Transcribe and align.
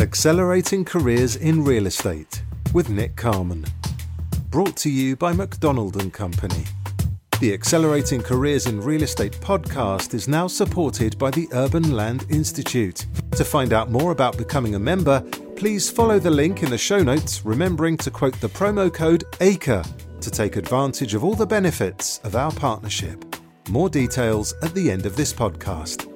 Accelerating 0.00 0.84
Careers 0.84 1.34
in 1.34 1.64
Real 1.64 1.86
Estate 1.86 2.42
with 2.72 2.88
Nick 2.88 3.16
Carman. 3.16 3.64
Brought 4.48 4.76
to 4.76 4.90
you 4.90 5.16
by 5.16 5.32
McDonald 5.32 6.00
and 6.00 6.12
Company. 6.12 6.64
The 7.40 7.52
Accelerating 7.52 8.22
Careers 8.22 8.66
in 8.66 8.80
Real 8.80 9.02
Estate 9.02 9.32
podcast 9.32 10.14
is 10.14 10.28
now 10.28 10.46
supported 10.46 11.18
by 11.18 11.32
the 11.32 11.48
Urban 11.52 11.96
Land 11.96 12.26
Institute. 12.30 13.06
To 13.32 13.44
find 13.44 13.72
out 13.72 13.90
more 13.90 14.12
about 14.12 14.38
becoming 14.38 14.76
a 14.76 14.78
member, 14.78 15.20
please 15.56 15.90
follow 15.90 16.20
the 16.20 16.30
link 16.30 16.62
in 16.62 16.70
the 16.70 16.78
show 16.78 17.02
notes, 17.02 17.44
remembering 17.44 17.96
to 17.98 18.10
quote 18.10 18.40
the 18.40 18.48
promo 18.48 18.94
code 18.94 19.24
ACRE 19.40 19.82
to 20.20 20.30
take 20.30 20.54
advantage 20.54 21.14
of 21.14 21.24
all 21.24 21.34
the 21.34 21.44
benefits 21.44 22.18
of 22.18 22.36
our 22.36 22.52
partnership. 22.52 23.24
More 23.68 23.88
details 23.88 24.54
at 24.62 24.74
the 24.74 24.92
end 24.92 25.06
of 25.06 25.16
this 25.16 25.32
podcast. 25.32 26.07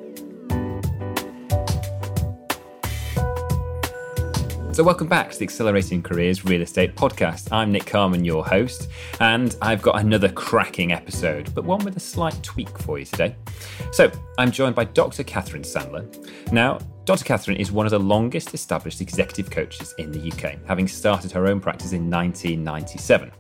So, 4.73 4.83
welcome 4.83 5.07
back 5.07 5.31
to 5.31 5.39
the 5.39 5.45
Accelerating 5.45 6.03
Careers 6.03 6.47
Real 6.47 6.63
Estate 6.63 6.97
Podcast. 6.97 7.49
I'm 7.53 7.71
Nick 7.71 7.85
Carman, 7.85 8.25
your 8.25 8.43
host, 8.43 8.89
and 9.21 9.55
I've 9.61 9.83
got 9.83 10.01
another 10.01 10.31
cracking 10.31 10.93
episode, 10.93 11.55
but 11.55 11.65
one 11.65 11.85
with 11.85 11.99
a 11.99 12.01
slight 12.01 12.43
tweak 12.43 12.79
for 12.79 12.99
you 12.99 13.05
today. 13.05 13.37
So, 13.93 14.11
I'm 14.39 14.51
joined 14.51 14.75
by 14.75 14.85
Dr. 14.85 15.25
Catherine 15.25 15.63
Sandler. 15.63 16.07
Now, 16.53 16.79
Dr. 17.05 17.23
Catherine 17.23 17.59
is 17.59 17.71
one 17.71 17.85
of 17.85 17.91
the 17.91 18.01
longest 18.01 18.55
established 18.55 19.03
executive 19.03 19.51
coaches 19.51 19.95
in 19.99 20.11
the 20.11 20.33
UK, 20.33 20.57
having 20.67 20.89
started 20.89 21.31
her 21.33 21.49
own 21.49 21.61
practice 21.61 21.93
in 21.93 22.09
1997. 22.09 23.31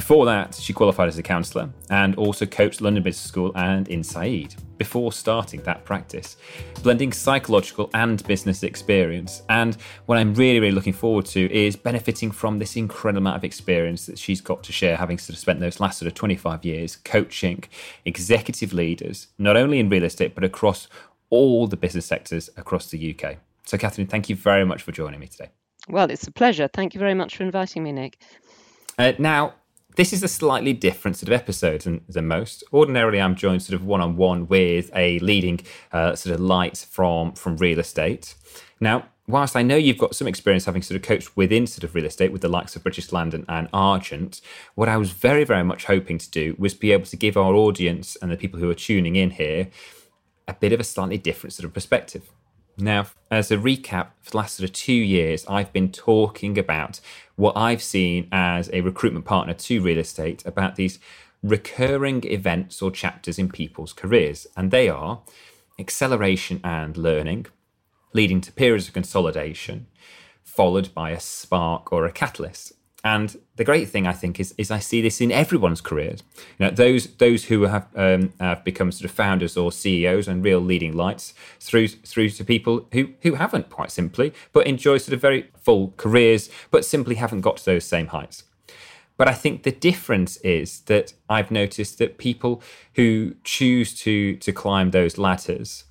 Before 0.00 0.24
that, 0.24 0.54
she 0.54 0.72
qualified 0.72 1.08
as 1.08 1.18
a 1.18 1.22
counsellor 1.22 1.68
and 1.90 2.14
also 2.14 2.46
coached 2.46 2.80
London 2.80 3.02
Business 3.02 3.22
School 3.22 3.52
and 3.54 3.86
INSEAD 3.86 4.56
before 4.78 5.12
starting 5.12 5.60
that 5.64 5.84
practice, 5.84 6.38
blending 6.82 7.12
psychological 7.12 7.90
and 7.92 8.26
business 8.26 8.62
experience. 8.62 9.42
And 9.50 9.76
what 10.06 10.16
I'm 10.16 10.34
really, 10.34 10.58
really 10.58 10.74
looking 10.74 10.94
forward 10.94 11.26
to 11.26 11.52
is 11.52 11.76
benefiting 11.76 12.30
from 12.30 12.58
this 12.58 12.76
incredible 12.76 13.18
amount 13.18 13.36
of 13.36 13.44
experience 13.44 14.06
that 14.06 14.18
she's 14.18 14.40
got 14.40 14.62
to 14.62 14.72
share, 14.72 14.96
having 14.96 15.18
sort 15.18 15.34
of 15.34 15.38
spent 15.38 15.60
those 15.60 15.80
last 15.80 15.98
sort 15.98 16.06
of 16.06 16.14
25 16.14 16.64
years 16.64 16.96
coaching 16.96 17.62
executive 18.06 18.72
leaders, 18.72 19.26
not 19.36 19.58
only 19.58 19.80
in 19.80 19.90
real 19.90 20.04
estate, 20.04 20.34
but 20.34 20.44
across 20.44 20.88
all 21.28 21.66
the 21.66 21.76
business 21.76 22.06
sectors 22.06 22.48
across 22.56 22.88
the 22.90 23.14
UK. 23.14 23.36
So, 23.66 23.76
Catherine, 23.76 24.06
thank 24.06 24.30
you 24.30 24.34
very 24.34 24.64
much 24.64 24.80
for 24.80 24.92
joining 24.92 25.20
me 25.20 25.26
today. 25.26 25.50
Well, 25.90 26.10
it's 26.10 26.26
a 26.26 26.32
pleasure. 26.32 26.70
Thank 26.72 26.94
you 26.94 27.00
very 27.00 27.14
much 27.14 27.36
for 27.36 27.42
inviting 27.42 27.82
me, 27.82 27.92
Nick. 27.92 28.16
Uh, 28.98 29.12
now, 29.18 29.54
this 29.96 30.12
is 30.12 30.22
a 30.22 30.28
slightly 30.28 30.72
different 30.72 31.16
sort 31.16 31.28
of 31.28 31.34
episode 31.34 31.82
than, 31.82 32.02
than 32.08 32.26
most. 32.26 32.64
Ordinarily, 32.72 33.20
I'm 33.20 33.34
joined 33.34 33.62
sort 33.62 33.74
of 33.74 33.84
one 33.84 34.00
on 34.00 34.16
one 34.16 34.46
with 34.46 34.90
a 34.94 35.18
leading 35.20 35.60
uh, 35.92 36.14
sort 36.14 36.34
of 36.34 36.40
light 36.40 36.86
from 36.90 37.32
from 37.32 37.56
real 37.56 37.78
estate. 37.78 38.34
Now, 38.80 39.08
whilst 39.26 39.56
I 39.56 39.62
know 39.62 39.76
you've 39.76 39.98
got 39.98 40.14
some 40.14 40.26
experience 40.26 40.64
having 40.64 40.82
sort 40.82 40.96
of 40.96 41.02
coached 41.02 41.36
within 41.36 41.66
sort 41.66 41.84
of 41.84 41.94
real 41.94 42.06
estate 42.06 42.32
with 42.32 42.42
the 42.42 42.48
likes 42.48 42.76
of 42.76 42.82
British 42.82 43.12
Land 43.12 43.34
and, 43.34 43.44
and 43.48 43.68
Argent, 43.72 44.40
what 44.74 44.88
I 44.88 44.96
was 44.96 45.12
very, 45.12 45.44
very 45.44 45.64
much 45.64 45.84
hoping 45.84 46.18
to 46.18 46.30
do 46.30 46.56
was 46.58 46.74
be 46.74 46.92
able 46.92 47.06
to 47.06 47.16
give 47.16 47.36
our 47.36 47.54
audience 47.54 48.16
and 48.20 48.30
the 48.30 48.36
people 48.36 48.60
who 48.60 48.70
are 48.70 48.74
tuning 48.74 49.16
in 49.16 49.30
here 49.30 49.68
a 50.48 50.54
bit 50.54 50.72
of 50.72 50.80
a 50.80 50.84
slightly 50.84 51.18
different 51.18 51.52
sort 51.52 51.64
of 51.64 51.72
perspective. 51.72 52.30
Now, 52.80 53.06
as 53.30 53.50
a 53.50 53.56
recap, 53.56 54.08
for 54.22 54.30
the 54.30 54.36
last 54.38 54.56
sort 54.56 54.68
of 54.68 54.74
two 54.74 54.92
years, 54.92 55.44
I've 55.48 55.72
been 55.72 55.92
talking 55.92 56.58
about 56.58 57.00
what 57.36 57.56
I've 57.56 57.82
seen 57.82 58.28
as 58.32 58.70
a 58.72 58.80
recruitment 58.80 59.24
partner 59.24 59.54
to 59.54 59.82
real 59.82 59.98
estate 59.98 60.44
about 60.46 60.76
these 60.76 60.98
recurring 61.42 62.24
events 62.24 62.82
or 62.82 62.90
chapters 62.90 63.38
in 63.38 63.48
people's 63.50 63.92
careers. 63.92 64.46
And 64.56 64.70
they 64.70 64.88
are 64.88 65.22
acceleration 65.78 66.60
and 66.62 66.96
learning, 66.96 67.46
leading 68.12 68.40
to 68.42 68.52
periods 68.52 68.88
of 68.88 68.94
consolidation, 68.94 69.86
followed 70.42 70.92
by 70.94 71.10
a 71.10 71.20
spark 71.20 71.92
or 71.92 72.04
a 72.04 72.12
catalyst. 72.12 72.72
And 73.02 73.38
the 73.56 73.64
great 73.64 73.88
thing 73.88 74.06
I 74.06 74.12
think 74.12 74.38
is, 74.38 74.54
is 74.58 74.70
I 74.70 74.78
see 74.78 75.00
this 75.00 75.20
in 75.20 75.32
everyone's 75.32 75.80
careers. 75.80 76.22
You 76.58 76.66
know, 76.66 76.70
those 76.70 77.06
those 77.16 77.44
who 77.44 77.62
have 77.62 77.86
um, 77.94 78.32
have 78.38 78.62
become 78.62 78.92
sort 78.92 79.06
of 79.06 79.10
founders 79.10 79.56
or 79.56 79.72
CEOs 79.72 80.28
and 80.28 80.44
real 80.44 80.60
leading 80.60 80.94
lights, 80.94 81.32
through 81.60 81.88
through 81.88 82.30
to 82.30 82.44
people 82.44 82.86
who 82.92 83.14
who 83.22 83.34
haven't 83.34 83.70
quite 83.70 83.90
simply, 83.90 84.34
but 84.52 84.66
enjoy 84.66 84.98
sort 84.98 85.14
of 85.14 85.20
very 85.20 85.50
full 85.58 85.94
careers, 85.96 86.50
but 86.70 86.84
simply 86.84 87.14
haven't 87.14 87.40
got 87.40 87.56
to 87.58 87.64
those 87.64 87.84
same 87.84 88.08
heights. 88.08 88.44
But 89.16 89.28
I 89.28 89.34
think 89.34 89.62
the 89.62 89.72
difference 89.72 90.36
is 90.38 90.80
that 90.82 91.14
I've 91.28 91.50
noticed 91.50 91.98
that 91.98 92.18
people 92.18 92.62
who 92.94 93.34
choose 93.44 93.98
to 94.00 94.36
to 94.36 94.52
climb 94.52 94.90
those 94.90 95.16
ladders 95.16 95.84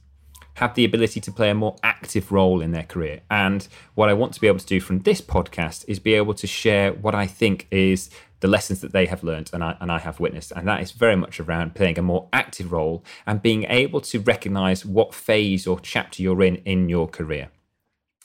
have 0.60 0.76
the 0.76 0.84
ability 0.84 1.22
to 1.22 1.32
play 1.32 1.50
a 1.50 1.56
more 1.56 1.78
active 1.84 2.32
role 2.34 2.60
in 2.62 2.72
their 2.72 2.84
career. 2.84 3.22
And 3.32 3.66
what 3.96 4.10
I 4.10 4.14
want 4.14 4.34
to 4.34 4.42
be 4.42 4.48
able 4.48 4.60
to 4.60 4.66
do 4.66 4.82
from 4.82 5.00
this 5.00 5.22
podcast 5.22 5.86
is 5.88 6.00
be 6.00 6.16
able 6.16 6.34
to 6.34 6.48
share 6.48 6.92
what 6.92 7.16
I 7.16 7.28
think 7.28 7.68
is 7.72 8.10
the 8.42 8.50
lessons 8.50 8.82
that 8.82 8.92
they 8.92 9.06
have 9.06 9.24
learned 9.24 9.50
and 9.54 9.64
I, 9.64 9.78
and 9.80 9.90
I 9.90 10.00
have 10.00 10.20
witnessed. 10.20 10.52
And 10.54 10.68
that 10.68 10.82
is 10.82 10.92
very 10.92 11.16
much 11.16 11.40
around 11.40 11.76
playing 11.76 11.98
a 11.98 12.02
more 12.02 12.28
active 12.34 12.74
role 12.74 13.06
and 13.26 13.42
being 13.42 13.64
able 13.70 14.02
to 14.02 14.20
recognize 14.20 14.86
what 14.86 15.14
phase 15.14 15.66
or 15.66 15.80
chapter 15.80 16.22
you're 16.22 16.44
in 16.44 16.58
in 16.58 16.90
your 16.90 17.08
career. 17.08 17.50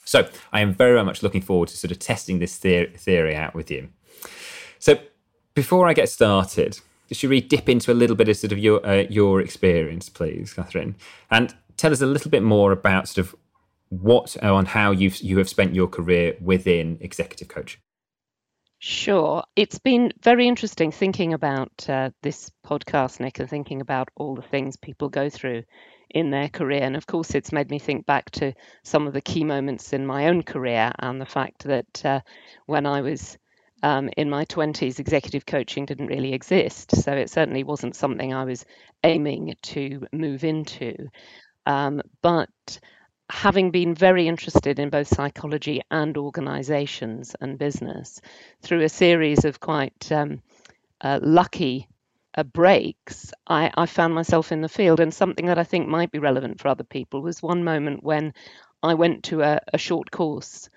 So 0.03 0.27
I 0.51 0.59
am 0.59 0.73
very, 0.73 0.93
very 0.93 1.05
much 1.05 1.23
looking 1.23 1.41
forward 1.41 1.69
to 1.69 1.77
sort 1.77 1.91
of 1.91 1.99
testing 1.99 2.39
this 2.39 2.57
theory 2.57 3.35
out 3.35 3.55
with 3.55 3.71
you. 3.71 3.89
So 4.77 4.99
before 5.53 5.87
I 5.87 5.93
get 5.93 6.09
started, 6.09 6.79
should 7.11 7.29
we 7.29 7.39
dip 7.39 7.69
into 7.69 7.91
a 7.91 7.93
little 7.93 8.15
bit 8.15 8.29
of 8.29 8.37
sort 8.37 8.51
of 8.51 8.59
your 8.59 8.85
uh, 8.85 9.05
your 9.09 9.39
experience, 9.41 10.09
please, 10.09 10.53
Catherine? 10.53 10.95
And 11.29 11.55
tell 11.77 11.91
us 11.91 12.01
a 12.01 12.05
little 12.05 12.31
bit 12.31 12.43
more 12.43 12.71
about 12.71 13.07
sort 13.07 13.27
of 13.27 13.35
what 13.89 14.41
on 14.43 14.65
how 14.65 14.91
you've 14.91 15.19
you 15.21 15.37
have 15.37 15.49
spent 15.49 15.75
your 15.75 15.87
career 15.87 16.35
within 16.41 16.97
executive 17.01 17.47
coaching. 17.47 17.81
Sure. 18.79 19.43
It's 19.55 19.79
been 19.79 20.11
very 20.21 20.47
interesting 20.47 20.91
thinking 20.91 21.33
about 21.33 21.89
uh, 21.89 22.11
this 22.21 22.51
podcast, 22.65 23.19
Nick, 23.19 23.39
and 23.39 23.49
thinking 23.49 23.81
about 23.81 24.09
all 24.15 24.35
the 24.35 24.41
things 24.41 24.75
people 24.77 25.09
go 25.09 25.29
through 25.29 25.63
in 26.09 26.29
their 26.29 26.49
career. 26.49 26.83
And 26.83 26.95
of 26.95 27.07
course, 27.07 27.33
it's 27.33 27.51
made 27.51 27.71
me 27.71 27.79
think 27.79 28.05
back 28.05 28.29
to 28.31 28.53
some 28.83 29.07
of 29.07 29.13
the 29.13 29.21
key 29.21 29.43
moments 29.43 29.93
in 29.93 30.05
my 30.05 30.27
own 30.27 30.43
career 30.43 30.91
and 30.99 31.19
the 31.19 31.25
fact 31.25 31.63
that 31.63 32.05
uh, 32.05 32.19
when 32.67 32.85
I 32.85 33.01
was 33.01 33.37
um, 33.81 34.09
in 34.17 34.29
my 34.29 34.45
20s, 34.45 34.99
executive 34.99 35.45
coaching 35.45 35.85
didn't 35.85 36.07
really 36.07 36.33
exist. 36.33 36.95
So 36.95 37.13
it 37.13 37.29
certainly 37.29 37.63
wasn't 37.63 37.95
something 37.95 38.33
I 38.33 38.43
was 38.43 38.65
aiming 39.03 39.55
to 39.63 40.05
move 40.11 40.43
into. 40.43 41.09
Um, 41.65 42.01
but 42.21 42.79
having 43.29 43.71
been 43.71 43.95
very 43.95 44.27
interested 44.27 44.79
in 44.79 44.89
both 44.89 45.07
psychology 45.07 45.81
and 45.89 46.15
organizations 46.17 47.35
and 47.41 47.57
business 47.57 48.21
through 48.61 48.81
a 48.81 48.89
series 48.89 49.45
of 49.45 49.59
quite 49.59 50.11
um, 50.11 50.41
uh, 51.01 51.19
lucky 51.21 51.87
uh, 52.37 52.43
breaks, 52.43 53.31
I, 53.47 53.71
I, 53.75 53.85
found 53.87 54.13
myself 54.13 54.51
in 54.51 54.61
the 54.61 54.69
field. 54.69 54.99
And 54.99 55.13
something 55.13 55.47
that 55.47 55.57
I 55.57 55.63
think 55.63 55.87
might 55.87 56.11
be 56.11 56.19
relevant 56.19 56.59
for 56.59 56.67
other 56.67 56.83
people 56.83 57.21
was 57.21 57.41
one 57.41 57.63
moment 57.63 58.03
when 58.03 58.33
I 58.83 58.93
went 58.93 59.23
to 59.25 59.41
a, 59.41 59.59
a 59.73 59.77
short 59.77 60.11
course 60.11 60.69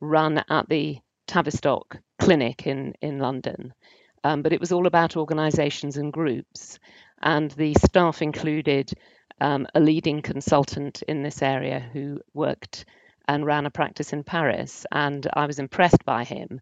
run 0.00 0.42
at 0.48 0.68
the 0.68 0.98
Tavistock 1.28 1.98
Clinic 2.18 2.66
in, 2.66 2.94
in 3.00 3.18
London. 3.18 3.72
Um, 4.24 4.42
but 4.42 4.52
it 4.52 4.60
was 4.60 4.72
all 4.72 4.86
about 4.86 5.16
organizations 5.16 5.96
and 5.96 6.12
groups. 6.12 6.78
And 7.20 7.50
the 7.52 7.74
staff 7.74 8.22
included 8.22 8.92
um, 9.42 9.66
a 9.74 9.80
leading 9.80 10.22
consultant 10.22 11.02
in 11.08 11.22
this 11.22 11.42
area 11.42 11.80
who 11.92 12.20
worked 12.32 12.84
and 13.26 13.44
ran 13.44 13.66
a 13.66 13.70
practice 13.70 14.12
in 14.12 14.22
Paris. 14.22 14.86
And 14.92 15.26
I 15.34 15.46
was 15.46 15.58
impressed 15.58 16.04
by 16.04 16.22
him. 16.24 16.60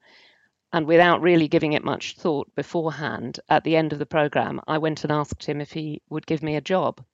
And 0.72 0.86
without 0.86 1.20
really 1.20 1.48
giving 1.48 1.74
it 1.74 1.84
much 1.84 2.16
thought 2.16 2.54
beforehand, 2.54 3.38
at 3.48 3.64
the 3.64 3.76
end 3.76 3.92
of 3.92 3.98
the 3.98 4.06
program, 4.06 4.60
I 4.66 4.78
went 4.78 5.04
and 5.04 5.12
asked 5.12 5.44
him 5.44 5.60
if 5.60 5.72
he 5.72 6.00
would 6.08 6.26
give 6.26 6.42
me 6.42 6.56
a 6.56 6.60
job. 6.60 7.04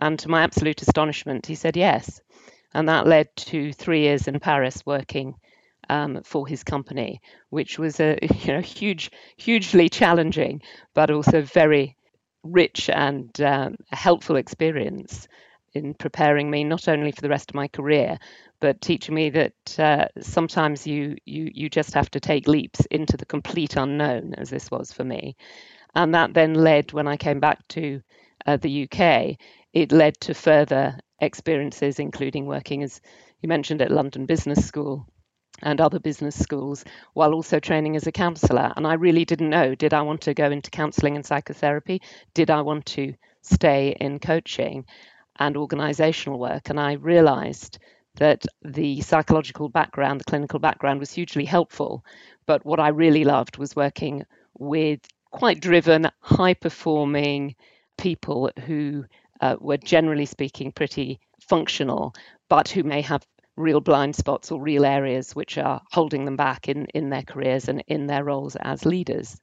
And 0.00 0.18
to 0.20 0.28
my 0.28 0.42
absolute 0.42 0.82
astonishment, 0.82 1.46
he 1.46 1.56
said 1.56 1.76
yes. 1.76 2.20
And 2.72 2.88
that 2.88 3.06
led 3.06 3.34
to 3.36 3.72
three 3.72 4.02
years 4.02 4.28
in 4.28 4.38
Paris 4.38 4.84
working 4.86 5.34
um, 5.88 6.22
for 6.22 6.46
his 6.46 6.62
company, 6.62 7.20
which 7.50 7.78
was 7.78 7.98
a 7.98 8.18
you 8.44 8.52
know 8.52 8.60
huge, 8.60 9.10
hugely 9.36 9.88
challenging, 9.88 10.62
but 10.94 11.10
also 11.10 11.42
very 11.42 11.96
rich 12.46 12.90
and 12.90 13.40
um, 13.40 13.76
helpful 13.90 14.36
experience 14.36 15.28
in 15.74 15.94
preparing 15.94 16.50
me 16.50 16.64
not 16.64 16.88
only 16.88 17.12
for 17.12 17.20
the 17.20 17.28
rest 17.28 17.50
of 17.50 17.54
my 17.54 17.68
career, 17.68 18.18
but 18.60 18.80
teaching 18.80 19.14
me 19.14 19.30
that 19.30 19.78
uh, 19.78 20.06
sometimes 20.20 20.86
you, 20.86 21.16
you 21.26 21.50
you 21.52 21.68
just 21.68 21.92
have 21.92 22.10
to 22.10 22.20
take 22.20 22.48
leaps 22.48 22.80
into 22.86 23.16
the 23.16 23.26
complete 23.26 23.76
unknown, 23.76 24.34
as 24.34 24.48
this 24.48 24.70
was 24.70 24.92
for 24.92 25.04
me, 25.04 25.36
and 25.94 26.14
that 26.14 26.32
then 26.32 26.54
led 26.54 26.92
when 26.92 27.06
I 27.06 27.16
came 27.16 27.40
back 27.40 27.66
to 27.68 28.00
uh, 28.46 28.56
the 28.56 28.84
UK, 28.84 29.36
it 29.74 29.92
led 29.92 30.18
to 30.20 30.34
further 30.34 30.98
experiences, 31.20 31.98
including 31.98 32.46
working 32.46 32.82
as 32.82 33.00
you 33.42 33.48
mentioned 33.48 33.82
at 33.82 33.90
London 33.90 34.24
Business 34.24 34.64
School 34.66 35.06
and 35.62 35.80
other 35.80 35.98
business 35.98 36.38
schools 36.38 36.84
while 37.14 37.32
also 37.32 37.58
training 37.58 37.96
as 37.96 38.06
a 38.06 38.12
counselor. 38.12 38.72
And 38.76 38.86
I 38.86 38.94
really 38.94 39.24
didn't 39.24 39.50
know 39.50 39.74
did 39.74 39.94
I 39.94 40.02
want 40.02 40.20
to 40.22 40.34
go 40.34 40.50
into 40.50 40.70
counseling 40.70 41.16
and 41.16 41.24
psychotherapy? 41.24 42.02
Did 42.34 42.50
I 42.50 42.60
want 42.62 42.86
to 42.86 43.14
stay 43.42 43.96
in 44.00 44.18
coaching 44.18 44.84
and 45.38 45.56
organizational 45.56 46.38
work? 46.38 46.70
And 46.70 46.78
I 46.78 46.92
realized 46.94 47.78
that 48.16 48.46
the 48.62 49.00
psychological 49.02 49.68
background, 49.68 50.20
the 50.20 50.24
clinical 50.24 50.58
background 50.58 51.00
was 51.00 51.12
hugely 51.12 51.44
helpful. 51.44 52.04
But 52.46 52.64
what 52.64 52.80
I 52.80 52.88
really 52.88 53.24
loved 53.24 53.58
was 53.58 53.76
working 53.76 54.24
with 54.58 55.00
quite 55.30 55.60
driven, 55.60 56.08
high 56.20 56.54
performing 56.54 57.54
people 57.98 58.50
who 58.66 59.04
uh, 59.40 59.56
were 59.60 59.76
generally 59.76 60.26
speaking 60.26 60.72
pretty 60.72 61.20
functional, 61.40 62.14
but 62.48 62.68
who 62.68 62.82
may 62.82 63.02
have 63.02 63.26
real 63.56 63.80
blind 63.80 64.14
spots 64.14 64.50
or 64.50 64.60
real 64.60 64.84
areas 64.84 65.34
which 65.34 65.58
are 65.58 65.82
holding 65.90 66.24
them 66.24 66.36
back 66.36 66.68
in, 66.68 66.86
in 66.86 67.10
their 67.10 67.22
careers 67.22 67.68
and 67.68 67.82
in 67.86 68.06
their 68.06 68.24
roles 68.24 68.56
as 68.56 68.84
leaders. 68.84 69.40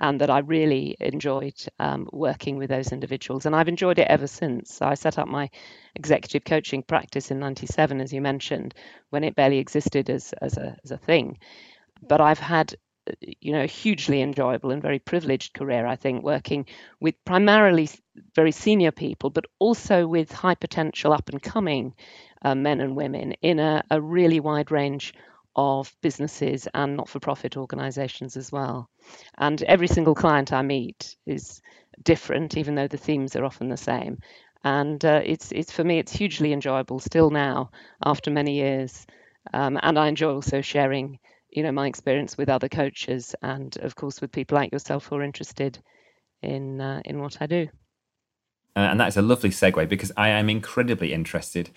And 0.00 0.20
that 0.20 0.30
I 0.30 0.38
really 0.38 0.96
enjoyed 1.00 1.60
um, 1.80 2.08
working 2.12 2.56
with 2.56 2.70
those 2.70 2.92
individuals. 2.92 3.46
And 3.46 3.56
I've 3.56 3.66
enjoyed 3.66 3.98
it 3.98 4.06
ever 4.06 4.28
since. 4.28 4.80
I 4.80 4.94
set 4.94 5.18
up 5.18 5.26
my 5.26 5.50
executive 5.96 6.44
coaching 6.44 6.84
practice 6.84 7.32
in 7.32 7.40
97, 7.40 8.00
as 8.00 8.12
you 8.12 8.20
mentioned, 8.20 8.74
when 9.10 9.24
it 9.24 9.34
barely 9.34 9.58
existed 9.58 10.08
as, 10.08 10.32
as, 10.40 10.56
a, 10.56 10.76
as 10.84 10.92
a 10.92 10.98
thing. 10.98 11.38
But 12.00 12.20
I've 12.20 12.38
had 12.38 12.76
you 13.20 13.52
know, 13.52 13.62
a 13.62 13.66
hugely 13.66 14.22
enjoyable 14.22 14.70
and 14.70 14.82
very 14.82 14.98
privileged 14.98 15.54
career, 15.54 15.86
I 15.86 15.96
think, 15.96 16.22
working 16.22 16.66
with 17.00 17.14
primarily 17.24 17.88
very 18.34 18.52
senior 18.52 18.90
people, 18.90 19.30
but 19.30 19.44
also 19.58 20.06
with 20.06 20.32
high 20.32 20.54
potential 20.54 21.12
up 21.12 21.28
and 21.28 21.42
coming 21.42 21.94
uh, 22.42 22.54
men 22.54 22.80
and 22.80 22.96
women 22.96 23.32
in 23.42 23.58
a, 23.58 23.82
a 23.90 24.00
really 24.00 24.40
wide 24.40 24.70
range 24.70 25.14
of 25.56 25.94
businesses 26.02 26.68
and 26.72 26.96
not 26.96 27.08
for 27.08 27.18
profit 27.20 27.56
organizations 27.56 28.36
as 28.36 28.52
well. 28.52 28.88
And 29.36 29.60
every 29.62 29.88
single 29.88 30.14
client 30.14 30.52
I 30.52 30.62
meet 30.62 31.16
is 31.26 31.60
different, 32.02 32.56
even 32.56 32.74
though 32.76 32.86
the 32.86 32.96
themes 32.96 33.34
are 33.34 33.44
often 33.44 33.68
the 33.68 33.76
same. 33.76 34.18
And 34.62 35.04
uh, 35.04 35.20
it's, 35.24 35.50
it's 35.52 35.72
for 35.72 35.84
me, 35.84 35.98
it's 35.98 36.12
hugely 36.12 36.52
enjoyable 36.52 37.00
still 37.00 37.30
now 37.30 37.70
after 38.04 38.30
many 38.30 38.54
years. 38.54 39.06
Um, 39.52 39.78
and 39.82 39.98
I 39.98 40.08
enjoy 40.08 40.34
also 40.34 40.60
sharing 40.60 41.18
you 41.50 41.62
know 41.62 41.72
my 41.72 41.86
experience 41.86 42.36
with 42.36 42.48
other 42.48 42.68
coaches 42.68 43.34
and 43.42 43.76
of 43.78 43.94
course 43.96 44.20
with 44.20 44.32
people 44.32 44.56
like 44.56 44.72
yourself 44.72 45.06
who 45.06 45.16
are 45.16 45.22
interested 45.22 45.78
in 46.42 46.80
uh, 46.80 47.02
in 47.04 47.20
what 47.20 47.38
I 47.40 47.46
do. 47.46 47.68
Uh, 48.76 48.80
and 48.80 49.00
that's 49.00 49.16
a 49.16 49.22
lovely 49.22 49.50
segue 49.50 49.88
because 49.88 50.12
I 50.16 50.28
am 50.28 50.48
incredibly 50.48 51.12
interested. 51.12 51.70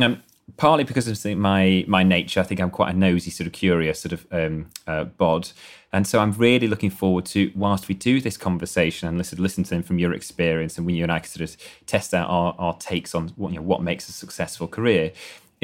Um, 0.00 0.22
partly 0.56 0.84
because 0.84 1.08
of 1.08 1.36
my 1.36 1.84
my 1.88 2.02
nature, 2.02 2.40
I 2.40 2.42
think 2.44 2.60
I'm 2.60 2.70
quite 2.70 2.94
a 2.94 2.96
nosy, 2.96 3.30
sort 3.30 3.46
of 3.46 3.52
curious, 3.52 4.00
sort 4.00 4.12
of 4.12 4.26
um, 4.30 4.70
uh, 4.86 5.04
bod, 5.04 5.50
and 5.92 6.06
so 6.06 6.20
I'm 6.20 6.32
really 6.32 6.68
looking 6.68 6.90
forward 6.90 7.24
to 7.26 7.50
whilst 7.54 7.88
we 7.88 7.94
do 7.94 8.20
this 8.20 8.36
conversation 8.36 9.08
and 9.08 9.18
listen 9.18 9.42
listen 9.42 9.64
to 9.64 9.70
them 9.70 9.82
from 9.82 9.98
your 9.98 10.12
experience, 10.12 10.76
and 10.76 10.86
when 10.86 10.94
you 10.94 11.02
and 11.02 11.12
I 11.12 11.20
sort 11.22 11.48
of 11.48 11.56
test 11.86 12.14
out 12.14 12.28
our, 12.28 12.54
our 12.58 12.76
takes 12.76 13.14
on 13.14 13.28
what 13.36 13.52
you 13.52 13.56
know 13.56 13.62
what 13.62 13.82
makes 13.82 14.08
a 14.08 14.12
successful 14.12 14.68
career 14.68 15.12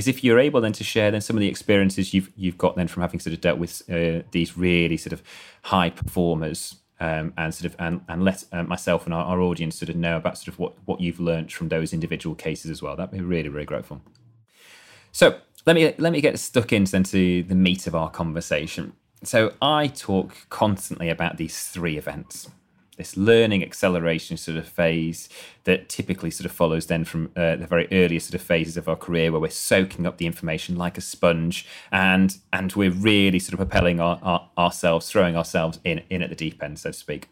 is 0.00 0.08
if 0.08 0.25
you're 0.25 0.38
able 0.38 0.61
then 0.61 0.73
to 0.73 0.82
share 0.82 1.11
then 1.11 1.20
some 1.20 1.37
of 1.37 1.41
the 1.41 1.49
experiences 1.49 2.12
you've 2.14 2.31
you've 2.37 2.58
got 2.58 2.75
then 2.75 2.88
from 2.88 3.02
having 3.02 3.20
sort 3.20 3.35
of 3.35 3.41
dealt 3.41 3.58
with 3.58 3.82
uh, 3.91 4.23
these 4.32 4.56
really 4.56 4.97
sort 4.97 5.12
of 5.12 5.23
high 5.64 5.91
performers 5.91 6.76
um, 6.99 7.32
and 7.37 7.55
sort 7.55 7.67
of 7.67 7.76
and, 7.79 8.00
and 8.08 8.25
let 8.25 8.44
uh, 8.52 8.62
myself 8.62 9.05
and 9.05 9.14
our, 9.14 9.25
our, 9.25 9.41
audience 9.41 9.76
sort 9.76 9.88
of 9.88 9.97
know 9.97 10.17
about 10.17 10.37
sort 10.38 10.49
of 10.49 10.58
what 10.58 10.75
what 10.87 11.00
you've 11.00 11.20
learned 11.20 11.52
from 11.52 11.69
those 11.69 11.93
individual 11.93 12.35
cases 12.35 12.70
as 12.70 12.82
well. 12.82 12.97
That'd 12.97 13.12
be 13.12 13.20
really 13.20 13.49
really 13.49 13.67
grateful. 13.67 14.00
So 15.12 15.38
let 15.67 15.76
me 15.76 15.94
let 15.99 16.12
me 16.12 16.20
get 16.20 16.38
stuck 16.38 16.73
into 16.73 16.93
then 16.93 17.05
to 17.05 17.43
the 17.43 17.55
meat 17.55 17.87
of 17.87 17.94
our 17.94 18.11
conversation. 18.11 18.94
So 19.23 19.52
I 19.61 19.87
talk 19.88 20.35
constantly 20.49 21.11
about 21.11 21.37
these 21.37 21.67
three 21.69 21.99
events 21.99 22.50
this 23.00 23.17
learning 23.17 23.62
acceleration 23.62 24.37
sort 24.37 24.58
of 24.58 24.69
phase 24.69 25.31
that 25.64 25.88
typically 25.88 26.31
sort 26.31 26.44
of 26.44 26.52
follows 26.52 26.87
then 26.87 27.02
from 27.02 27.32
uh, 27.35 27.56
the 27.56 27.67
very 27.67 27.88
earliest 27.91 28.26
sort 28.26 28.38
of 28.38 28.47
phases 28.47 28.76
of 28.76 28.88
our 28.91 28.94
career 28.94 29.32
where 29.32 29.41
we're 29.41 29.49
soaking 29.49 30.06
up 30.06 30.19
the 30.19 30.26
information 30.26 30.76
like 30.76 30.99
a 30.99 31.00
sponge 31.00 31.67
and 31.91 32.37
and 32.52 32.75
we're 32.75 32.91
really 32.91 33.38
sort 33.38 33.55
of 33.55 33.58
propelling 33.58 34.00
our, 34.00 34.20
our, 34.23 34.50
ourselves 34.58 35.11
throwing 35.11 35.35
ourselves 35.35 35.81
in 35.82 36.02
in 36.11 36.20
at 36.20 36.29
the 36.29 36.37
deep 36.37 36.62
end 36.62 36.79
so 36.79 36.91
to 36.91 36.99
speak. 36.99 37.29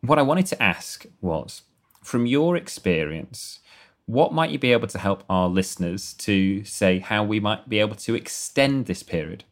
What 0.00 0.18
i 0.18 0.22
wanted 0.22 0.46
to 0.46 0.62
ask 0.62 1.04
was 1.20 1.62
from 2.02 2.24
your 2.24 2.56
experience 2.56 3.58
what 4.06 4.32
might 4.32 4.50
you 4.50 4.58
be 4.58 4.72
able 4.72 4.88
to 4.88 4.98
help 4.98 5.22
our 5.28 5.48
listeners 5.48 6.14
to 6.14 6.64
say 6.64 7.00
how 7.00 7.22
we 7.22 7.38
might 7.38 7.68
be 7.68 7.80
able 7.80 7.96
to 7.96 8.14
extend 8.14 8.86
this 8.86 9.02
period 9.02 9.44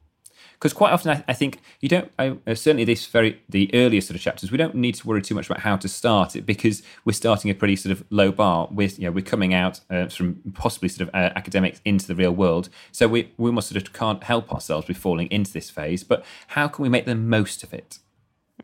because 0.58 0.73
quite 0.73 0.93
often 0.93 1.11
I, 1.12 1.25
I, 1.29 1.32
think 1.32 1.61
you 1.81 1.88
don't 1.88 2.11
I, 2.19 2.37
uh, 2.47 2.55
certainly 2.55 2.85
this 2.85 3.06
very 3.06 3.41
the 3.49 3.70
earliest 3.75 4.08
sort 4.08 4.17
of 4.17 4.23
chapters 4.23 4.50
we 4.50 4.58
don't 4.58 4.75
need 4.75 4.94
to 4.97 5.06
worry 5.06 5.23
too 5.23 5.35
much 5.35 5.47
about 5.47 5.61
how 5.61 5.76
to 5.76 5.88
start 5.88 6.35
it 6.35 6.47
because 6.47 6.82
we're 7.05 7.12
starting 7.12 7.50
a 7.50 7.55
pretty 7.55 7.76
sort 7.76 7.93
of 7.93 8.05
low 8.11 8.32
bar 8.32 8.69
with 8.70 8.99
you 8.99 9.06
know 9.06 9.12
we're 9.12 9.25
coming 9.25 9.55
out 9.55 9.81
uh, 9.91 10.06
from 10.08 10.41
possibly 10.55 10.88
sort 10.88 11.08
of 11.08 11.14
uh, 11.14 11.31
academics 11.37 11.81
into 11.85 12.06
the 12.06 12.14
real 12.14 12.32
world 12.32 12.69
so 12.93 13.06
we 13.06 13.32
we 13.37 13.49
almost 13.49 13.69
sort 13.69 13.81
of 13.81 13.93
can't 13.93 14.25
help 14.25 14.53
ourselves 14.53 14.88
with 14.88 14.97
falling 14.97 15.29
into 15.29 15.53
this 15.53 15.70
phase 15.70 16.03
but 16.03 16.25
how 16.49 16.67
can 16.69 16.82
we 16.82 16.88
make 16.88 17.06
the 17.06 17.14
most 17.14 17.62
of 17.62 17.73
it 17.73 17.99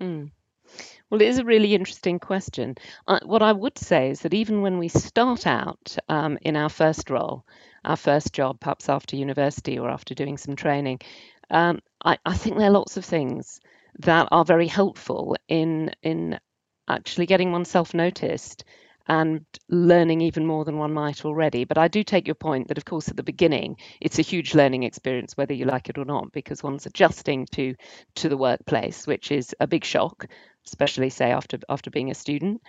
mm. 0.00 0.30
Well, 1.12 1.20
it 1.20 1.28
is 1.28 1.36
a 1.36 1.44
really 1.44 1.74
interesting 1.74 2.18
question. 2.18 2.76
Uh, 3.06 3.20
what 3.24 3.42
I 3.42 3.52
would 3.52 3.76
say 3.76 4.08
is 4.08 4.20
that 4.20 4.32
even 4.32 4.62
when 4.62 4.78
we 4.78 4.88
start 4.88 5.46
out 5.46 5.94
um, 6.08 6.38
in 6.40 6.56
our 6.56 6.70
first 6.70 7.10
role, 7.10 7.44
our 7.84 7.98
first 7.98 8.32
job, 8.32 8.60
perhaps 8.60 8.88
after 8.88 9.16
university 9.16 9.78
or 9.78 9.90
after 9.90 10.14
doing 10.14 10.38
some 10.38 10.56
training, 10.56 11.00
um, 11.52 11.80
I, 12.04 12.18
I 12.26 12.34
think 12.36 12.56
there 12.58 12.68
are 12.68 12.72
lots 12.72 12.96
of 12.96 13.04
things 13.04 13.60
that 14.00 14.28
are 14.32 14.44
very 14.44 14.66
helpful 14.66 15.36
in 15.48 15.92
in 16.02 16.40
actually 16.88 17.26
getting 17.26 17.52
oneself 17.52 17.94
noticed 17.94 18.64
and 19.08 19.44
learning 19.68 20.20
even 20.20 20.46
more 20.46 20.64
than 20.64 20.78
one 20.78 20.92
might 20.92 21.24
already. 21.24 21.64
But 21.64 21.78
I 21.78 21.88
do 21.88 22.04
take 22.04 22.26
your 22.26 22.36
point 22.36 22.68
that, 22.68 22.78
of 22.78 22.84
course, 22.84 23.08
at 23.08 23.16
the 23.16 23.22
beginning, 23.22 23.76
it's 24.00 24.18
a 24.18 24.22
huge 24.22 24.54
learning 24.54 24.84
experience, 24.84 25.36
whether 25.36 25.54
you 25.54 25.64
like 25.64 25.88
it 25.88 25.98
or 25.98 26.04
not, 26.04 26.32
because 26.32 26.62
one's 26.62 26.86
adjusting 26.86 27.46
to 27.52 27.74
to 28.16 28.28
the 28.28 28.36
workplace, 28.36 29.06
which 29.06 29.30
is 29.30 29.54
a 29.60 29.66
big 29.66 29.84
shock, 29.84 30.26
especially 30.66 31.10
say 31.10 31.32
after 31.32 31.58
after 31.68 31.90
being 31.90 32.10
a 32.10 32.14
student. 32.14 32.62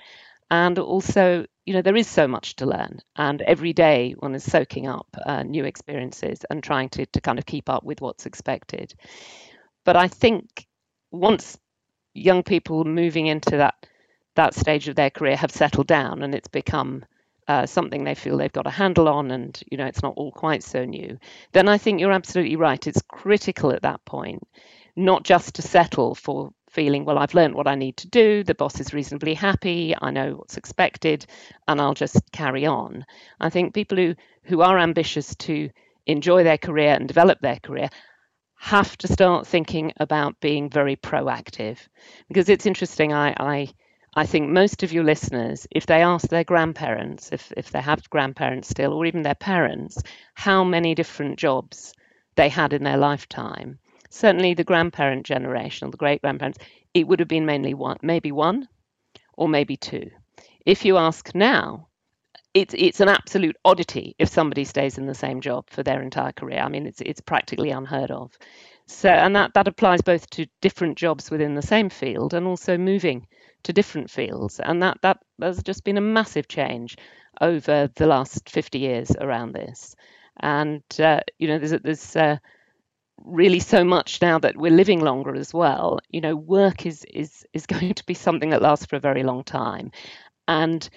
And 0.53 0.77
also, 0.77 1.47
you 1.65 1.73
know, 1.73 1.81
there 1.81 1.95
is 1.95 2.07
so 2.07 2.27
much 2.27 2.57
to 2.57 2.67
learn, 2.67 2.99
and 3.15 3.41
every 3.41 3.73
day 3.73 4.13
one 4.19 4.35
is 4.35 4.43
soaking 4.43 4.85
up 4.85 5.07
uh, 5.25 5.41
new 5.41 5.65
experiences 5.65 6.45
and 6.47 6.61
trying 6.61 6.89
to, 6.89 7.07
to 7.07 7.21
kind 7.21 7.39
of 7.39 7.47
keep 7.47 7.71
up 7.71 7.83
with 7.83 8.01
what's 8.01 8.27
expected. 8.27 8.93
But 9.83 9.95
I 9.95 10.09
think 10.09 10.67
once 11.09 11.57
young 12.13 12.43
people 12.43 12.83
moving 12.85 13.25
into 13.25 13.57
that 13.57 13.73
that 14.35 14.53
stage 14.53 14.87
of 14.87 14.95
their 14.95 15.09
career 15.09 15.35
have 15.35 15.49
settled 15.49 15.87
down 15.87 16.21
and 16.21 16.35
it's 16.35 16.49
become 16.49 17.03
uh, 17.47 17.65
something 17.65 18.03
they 18.03 18.13
feel 18.13 18.37
they've 18.37 18.53
got 18.53 18.67
a 18.67 18.77
handle 18.81 19.09
on 19.09 19.31
and 19.31 19.59
you 19.71 19.77
know 19.77 19.87
it's 19.87 20.03
not 20.03 20.13
all 20.17 20.31
quite 20.31 20.63
so 20.63 20.85
new 20.85 21.17
then 21.51 21.67
i 21.67 21.77
think 21.77 21.99
you're 21.99 22.11
absolutely 22.11 22.55
right 22.55 22.87
it's 22.87 23.01
critical 23.07 23.71
at 23.71 23.81
that 23.81 24.03
point 24.05 24.41
not 24.95 25.23
just 25.23 25.55
to 25.55 25.61
settle 25.61 26.15
for 26.15 26.51
feeling, 26.73 27.05
well, 27.05 27.19
I've 27.19 27.35
learned 27.35 27.55
what 27.55 27.67
I 27.67 27.75
need 27.75 27.97
to 27.97 28.07
do, 28.07 28.43
the 28.43 28.55
boss 28.55 28.79
is 28.79 28.93
reasonably 28.93 29.35
happy, 29.35 29.95
I 30.01 30.11
know 30.11 30.33
what's 30.35 30.57
expected, 30.57 31.25
and 31.67 31.79
I'll 31.79 31.93
just 31.93 32.19
carry 32.31 32.65
on. 32.65 33.05
I 33.39 33.49
think 33.49 33.73
people 33.73 33.97
who, 33.97 34.15
who 34.43 34.61
are 34.61 34.79
ambitious 34.79 35.35
to 35.35 35.69
enjoy 36.05 36.43
their 36.43 36.57
career 36.57 36.93
and 36.93 37.07
develop 37.07 37.39
their 37.39 37.59
career 37.59 37.89
have 38.57 38.97
to 38.97 39.07
start 39.07 39.45
thinking 39.45 39.93
about 39.97 40.39
being 40.39 40.69
very 40.69 40.95
proactive. 40.95 41.77
Because 42.27 42.49
it's 42.49 42.65
interesting, 42.65 43.13
I, 43.13 43.35
I 43.37 43.73
I 44.15 44.27
think 44.27 44.49
most 44.49 44.83
of 44.83 44.93
your 44.93 45.03
listeners, 45.03 45.65
if 45.71 45.87
they 45.87 46.03
ask 46.03 46.27
their 46.27 46.43
grandparents, 46.43 47.31
if, 47.31 47.51
if 47.57 47.71
they 47.71 47.81
have 47.81 48.09
grandparents 48.11 48.69
still, 48.69 48.93
or 48.93 49.05
even 49.05 49.23
their 49.23 49.33
parents, 49.33 49.97
how 50.35 50.63
many 50.63 50.93
different 50.93 51.39
jobs 51.39 51.93
they 52.35 52.47
had 52.47 52.73
in 52.73 52.83
their 52.83 52.97
lifetime, 52.97 53.79
certainly 54.13 54.53
the 54.53 54.63
grandparent 54.63 55.25
generation 55.25 55.87
or 55.87 55.91
the 55.91 55.97
great 55.97 56.21
grandparents, 56.21 56.59
it 56.93 57.07
would 57.07 57.19
have 57.19 57.27
been 57.27 57.45
mainly 57.45 57.73
one, 57.73 57.97
maybe 58.01 58.31
one 58.31 58.67
or 59.35 59.49
maybe 59.49 59.75
two. 59.75 60.09
If 60.65 60.85
you 60.85 60.97
ask 60.97 61.33
now, 61.33 61.87
it's 62.53 62.75
it's 62.77 62.99
an 62.99 63.09
absolute 63.09 63.55
oddity 63.65 64.15
if 64.19 64.29
somebody 64.29 64.63
stays 64.63 64.99
in 64.99 65.07
the 65.07 65.15
same 65.15 65.41
job 65.41 65.67
for 65.71 65.81
their 65.81 66.01
entire 66.01 66.31
career. 66.31 66.59
I 66.59 66.69
mean, 66.69 66.85
it's 66.85 67.01
it's 67.01 67.21
practically 67.21 67.71
unheard 67.71 68.11
of. 68.11 68.37
So, 68.85 69.09
and 69.09 69.35
that 69.35 69.55
that 69.55 69.67
applies 69.67 70.01
both 70.01 70.29
to 70.31 70.45
different 70.61 70.97
jobs 70.97 71.31
within 71.31 71.55
the 71.55 71.61
same 71.63 71.89
field 71.89 72.35
and 72.35 72.45
also 72.45 72.77
moving 72.77 73.27
to 73.63 73.73
different 73.73 74.11
fields. 74.11 74.59
And 74.59 74.83
that 74.83 74.99
that 75.01 75.17
has 75.41 75.63
just 75.63 75.83
been 75.83 75.97
a 75.97 76.01
massive 76.01 76.47
change 76.47 76.97
over 77.41 77.89
the 77.95 78.05
last 78.05 78.47
50 78.47 78.77
years 78.77 79.11
around 79.19 79.53
this. 79.53 79.95
And 80.39 80.83
uh, 80.99 81.21
you 81.39 81.47
know, 81.47 81.57
there's 81.57 81.81
there's 81.81 82.15
uh, 82.15 82.37
really 83.25 83.59
so 83.59 83.83
much 83.83 84.21
now 84.21 84.37
that 84.39 84.57
we're 84.57 84.71
living 84.71 84.99
longer 84.99 85.33
as 85.35 85.53
well 85.53 85.99
you 86.09 86.19
know 86.19 86.35
work 86.35 86.85
is 86.85 87.05
is 87.05 87.43
is 87.53 87.65
going 87.67 87.93
to 87.93 88.05
be 88.05 88.13
something 88.13 88.49
that 88.49 88.61
lasts 88.61 88.85
for 88.85 88.95
a 88.95 89.01
very 89.01 89.23
long 89.23 89.43
time. 89.43 89.91
And 90.47 90.87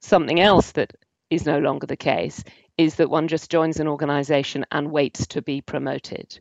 something 0.00 0.40
else 0.40 0.72
that 0.72 0.92
is 1.30 1.46
no 1.46 1.58
longer 1.58 1.86
the 1.86 1.96
case 1.96 2.42
is 2.78 2.96
that 2.96 3.10
one 3.10 3.28
just 3.28 3.50
joins 3.50 3.80
an 3.80 3.88
organization 3.88 4.66
and 4.70 4.90
waits 4.90 5.26
to 5.28 5.42
be 5.42 5.60
promoted. 5.60 6.38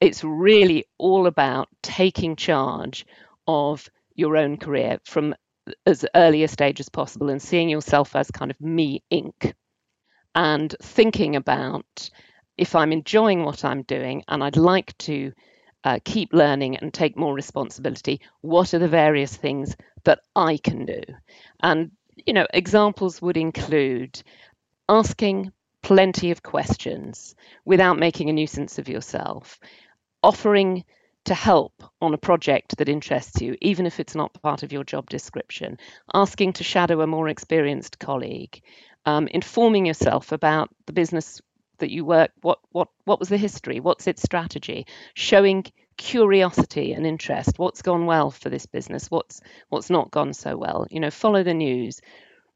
It's 0.00 0.24
really 0.24 0.86
all 0.98 1.26
about 1.26 1.68
taking 1.82 2.36
charge 2.36 3.06
of 3.46 3.88
your 4.14 4.36
own 4.36 4.56
career 4.56 4.98
from 5.04 5.34
as 5.86 6.04
early 6.14 6.42
a 6.42 6.48
stage 6.48 6.80
as 6.80 6.88
possible 6.88 7.30
and 7.30 7.40
seeing 7.40 7.68
yourself 7.68 8.16
as 8.16 8.30
kind 8.30 8.50
of 8.50 8.60
me 8.60 9.02
inc. 9.12 9.52
And 10.34 10.74
thinking 10.82 11.36
about 11.36 12.10
if 12.56 12.74
I'm 12.74 12.92
enjoying 12.92 13.44
what 13.44 13.64
I'm 13.64 13.82
doing 13.82 14.24
and 14.28 14.42
I'd 14.42 14.56
like 14.56 14.96
to 14.98 15.32
uh, 15.84 15.98
keep 16.04 16.32
learning 16.32 16.76
and 16.76 16.92
take 16.92 17.16
more 17.16 17.34
responsibility, 17.34 18.20
what 18.40 18.74
are 18.74 18.78
the 18.78 18.88
various 18.88 19.36
things 19.36 19.76
that 20.04 20.20
I 20.34 20.56
can 20.56 20.86
do? 20.86 21.02
And, 21.60 21.90
you 22.26 22.32
know, 22.32 22.46
examples 22.52 23.20
would 23.20 23.36
include 23.36 24.22
asking 24.88 25.52
plenty 25.82 26.30
of 26.30 26.42
questions 26.42 27.34
without 27.64 27.98
making 27.98 28.30
a 28.30 28.32
nuisance 28.32 28.78
of 28.78 28.88
yourself, 28.88 29.60
offering 30.22 30.84
to 31.24 31.34
help 31.34 31.82
on 32.00 32.14
a 32.14 32.18
project 32.18 32.76
that 32.76 32.88
interests 32.88 33.40
you, 33.40 33.56
even 33.60 33.86
if 33.86 33.98
it's 33.98 34.14
not 34.14 34.40
part 34.42 34.62
of 34.62 34.72
your 34.72 34.84
job 34.84 35.08
description, 35.08 35.78
asking 36.12 36.52
to 36.54 36.64
shadow 36.64 37.00
a 37.00 37.06
more 37.06 37.28
experienced 37.28 37.98
colleague, 37.98 38.62
um, 39.06 39.26
informing 39.28 39.86
yourself 39.86 40.32
about 40.32 40.70
the 40.86 40.92
business 40.92 41.40
that 41.84 41.90
you 41.90 42.02
work 42.02 42.30
what 42.40 42.60
what 42.70 42.88
what 43.04 43.20
was 43.20 43.28
the 43.28 43.36
history? 43.36 43.78
What's 43.78 44.06
its 44.06 44.22
strategy? 44.22 44.86
Showing 45.12 45.66
curiosity 45.98 46.94
and 46.94 47.06
interest. 47.06 47.58
What's 47.58 47.82
gone 47.82 48.06
well 48.06 48.30
for 48.30 48.48
this 48.48 48.64
business? 48.64 49.10
What's 49.10 49.42
what's 49.68 49.90
not 49.90 50.10
gone 50.10 50.32
so 50.32 50.56
well? 50.56 50.86
You 50.90 51.00
know 51.00 51.10
follow 51.10 51.42
the 51.42 51.52
news. 51.52 52.00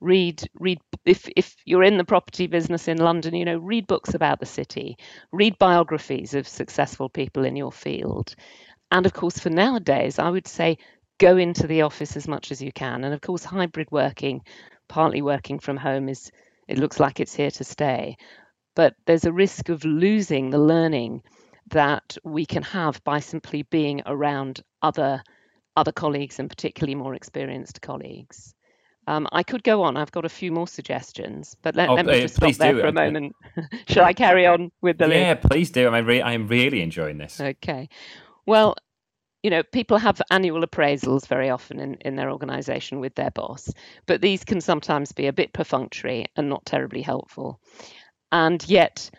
Read 0.01 0.43
read 0.55 0.79
if 1.05 1.29
if 1.37 1.57
you're 1.67 1.83
in 1.83 1.99
the 1.99 2.05
property 2.05 2.47
business 2.47 2.89
in 2.89 2.97
London 2.97 3.35
you 3.35 3.45
know 3.45 3.59
read 3.59 3.87
books 3.87 4.15
about 4.15 4.41
the 4.41 4.47
city. 4.47 4.97
Read 5.31 5.59
biographies 5.59 6.33
of 6.33 6.49
successful 6.49 7.11
people 7.11 7.45
in 7.45 7.55
your 7.55 7.73
field. 7.73 8.35
And 8.91 9.05
of 9.05 9.13
course 9.13 9.39
for 9.39 9.51
nowadays 9.51 10.19
I 10.19 10.31
would 10.31 10.49
say 10.49 10.79
go 11.19 11.37
into 11.37 11.67
the 11.67 11.83
office 11.83 12.17
as 12.17 12.27
much 12.27 12.51
as 12.51 12.63
you 12.63 12.73
can. 12.73 13.05
And 13.05 13.13
of 13.13 13.21
course 13.21 13.45
hybrid 13.45 13.91
working 13.91 14.41
partly 14.89 15.21
working 15.21 15.59
from 15.59 15.77
home 15.77 16.09
is 16.09 16.33
it 16.67 16.79
looks 16.79 16.99
like 16.99 17.21
it's 17.21 17.35
here 17.35 17.51
to 17.51 17.65
stay 17.65 18.17
but 18.79 18.95
there's 19.07 19.25
a 19.25 19.33
risk 19.33 19.71
of 19.71 19.85
losing 19.85 20.51
the 20.51 20.59
learning 20.59 21.21
that 21.73 22.17
we 22.23 22.47
can 22.47 22.63
have 22.63 23.03
by 23.03 23.19
simply 23.19 23.65
being 23.65 24.01
around 24.07 24.63
other 24.83 25.21
other 25.77 25.91
colleagues 25.91 26.39
and 26.39 26.49
particularly 26.49 26.95
more 26.95 27.13
experienced 27.13 27.83
colleagues. 27.83 28.55
Um, 29.09 29.27
I 29.33 29.43
could 29.43 29.65
go 29.65 29.83
on. 29.83 29.97
I've 29.97 30.13
got 30.13 30.25
a 30.25 30.29
few 30.29 30.53
more 30.53 30.69
suggestions, 30.69 31.57
but 31.61 31.75
let, 31.75 31.89
oh, 31.89 31.95
let 31.95 32.07
me 32.07 32.21
just 32.21 32.37
stop 32.37 32.55
there 32.55 32.75
do. 32.75 32.81
for 32.81 32.87
a 32.87 32.93
moment. 32.93 33.35
Shall 33.89 34.05
I 34.05 34.13
carry 34.13 34.47
on 34.47 34.71
with 34.81 34.99
the 34.99 35.07
yeah, 35.07 35.15
list? 35.15 35.23
Yeah, 35.23 35.35
please 35.35 35.71
do. 35.71 35.89
I'm, 35.89 36.07
re- 36.07 36.23
I'm 36.23 36.47
really 36.47 36.81
enjoying 36.81 37.19
this. 37.19 37.41
Okay. 37.41 37.89
Well, 38.47 38.77
you 39.43 39.51
know, 39.51 39.63
people 39.63 39.99
have 39.99 40.21
annual 40.31 40.67
appraisals 40.67 41.27
very 41.27 41.49
often 41.49 41.79
in, 41.81 41.95
in 41.97 42.17
their 42.17 42.31
organization 42.31 43.01
with 43.01 43.15
their 43.15 43.31
boss, 43.31 43.71
but 44.07 44.21
these 44.21 44.45
can 44.45 44.61
sometimes 44.61 45.13
be 45.13 45.27
a 45.27 45.33
bit 45.33 45.53
perfunctory 45.53 46.27
and 46.37 46.49
not 46.49 46.67
terribly 46.67 47.03
helpful. 47.03 47.61
And 48.31 48.67
yet, 48.69 49.11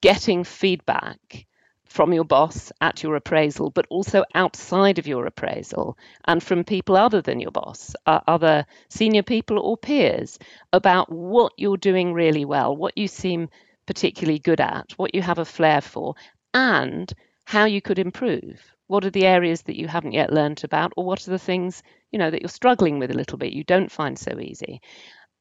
getting 0.00 0.44
feedback 0.44 1.46
from 1.84 2.12
your 2.12 2.24
boss 2.24 2.72
at 2.80 3.02
your 3.02 3.16
appraisal, 3.16 3.70
but 3.70 3.86
also 3.88 4.22
outside 4.34 4.98
of 4.98 5.06
your 5.06 5.26
appraisal 5.26 5.96
and 6.26 6.42
from 6.42 6.62
people 6.62 6.96
other 6.96 7.22
than 7.22 7.40
your 7.40 7.50
boss, 7.50 7.94
uh, 8.06 8.20
other 8.26 8.66
senior 8.90 9.22
people 9.22 9.58
or 9.58 9.76
peers, 9.76 10.38
about 10.72 11.10
what 11.10 11.52
you're 11.56 11.78
doing 11.78 12.12
really 12.12 12.44
well, 12.44 12.76
what 12.76 12.98
you 12.98 13.08
seem 13.08 13.48
particularly 13.86 14.38
good 14.38 14.60
at, 14.60 14.92
what 14.96 15.14
you 15.14 15.22
have 15.22 15.38
a 15.38 15.44
flair 15.44 15.80
for, 15.80 16.14
and 16.52 17.12
how 17.44 17.64
you 17.64 17.80
could 17.80 17.98
improve. 17.98 18.60
What 18.88 19.04
are 19.04 19.10
the 19.10 19.26
areas 19.26 19.62
that 19.62 19.78
you 19.78 19.88
haven't 19.88 20.12
yet 20.12 20.32
learnt 20.32 20.64
about, 20.64 20.92
or 20.96 21.04
what 21.04 21.26
are 21.26 21.30
the 21.30 21.38
things 21.38 21.82
you 22.12 22.18
know 22.18 22.30
that 22.30 22.42
you're 22.42 22.48
struggling 22.48 22.98
with 22.98 23.10
a 23.10 23.16
little 23.16 23.38
bit, 23.38 23.52
you 23.52 23.64
don't 23.64 23.90
find 23.90 24.18
so 24.18 24.38
easy? 24.38 24.80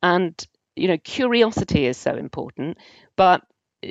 And 0.01 0.34
you 0.75 0.88
know, 0.88 0.98
curiosity 0.98 1.86
is 1.86 1.98
so 1.98 2.15
important, 2.15 2.77
but 3.15 3.41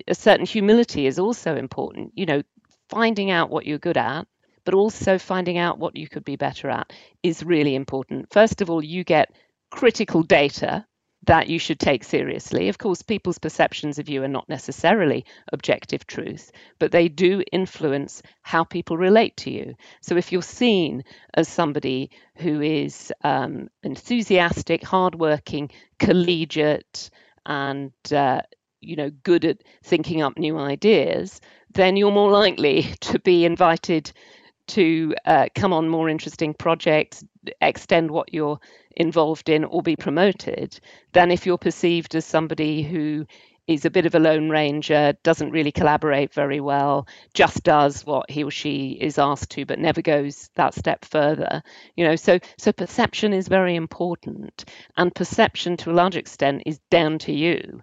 a 0.08 0.14
certain 0.14 0.46
humility 0.46 1.06
is 1.06 1.18
also 1.18 1.56
important. 1.56 2.12
You 2.14 2.26
know, 2.26 2.42
finding 2.88 3.30
out 3.30 3.50
what 3.50 3.66
you're 3.66 3.78
good 3.78 3.96
at, 3.96 4.26
but 4.64 4.74
also 4.74 5.18
finding 5.18 5.58
out 5.58 5.78
what 5.78 5.96
you 5.96 6.08
could 6.08 6.24
be 6.24 6.36
better 6.36 6.68
at 6.68 6.92
is 7.22 7.42
really 7.42 7.74
important. 7.74 8.32
First 8.32 8.60
of 8.60 8.70
all, 8.70 8.82
you 8.82 9.04
get 9.04 9.32
critical 9.70 10.22
data 10.22 10.86
that 11.26 11.48
you 11.48 11.58
should 11.58 11.78
take 11.78 12.04
seriously. 12.04 12.68
Of 12.68 12.78
course, 12.78 13.02
people's 13.02 13.38
perceptions 13.38 13.98
of 13.98 14.08
you 14.08 14.22
are 14.22 14.28
not 14.28 14.48
necessarily 14.48 15.24
objective 15.52 16.06
truth, 16.06 16.52
but 16.78 16.92
they 16.92 17.08
do 17.08 17.42
influence 17.52 18.22
how 18.42 18.64
people 18.64 18.96
relate 18.96 19.36
to 19.38 19.50
you. 19.50 19.74
So 20.00 20.16
if 20.16 20.32
you're 20.32 20.42
seen 20.42 21.04
as 21.34 21.48
somebody 21.48 22.10
who 22.36 22.60
is 22.60 23.12
um, 23.22 23.68
enthusiastic, 23.82 24.82
hardworking, 24.82 25.70
collegiate, 25.98 27.10
and 27.46 27.92
uh, 28.12 28.42
you 28.80 28.96
know 28.96 29.10
good 29.10 29.44
at 29.44 29.58
thinking 29.82 30.22
up 30.22 30.38
new 30.38 30.58
ideas, 30.58 31.40
then 31.72 31.96
you're 31.96 32.12
more 32.12 32.30
likely 32.30 32.82
to 33.00 33.18
be 33.18 33.44
invited 33.44 34.12
to 34.68 35.14
uh, 35.26 35.47
come 35.54 35.73
on 35.73 35.88
more 35.88 36.09
interesting 36.09 36.54
projects, 36.54 37.25
extend 37.61 38.11
what 38.11 38.33
you're 38.33 38.59
involved 38.97 39.49
in, 39.49 39.64
or 39.64 39.83
be 39.83 39.97
promoted 39.97 40.78
than 41.12 41.30
if 41.30 41.47
you're 41.47 41.59
perceived 41.59 42.14
as 42.14 42.25
somebody 42.25 42.83
who 42.83 43.26
is 43.66 43.85
a 43.85 43.90
bit 43.90 44.04
of 44.04 44.14
a 44.14 44.18
lone 44.18 44.50
ranger, 44.50 45.14
doesn't 45.23 45.50
really 45.50 45.73
collaborate 45.73 46.35
very 46.35 46.61
well, 46.61 47.06
just 47.33 47.62
does 47.62 48.04
what 48.04 48.30
he 48.30 48.44
or 48.44 48.50
she 48.50 48.99
is 49.00 49.18
asked 49.18 49.50
to, 49.50 49.64
but 49.64 49.78
never 49.78 50.02
goes 50.02 50.50
that 50.54 50.75
step 50.75 51.04
further. 51.04 51.62
You 51.97 52.04
know, 52.04 52.16
so 52.16 52.38
so 52.59 52.73
perception 52.73 53.33
is 53.33 53.49
very 53.49 53.75
important, 53.75 54.64
and 54.97 55.14
perception 55.14 55.76
to 55.78 55.90
a 55.90 55.92
large 55.92 56.16
extent 56.16 56.64
is 56.66 56.78
down 56.90 57.18
to 57.21 57.33
you. 57.33 57.83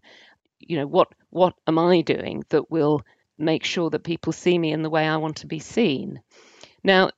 You 0.60 0.78
know, 0.78 0.88
what 0.88 1.08
what 1.32 1.54
am 1.68 1.80
I 1.80 2.02
doing 2.02 2.44
that 2.50 2.70
will 2.70 3.02
make 3.38 3.64
sure 3.64 3.90
that 3.90 4.04
people 4.04 4.34
see 4.34 4.58
me 4.58 4.72
in 4.72 4.84
the 4.84 4.90
way 4.90 5.08
I 5.08 5.18
want 5.18 5.38
to 5.38 5.48
be 5.48 5.60
seen? 5.60 6.22
Now, 6.84 7.12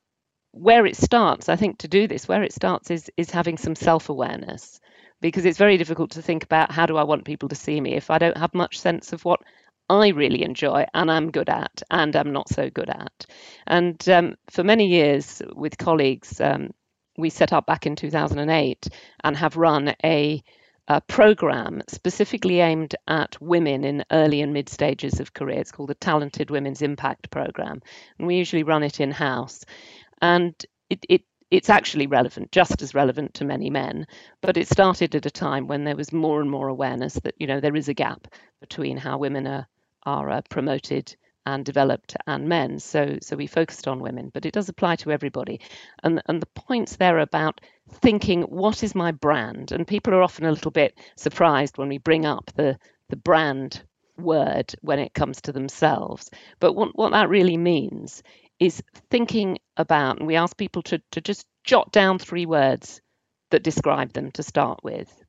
where 0.51 0.85
it 0.85 0.95
starts, 0.95 1.49
I 1.49 1.55
think 1.55 1.79
to 1.79 1.87
do 1.87 2.07
this, 2.07 2.27
where 2.27 2.43
it 2.43 2.53
starts 2.53 2.91
is 2.91 3.09
is 3.17 3.31
having 3.31 3.57
some 3.57 3.75
self-awareness 3.75 4.79
because 5.21 5.45
it's 5.45 5.57
very 5.57 5.77
difficult 5.77 6.11
to 6.11 6.21
think 6.21 6.43
about 6.43 6.71
how 6.71 6.85
do 6.85 6.97
I 6.97 7.03
want 7.03 7.25
people 7.25 7.49
to 7.49 7.55
see 7.55 7.79
me 7.79 7.95
if 7.95 8.09
I 8.09 8.17
don't 8.17 8.37
have 8.37 8.53
much 8.53 8.77
sense 8.79 9.13
of 9.13 9.23
what 9.23 9.39
I 9.89 10.09
really 10.09 10.43
enjoy 10.43 10.85
and 10.93 11.09
I'm 11.09 11.31
good 11.31 11.49
at 11.49 11.81
and 11.89 12.15
I'm 12.15 12.33
not 12.33 12.49
so 12.49 12.69
good 12.69 12.89
at. 12.89 13.25
And 13.65 14.09
um, 14.09 14.35
for 14.51 14.63
many 14.63 14.87
years 14.87 15.41
with 15.55 15.77
colleagues, 15.77 16.41
um, 16.41 16.71
we 17.17 17.29
set 17.29 17.53
up 17.53 17.65
back 17.65 17.85
in 17.85 17.95
2008 17.95 18.87
and 19.23 19.37
have 19.37 19.55
run 19.55 19.95
a, 20.03 20.43
a 20.87 20.99
program 21.01 21.81
specifically 21.87 22.59
aimed 22.59 22.95
at 23.07 23.41
women 23.41 23.83
in 23.83 24.03
early 24.11 24.41
and 24.41 24.53
mid 24.53 24.67
stages 24.69 25.19
of 25.19 25.33
career. 25.33 25.59
It's 25.59 25.71
called 25.71 25.89
the 25.89 25.95
Talented 25.95 26.49
Women's 26.49 26.81
Impact 26.81 27.29
Program. 27.29 27.81
And 28.17 28.27
we 28.27 28.35
usually 28.35 28.63
run 28.63 28.83
it 28.83 28.99
in 28.99 29.11
house. 29.11 29.63
And 30.21 30.53
it, 30.89 31.05
it 31.07 31.23
it's 31.51 31.69
actually 31.69 32.07
relevant, 32.07 32.51
just 32.51 32.81
as 32.81 32.95
relevant 32.95 33.35
to 33.35 33.45
many 33.45 33.69
men. 33.69 34.07
But 34.41 34.57
it 34.57 34.67
started 34.67 35.13
at 35.15 35.27
a 35.27 35.31
time 35.31 35.67
when 35.67 35.83
there 35.83 35.95
was 35.95 36.11
more 36.11 36.41
and 36.41 36.49
more 36.49 36.67
awareness 36.67 37.13
that 37.13 37.35
you 37.37 37.47
know 37.47 37.59
there 37.59 37.75
is 37.75 37.87
a 37.89 37.93
gap 37.93 38.27
between 38.59 38.97
how 38.97 39.17
women 39.19 39.47
are 39.47 39.67
are 40.05 40.29
uh, 40.29 40.41
promoted 40.49 41.15
and 41.45 41.63
developed 41.63 42.15
and 42.27 42.49
men. 42.49 42.79
So 42.79 43.19
so 43.21 43.35
we 43.35 43.47
focused 43.47 43.87
on 43.87 43.99
women, 43.99 44.31
but 44.33 44.45
it 44.45 44.53
does 44.53 44.67
apply 44.67 44.97
to 44.97 45.11
everybody. 45.11 45.61
And 46.01 46.21
and 46.25 46.41
the 46.41 46.47
points 46.47 46.97
there 46.97 47.19
about 47.19 47.61
thinking 47.89 48.43
what 48.43 48.83
is 48.83 48.95
my 48.95 49.11
brand, 49.11 49.71
and 49.71 49.87
people 49.87 50.13
are 50.13 50.23
often 50.23 50.45
a 50.45 50.51
little 50.51 50.71
bit 50.71 50.97
surprised 51.15 51.77
when 51.77 51.89
we 51.89 51.97
bring 51.97 52.25
up 52.25 52.51
the 52.55 52.77
the 53.09 53.15
brand 53.15 53.83
word 54.17 54.73
when 54.81 54.99
it 54.99 55.13
comes 55.13 55.41
to 55.41 55.51
themselves. 55.51 56.29
But 56.59 56.73
what, 56.73 56.95
what 56.95 57.11
that 57.11 57.29
really 57.29 57.57
means 57.57 58.23
is 58.59 58.81
thinking 59.09 59.59
about, 59.77 60.19
and 60.19 60.27
we 60.27 60.35
ask 60.35 60.55
people 60.55 60.81
to, 60.83 61.01
to 61.11 61.21
just 61.21 61.45
jot 61.63 61.91
down 61.91 62.19
three 62.19 62.45
words 62.45 63.01
that 63.51 63.63
describe 63.63 64.13
them 64.13 64.31
to 64.31 64.43
start 64.43 64.79
with. 64.83 65.22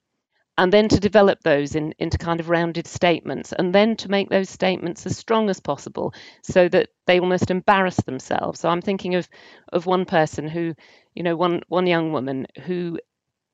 And 0.56 0.72
then 0.72 0.88
to 0.88 1.00
develop 1.00 1.40
those 1.42 1.74
in, 1.74 1.94
into 1.98 2.16
kind 2.16 2.38
of 2.38 2.48
rounded 2.48 2.86
statements, 2.86 3.52
and 3.52 3.74
then 3.74 3.96
to 3.96 4.10
make 4.10 4.28
those 4.28 4.48
statements 4.48 5.04
as 5.04 5.16
strong 5.16 5.50
as 5.50 5.58
possible 5.58 6.14
so 6.42 6.68
that 6.68 6.90
they 7.06 7.18
almost 7.18 7.50
embarrass 7.50 7.96
themselves. 7.96 8.60
So 8.60 8.68
I'm 8.68 8.82
thinking 8.82 9.16
of, 9.16 9.28
of 9.72 9.86
one 9.86 10.04
person 10.04 10.46
who, 10.48 10.74
you 11.14 11.24
know, 11.24 11.34
one, 11.34 11.62
one 11.68 11.88
young 11.88 12.12
woman 12.12 12.46
who 12.64 13.00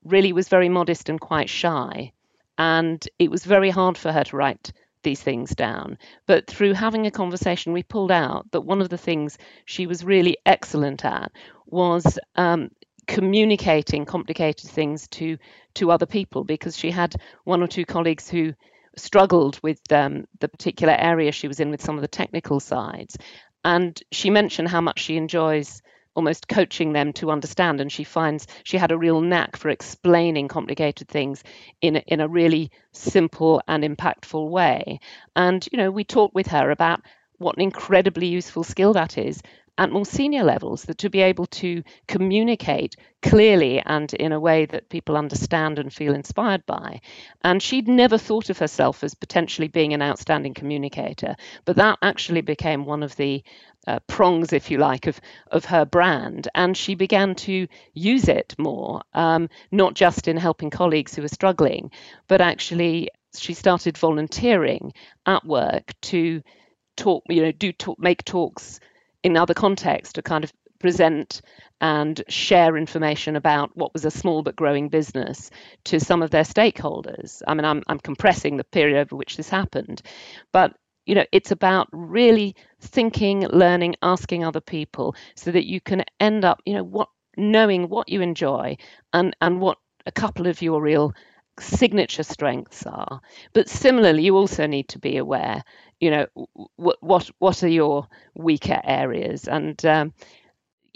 really 0.05 0.33
was 0.33 0.49
very 0.49 0.69
modest 0.69 1.09
and 1.09 1.21
quite 1.21 1.49
shy. 1.49 2.13
And 2.59 3.07
it 3.19 3.31
was 3.31 3.45
very 3.45 3.71
hard 3.71 3.97
for 3.97 4.13
her 4.13 4.25
to 4.25 4.37
write 4.37 4.73
these 5.03 5.23
things 5.23 5.55
down. 5.55 5.97
But 6.27 6.47
through 6.47 6.75
having 6.75 7.07
a 7.07 7.11
conversation, 7.11 7.73
we 7.73 7.83
pulled 7.83 8.13
out 8.13 8.51
that 8.51 8.61
one 8.61 8.83
of 8.83 8.91
the 8.91 8.99
things 8.99 9.39
she 9.65 9.87
was 9.87 10.05
really 10.05 10.37
excellent 10.45 11.05
at 11.05 11.33
was 11.67 12.19
um, 12.37 12.71
communicating 13.07 14.05
complicated 14.05 14.71
things 14.71 15.09
to 15.09 15.39
to 15.75 15.91
other 15.91 16.07
people 16.07 16.45
because 16.45 16.77
she 16.77 16.91
had 16.91 17.15
one 17.45 17.63
or 17.63 17.67
two 17.67 17.85
colleagues 17.85 18.29
who 18.29 18.53
struggled 18.97 19.59
with 19.63 19.81
um, 19.93 20.27
the 20.41 20.49
particular 20.49 20.95
area 20.99 21.33
she 21.33 21.49
was 21.49 21.61
in 21.61 21.71
with 21.71 21.83
some 21.83 21.97
of 21.97 22.03
the 22.03 22.09
technical 22.09 22.59
sides 22.61 23.17
and 23.65 24.03
she 24.11 24.31
mentioned 24.31 24.69
how 24.69 24.81
much 24.81 25.01
she 25.01 25.17
enjoys 25.17 25.83
almost 26.15 26.49
coaching 26.49 26.93
them 26.93 27.13
to 27.15 27.31
understand. 27.31 27.81
And 27.81 27.91
she 27.91 28.05
finds 28.05 28.47
she 28.65 28.79
had 28.79 28.93
a 28.93 28.99
real 28.99 29.21
knack 29.21 29.57
for 29.57 29.69
explaining 29.69 30.49
complicated 30.49 31.09
things 31.09 31.45
in 31.81 31.97
a, 31.97 32.03
in 32.07 32.21
a 32.21 32.29
really 32.29 32.71
simple 32.93 33.63
and 33.69 33.85
impactful 33.85 34.51
way. 34.51 35.01
And 35.37 35.67
you 35.71 35.79
know, 35.79 35.91
we 35.91 36.05
talked 36.05 36.35
with 36.35 36.49
her 36.49 36.71
about 36.71 37.03
what 37.39 37.57
an 37.57 37.63
incredibly 37.63 38.27
useful 38.27 38.65
skill 38.65 38.93
that 38.93 39.17
is 39.17 39.41
at 39.81 39.91
more 39.91 40.05
senior 40.05 40.45
levels, 40.45 40.83
that 40.83 40.99
to 40.99 41.09
be 41.09 41.23
able 41.23 41.47
to 41.47 41.83
communicate 42.07 42.97
clearly 43.23 43.81
and 43.81 44.13
in 44.13 44.31
a 44.31 44.39
way 44.39 44.67
that 44.67 44.91
people 44.91 45.17
understand 45.17 45.79
and 45.79 45.91
feel 45.91 46.15
inspired 46.15 46.67
by. 46.67 47.01
And 47.43 47.63
she'd 47.63 47.89
never 47.89 48.19
thought 48.19 48.51
of 48.51 48.59
herself 48.59 49.03
as 49.03 49.15
potentially 49.15 49.69
being 49.69 49.95
an 49.95 50.03
outstanding 50.03 50.53
communicator, 50.53 51.35
but 51.65 51.77
that 51.77 51.99
actually 52.03 52.43
became 52.43 52.85
one 52.85 53.03
of 53.03 53.17
the 53.17 53.43
uh, 53.87 54.01
prongs, 54.07 54.53
if 54.53 54.71
you 54.71 54.77
like, 54.77 55.07
of 55.07 55.19
of 55.51 55.65
her 55.65 55.87
brand, 55.87 56.47
and 56.55 56.77
she 56.77 56.95
began 56.95 57.35
to 57.35 57.67
use 57.95 58.29
it 58.29 58.55
more, 58.59 59.01
um, 59.15 59.49
not 59.73 59.95
just 59.95 60.29
in 60.29 60.37
helping 60.37 60.69
colleagues 60.69 61.15
who 61.15 61.23
were 61.23 61.29
struggling, 61.29 61.91
but 62.29 62.43
actually 62.43 63.09
she 63.35 63.55
started 63.55 63.97
volunteering 63.97 64.93
at 65.25 65.43
work 65.47 65.95
to 66.03 66.43
talk, 66.97 67.25
you 67.31 67.41
know, 67.41 67.53
do 67.53 67.73
talk, 67.73 67.99
make 67.99 68.23
talks 68.25 68.79
in 69.23 69.37
other 69.37 69.55
contexts 69.55 70.15
to 70.15 70.23
kind 70.23 70.45
of 70.45 70.53
present 70.79 71.43
and 71.81 72.23
share 72.29 72.77
information 72.77 73.37
about 73.37 73.71
what 73.77 73.93
was 73.93 74.05
a 74.05 74.11
small 74.11 74.43
but 74.43 74.57
growing 74.57 74.89
business 74.89 75.51
to 75.85 76.01
some 76.01 76.23
of 76.23 76.31
their 76.31 76.43
stakeholders. 76.43 77.43
I 77.47 77.55
mean, 77.55 77.65
I'm, 77.65 77.83
I'm 77.87 77.99
compressing 77.99 78.57
the 78.57 78.65
period 78.65 78.99
over 78.99 79.17
which 79.17 79.37
this 79.37 79.49
happened, 79.49 80.03
but 80.53 80.75
you 81.07 81.15
know, 81.15 81.25
it's 81.33 81.51
about 81.51 81.89
really 81.93 82.55
thinking, 82.81 83.47
learning, 83.49 83.97
asking 84.03 84.45
other 84.45 84.61
people, 84.61 85.17
so 85.35 85.51
that 85.51 85.67
you 85.67 85.81
can 85.81 86.05
end 86.21 86.45
up, 86.45 86.63
you 86.65 86.75
know, 86.75 86.85
what 86.85 87.09
knowing 87.37 87.89
what 87.89 88.09
you 88.09 88.21
enjoy 88.21 88.77
and 89.13 89.35
and 89.41 89.61
what 89.61 89.79
a 90.07 90.13
couple 90.13 90.47
of 90.47 90.61
your 90.63 90.81
real 90.81 91.13
signature 91.61 92.23
strengths 92.23 92.87
are. 92.87 93.21
But 93.53 93.69
similarly, 93.69 94.23
you 94.25 94.37
also 94.37 94.67
need 94.67 94.89
to 94.89 94.99
be 94.99 95.17
aware 95.17 95.63
you 96.01 96.11
know 96.11 96.27
what 96.77 96.97
what 97.01 97.31
what 97.39 97.63
are 97.63 97.69
your 97.69 98.09
weaker 98.35 98.81
areas. 98.85 99.47
And 99.47 99.85
um, 99.85 100.15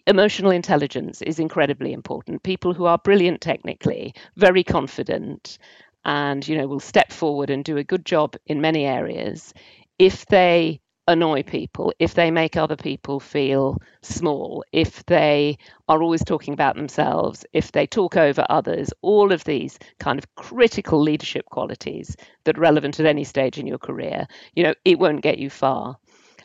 emotional 0.07 0.51
intelligence 0.51 1.23
is 1.23 1.39
incredibly 1.39 1.93
important. 1.93 2.43
People 2.43 2.75
who 2.75 2.87
are 2.87 2.99
brilliant 2.99 3.41
technically 3.41 4.15
very 4.37 4.65
confident 4.65 5.59
and 6.05 6.47
you 6.47 6.57
know 6.59 6.67
will 6.67 6.81
step 6.81 7.13
forward 7.13 7.51
and 7.51 7.65
do 7.65 7.77
a 7.79 7.85
good 7.85 8.05
job 8.05 8.37
in 8.47 8.61
many 8.61 8.85
areas. 8.87 9.55
If 9.99 10.27
they 10.27 10.81
annoy 11.07 11.43
people, 11.43 11.93
if 11.99 12.15
they 12.15 12.31
make 12.31 12.57
other 12.57 12.77
people 12.77 13.21
feel 13.21 13.81
small, 14.03 14.65
if 14.73 15.05
they 15.07 15.59
are 15.89 16.03
always 16.03 16.25
talking 16.25 16.55
about 16.55 16.77
themselves, 16.77 17.45
if 17.53 17.73
they 17.73 17.87
talk 17.87 18.17
over 18.17 18.47
others, 18.49 18.93
all 19.03 19.33
of 19.33 19.45
these 19.45 19.79
kind 19.99 20.19
of 20.19 20.35
critical 20.35 21.01
leadership 21.01 21.45
qualities 21.47 22.17
that 22.45 22.57
are 22.57 22.63
relevant 22.63 23.01
at 23.01 23.07
any 23.07 23.25
stage 23.25 23.59
in 23.59 23.67
your 23.67 23.79
career, 23.79 24.27
you 24.55 24.63
know, 24.63 24.75
it 24.85 24.99
won't 24.99 25.23
get 25.23 25.39
you 25.39 25.51
far. 25.51 25.97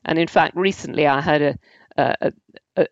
And 0.06 0.20
in 0.20 0.28
fact, 0.28 0.56
recently 0.56 1.08
I 1.08 1.22
heard 1.22 1.58
a, 1.98 2.16
a, 2.22 2.32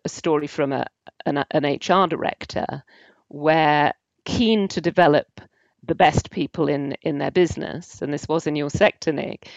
a 0.04 0.08
story 0.08 0.46
from 0.46 0.72
a, 0.72 0.86
an, 1.26 1.44
an 1.50 1.64
HR 1.64 2.06
director 2.06 2.82
where 3.28 3.92
keen 4.24 4.68
to 4.68 4.80
develop 4.80 5.40
the 5.84 5.94
best 5.94 6.30
people 6.30 6.68
in 6.68 6.92
in 7.02 7.18
their 7.18 7.30
business 7.30 8.02
and 8.02 8.12
this 8.12 8.28
was 8.28 8.46
in 8.46 8.56
your 8.56 8.68
sector 8.68 9.12
nick 9.12 9.48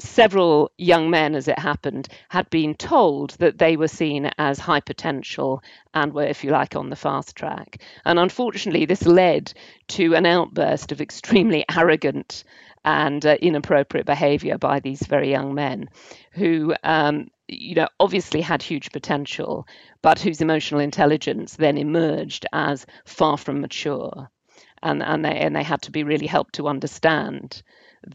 several 0.00 0.70
young 0.78 1.10
men, 1.10 1.34
as 1.34 1.48
it 1.48 1.58
happened, 1.58 2.08
had 2.28 2.48
been 2.50 2.74
told 2.74 3.30
that 3.38 3.58
they 3.58 3.76
were 3.76 3.88
seen 3.88 4.30
as 4.38 4.58
high 4.58 4.80
potential 4.80 5.62
and 5.94 6.12
were, 6.12 6.24
if 6.24 6.42
you 6.42 6.50
like, 6.50 6.76
on 6.76 6.90
the 6.90 6.96
fast 6.96 7.36
track. 7.36 7.82
And 8.04 8.18
unfortunately, 8.18 8.86
this 8.86 9.06
led 9.06 9.52
to 9.88 10.14
an 10.14 10.26
outburst 10.26 10.92
of 10.92 11.00
extremely 11.00 11.64
arrogant 11.76 12.44
and 12.84 13.24
uh, 13.26 13.36
inappropriate 13.42 14.06
behavior 14.06 14.56
by 14.56 14.80
these 14.80 15.02
very 15.02 15.30
young 15.30 15.54
men 15.54 15.88
who. 16.32 16.74
Um, 16.82 17.28
you 17.52 17.74
know, 17.74 17.88
obviously 17.98 18.40
had 18.40 18.62
huge 18.62 18.92
potential, 18.92 19.66
but 20.02 20.20
whose 20.20 20.40
emotional 20.40 20.78
intelligence 20.78 21.56
then 21.56 21.76
emerged 21.76 22.46
as 22.52 22.86
far 23.04 23.36
from 23.36 23.60
mature, 23.60 24.30
and 24.84 25.02
and 25.02 25.24
they 25.24 25.36
and 25.36 25.56
they 25.56 25.64
had 25.64 25.82
to 25.82 25.90
be 25.90 26.04
really 26.04 26.28
helped 26.28 26.54
to 26.54 26.68
understand 26.68 27.64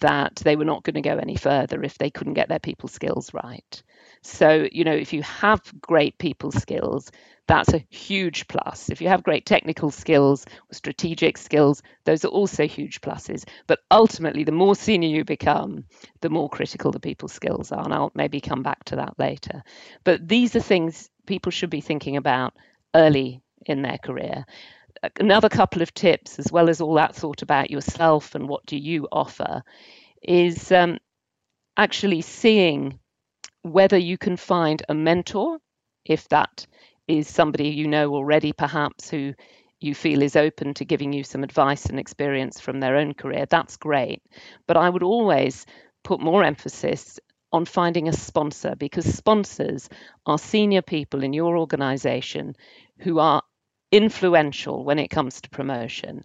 that 0.01 0.35
they 0.37 0.55
were 0.55 0.65
not 0.65 0.83
going 0.83 0.95
to 0.95 1.01
go 1.01 1.17
any 1.17 1.35
further 1.35 1.83
if 1.83 1.97
they 1.97 2.09
couldn't 2.09 2.33
get 2.33 2.49
their 2.49 2.59
people 2.59 2.89
skills 2.89 3.33
right. 3.33 3.83
So, 4.21 4.67
you 4.71 4.83
know, 4.83 4.93
if 4.95 5.13
you 5.13 5.21
have 5.23 5.61
great 5.81 6.17
people 6.17 6.51
skills, 6.51 7.11
that's 7.47 7.73
a 7.73 7.85
huge 7.89 8.47
plus. 8.47 8.89
If 8.89 9.01
you 9.01 9.07
have 9.09 9.21
great 9.23 9.45
technical 9.45 9.91
skills, 9.91 10.45
strategic 10.71 11.37
skills, 11.37 11.83
those 12.05 12.25
are 12.25 12.29
also 12.29 12.67
huge 12.67 13.01
pluses. 13.01 13.47
But 13.67 13.79
ultimately, 13.91 14.43
the 14.43 14.51
more 14.51 14.75
senior 14.75 15.09
you 15.09 15.23
become, 15.23 15.85
the 16.21 16.29
more 16.29 16.49
critical 16.49 16.91
the 16.91 16.99
people 16.99 17.29
skills 17.29 17.71
are. 17.71 17.83
And 17.83 17.93
I'll 17.93 18.11
maybe 18.15 18.41
come 18.41 18.63
back 18.63 18.83
to 18.85 18.95
that 18.95 19.19
later. 19.19 19.61
But 20.03 20.27
these 20.27 20.55
are 20.55 20.61
things 20.61 21.09
people 21.27 21.51
should 21.51 21.69
be 21.69 21.81
thinking 21.81 22.17
about 22.17 22.53
early 22.95 23.41
in 23.65 23.83
their 23.83 23.99
career 23.99 24.45
another 25.19 25.49
couple 25.49 25.81
of 25.81 25.93
tips, 25.93 26.39
as 26.39 26.51
well 26.51 26.69
as 26.69 26.81
all 26.81 26.95
that 26.95 27.15
thought 27.15 27.41
about 27.41 27.71
yourself 27.71 28.35
and 28.35 28.47
what 28.47 28.65
do 28.65 28.77
you 28.77 29.07
offer, 29.11 29.63
is 30.21 30.71
um, 30.71 30.97
actually 31.77 32.21
seeing 32.21 32.99
whether 33.61 33.97
you 33.97 34.17
can 34.17 34.37
find 34.37 34.83
a 34.89 34.93
mentor, 34.93 35.57
if 36.05 36.27
that 36.29 36.65
is 37.07 37.27
somebody 37.27 37.69
you 37.69 37.87
know 37.87 38.13
already, 38.13 38.53
perhaps 38.53 39.09
who 39.09 39.33
you 39.79 39.93
feel 39.93 40.21
is 40.21 40.35
open 40.35 40.73
to 40.73 40.85
giving 40.85 41.13
you 41.13 41.23
some 41.23 41.43
advice 41.43 41.85
and 41.85 41.99
experience 41.99 42.59
from 42.59 42.79
their 42.79 42.95
own 42.95 43.13
career. 43.13 43.45
That's 43.49 43.77
great. 43.77 44.21
But 44.67 44.77
I 44.77 44.89
would 44.89 45.03
always 45.03 45.65
put 46.03 46.19
more 46.19 46.43
emphasis 46.43 47.19
on 47.51 47.65
finding 47.65 48.07
a 48.07 48.13
sponsor 48.13 48.75
because 48.75 49.05
sponsors 49.05 49.89
are 50.25 50.37
senior 50.37 50.81
people 50.81 51.23
in 51.23 51.33
your 51.33 51.57
organization 51.57 52.55
who 52.99 53.19
are 53.19 53.41
influential 53.91 54.83
when 54.83 54.99
it 54.99 55.09
comes 55.09 55.41
to 55.41 55.49
promotion. 55.49 56.23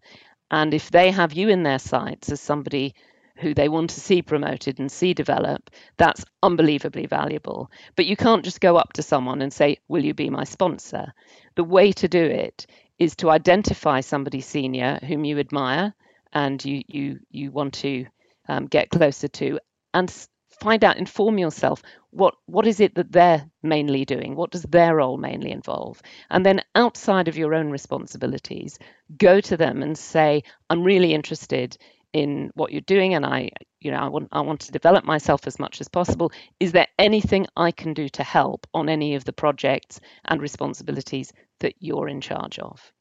And 0.51 0.75
if 0.75 0.91
they 0.91 1.11
have 1.11 1.33
you 1.33 1.49
in 1.49 1.63
their 1.63 1.79
sights 1.79 2.31
as 2.31 2.41
somebody 2.41 2.95
who 3.37 3.55
they 3.55 3.69
want 3.69 3.91
to 3.91 4.01
see 4.01 4.23
promoted 4.23 4.79
and 4.79 4.93
see 4.93 5.15
develop, 5.15 5.71
that's 5.97 6.25
unbelievably 6.43 7.07
valuable. 7.07 7.71
But 7.97 8.07
you 8.07 8.17
can't 8.17 8.45
just 8.45 8.61
go 8.61 8.77
up 8.77 8.93
to 8.95 9.03
someone 9.03 9.41
and 9.41 9.53
say, 9.53 9.79
Will 9.89 10.05
you 10.05 10.15
be 10.15 10.31
my 10.31 10.45
sponsor? 10.45 11.13
The 11.55 11.65
way 11.65 11.93
to 11.93 12.09
do 12.09 12.23
it 12.23 12.67
is 12.99 13.17
to 13.17 13.31
identify 13.31 14.01
somebody 14.01 14.41
senior 14.41 14.99
whom 15.07 15.25
you 15.25 15.39
admire 15.39 15.95
and 16.33 16.63
you, 16.65 16.83
you, 16.87 17.21
you 17.31 17.51
want 17.51 17.75
to 17.75 18.07
um, 18.49 18.67
get 18.67 18.91
closer 18.91 19.29
to 19.29 19.59
and 19.95 20.13
find 20.61 20.85
out, 20.85 20.99
inform 20.99 21.39
yourself 21.39 21.83
what 22.11 22.35
what 22.47 22.67
is 22.67 22.81
it 22.81 22.95
that 22.97 23.13
they're 23.13 23.49
mainly 23.63 24.05
doing? 24.05 24.35
What 24.35 24.51
does 24.51 24.63
their 24.63 24.97
role 24.97 25.17
mainly 25.17 25.51
involve? 25.51 26.03
And 26.31 26.45
then 26.45 26.63
outside 26.75 27.29
of 27.29 27.37
your 27.37 27.55
own 27.55 27.71
responsibilities 27.71 28.79
go 29.17 29.41
to 29.41 29.57
them 29.57 29.83
and 29.83 29.97
say 29.97 30.43
i'm 30.69 30.83
really 30.83 31.15
interested 31.15 31.77
in 32.13 32.51
what 32.55 32.73
you're 32.73 32.81
doing 32.83 33.15
and 33.15 33.25
i 33.25 33.51
you 33.81 33.91
know 33.91 33.99
i 33.99 34.09
want 34.09 34.29
i 34.33 34.41
want 34.41 34.61
to 34.61 34.73
develop 34.73 35.05
myself 35.05 35.47
as 35.47 35.59
much 35.59 35.81
as 35.81 35.89
possible. 35.89 36.33
Is 36.59 36.73
there 36.73 36.89
anything 36.99 37.47
i 37.57 37.71
can 37.71 37.95
do 37.95 38.09
to 38.11 38.23
help 38.23 38.67
on 38.75 38.89
any 38.89 39.15
of 39.15 39.25
the 39.25 39.33
projects 39.33 40.01
and 40.25 40.43
responsibilities 40.43 41.33
that 41.61 41.75
you're 41.79 42.09
in 42.09 42.21
charge 42.21 42.59
of 42.59 42.93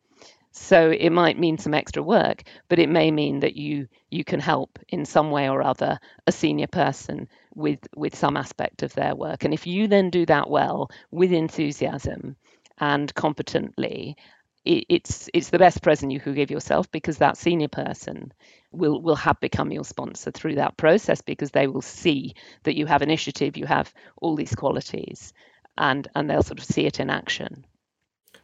so 0.51 0.89
it 0.91 1.11
might 1.11 1.39
mean 1.39 1.57
some 1.57 1.73
extra 1.73 2.01
work, 2.01 2.43
but 2.69 2.79
it 2.79 2.89
may 2.89 3.11
mean 3.11 3.41
that 3.41 3.55
you 3.55 3.87
you 4.09 4.23
can 4.23 4.39
help 4.39 4.79
in 4.89 5.05
some 5.05 5.29
way 5.31 5.47
or 5.49 5.61
other 5.61 5.99
a 6.25 6.31
senior 6.31 6.67
person 6.67 7.29
with 7.53 7.79
with 7.95 8.15
some 8.15 8.35
aspect 8.35 8.83
of 8.83 8.93
their 8.93 9.15
work. 9.15 9.43
And 9.43 9.53
if 9.53 9.67
you 9.67 9.87
then 9.87 10.09
do 10.09 10.25
that 10.25 10.49
well 10.49 10.89
with 11.11 11.31
enthusiasm 11.31 12.35
and 12.79 13.13
competently, 13.13 14.17
it, 14.65 14.85
it's 14.89 15.29
it's 15.33 15.49
the 15.49 15.59
best 15.59 15.83
present 15.83 16.11
you 16.11 16.19
could 16.19 16.35
give 16.35 16.51
yourself 16.51 16.91
because 16.91 17.19
that 17.19 17.37
senior 17.37 17.67
person 17.67 18.33
will 18.71 19.01
will 19.01 19.15
have 19.15 19.39
become 19.39 19.71
your 19.71 19.85
sponsor 19.85 20.31
through 20.31 20.55
that 20.55 20.77
process 20.77 21.21
because 21.21 21.51
they 21.51 21.67
will 21.67 21.81
see 21.81 22.33
that 22.63 22.75
you 22.75 22.87
have 22.87 23.01
initiative, 23.03 23.55
you 23.55 23.65
have 23.67 23.93
all 24.17 24.35
these 24.35 24.55
qualities, 24.55 25.33
and 25.77 26.07
and 26.15 26.29
they'll 26.29 26.43
sort 26.43 26.59
of 26.59 26.65
see 26.65 26.85
it 26.85 26.99
in 26.99 27.09
action. 27.11 27.65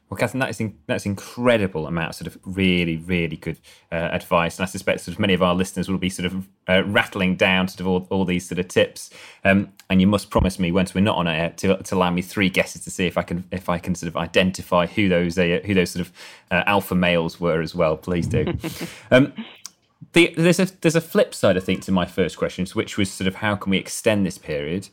Well, 0.10 0.18
Catherine, 0.20 0.40
that 0.40 0.52
is 0.52 0.60
in, 0.60 0.78
that's 0.86 1.08
incredible 1.08 1.88
amount 1.88 2.10
of 2.10 2.16
sort 2.16 2.28
of 2.28 2.38
really, 2.46 2.98
really 2.98 3.38
good 3.38 3.58
uh, 3.92 3.96
advice, 3.96 4.60
and 4.60 4.64
I 4.64 4.68
suspect 4.68 5.02
sort 5.02 5.16
of 5.16 5.20
many 5.20 5.34
of 5.34 5.42
our 5.42 5.56
listeners 5.56 5.90
will 5.90 5.98
be 5.98 6.10
sort 6.10 6.28
of 6.28 6.48
uh, 6.70 6.84
rattling 6.86 7.36
down 7.36 7.68
sort 7.68 7.80
of 7.80 7.88
all, 7.88 8.08
all 8.12 8.24
these 8.24 8.48
sort 8.48 8.60
of 8.60 8.68
tips. 8.68 9.10
Um, 9.44 9.74
and 9.90 10.00
you 10.00 10.06
must 10.06 10.30
promise 10.30 10.60
me 10.60 10.72
once 10.72 10.94
we're 10.94 11.02
not 11.02 11.18
on 11.18 11.28
air 11.28 11.50
to, 11.58 11.78
to 11.78 11.96
allow 11.96 12.12
me 12.12 12.22
three 12.22 12.50
guesses 12.50 12.84
to 12.84 12.92
see 12.92 13.08
if 13.08 13.18
I 13.18 13.24
can 13.24 13.46
if 13.52 13.68
I 13.68 13.80
can 13.80 13.96
sort 13.96 14.08
of 14.08 14.18
identify 14.18 14.86
who 14.86 15.10
those 15.10 15.40
uh, 15.40 15.60
who 15.66 15.74
those 15.74 15.90
sort 15.90 16.06
of 16.06 16.14
uh, 16.52 16.64
alpha 16.68 16.94
males 16.94 17.40
were 17.40 17.62
as 17.62 17.74
well. 17.74 17.98
Please 17.98 18.28
do. 18.28 18.46
um, 19.12 19.34
the, 20.14 20.36
there's 20.38 20.60
a 20.60 20.66
there's 20.82 20.96
a 20.96 21.02
flip 21.02 21.34
side, 21.34 21.58
I 21.58 21.62
think, 21.62 21.82
to 21.84 21.92
my 21.92 22.06
first 22.06 22.38
question, 22.38 22.68
which 22.74 22.96
was 22.96 23.12
sort 23.12 23.28
of 23.28 23.36
how 23.36 23.56
can 23.56 23.72
we 23.72 23.78
extend 23.78 24.24
this 24.26 24.38
period? 24.38 24.90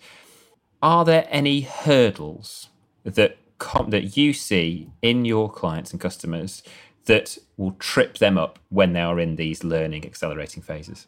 Are 0.81 1.05
there 1.05 1.29
any 1.31 1.61
hurdles 1.61 2.71
that 3.05 3.37
com- 3.63 3.91
that 3.91 4.17
you 4.17 4.33
see 4.33 4.91
in 5.01 5.25
your 5.25 5.49
clients 5.49 5.93
and 5.93 6.01
customers 6.01 6.63
that 7.05 7.39
will 7.57 7.73
trip 7.79 8.19
them 8.19 8.37
up 8.37 8.59
when 8.69 8.93
they 8.93 9.01
are 9.01 9.21
in 9.21 9.37
these 9.37 9.63
learning 9.63 10.05
accelerating 10.05 10.63
phases? 10.63 11.07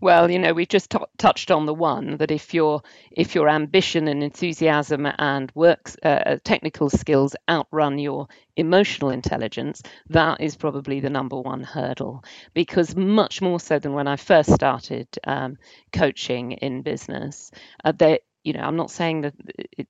Well, 0.00 0.30
you 0.30 0.38
know, 0.38 0.52
we've 0.52 0.68
just 0.68 0.90
t- 0.90 0.98
touched 1.16 1.50
on 1.50 1.64
the 1.64 1.74
one 1.74 2.18
that 2.18 2.30
if 2.30 2.52
your 2.52 2.82
if 3.10 3.34
your 3.34 3.48
ambition 3.48 4.06
and 4.06 4.22
enthusiasm 4.22 5.08
and 5.18 5.50
works 5.54 5.96
uh, 6.04 6.08
uh, 6.08 6.38
technical 6.44 6.90
skills 6.90 7.34
outrun 7.48 7.98
your 7.98 8.28
emotional 8.56 9.10
intelligence, 9.10 9.82
that 10.10 10.42
is 10.42 10.56
probably 10.56 11.00
the 11.00 11.10
number 11.10 11.40
one 11.40 11.62
hurdle. 11.62 12.22
Because 12.52 12.94
much 12.94 13.40
more 13.40 13.58
so 13.58 13.78
than 13.78 13.94
when 13.94 14.06
I 14.06 14.16
first 14.16 14.52
started 14.52 15.08
um, 15.24 15.56
coaching 15.92 16.52
in 16.52 16.82
business, 16.82 17.50
uh, 17.82 17.92
there 17.92 18.18
you 18.44 18.52
know, 18.52 18.60
I'm 18.60 18.76
not 18.76 18.90
saying 18.90 19.22
that 19.22 19.34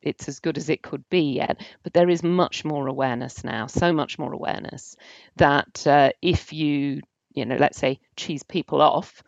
it's 0.01 0.29
as 0.29 0.41
good 0.41 0.57
as 0.57 0.71
it 0.71 0.83
could 0.83 1.09
be 1.11 1.35
yet, 1.35 1.61
but 1.83 1.93
there 1.93 2.09
is 2.09 2.23
much 2.23 2.65
more 2.65 2.87
awareness 2.87 3.43
now, 3.45 3.67
so 3.67 3.93
much 3.93 4.19
more 4.19 4.33
awareness 4.33 4.97
that 5.37 5.87
uh, 5.87 6.11
if 6.23 6.53
you, 6.53 7.03
you 7.35 7.45
know, 7.45 7.57
let's 7.57 7.79
say 7.79 7.99
cheese 8.17 8.45
people 8.45 8.81
off, 8.81 9.23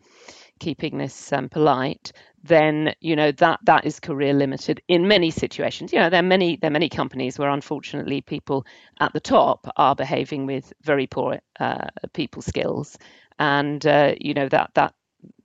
keeping 0.60 0.96
this 0.96 1.32
um, 1.32 1.48
polite, 1.48 2.12
then 2.44 2.94
you 3.00 3.16
know 3.16 3.32
that 3.32 3.58
that 3.64 3.84
is 3.84 3.98
career 4.00 4.32
limited 4.32 4.80
in 4.88 5.08
many 5.08 5.30
situations. 5.30 5.92
You 5.92 5.98
know, 5.98 6.10
there 6.10 6.20
are 6.20 6.22
many 6.22 6.56
there 6.56 6.70
are 6.70 6.72
many 6.72 6.88
companies 6.88 7.38
where 7.38 7.50
unfortunately 7.50 8.20
people 8.20 8.64
at 9.00 9.12
the 9.12 9.20
top 9.20 9.66
are 9.76 9.96
behaving 9.96 10.46
with 10.46 10.72
very 10.82 11.06
poor 11.08 11.40
uh, 11.58 11.88
people 12.12 12.42
skills, 12.42 12.96
and 13.38 13.84
uh, 13.84 14.14
you 14.20 14.34
know 14.34 14.48
that 14.48 14.70
that 14.74 14.94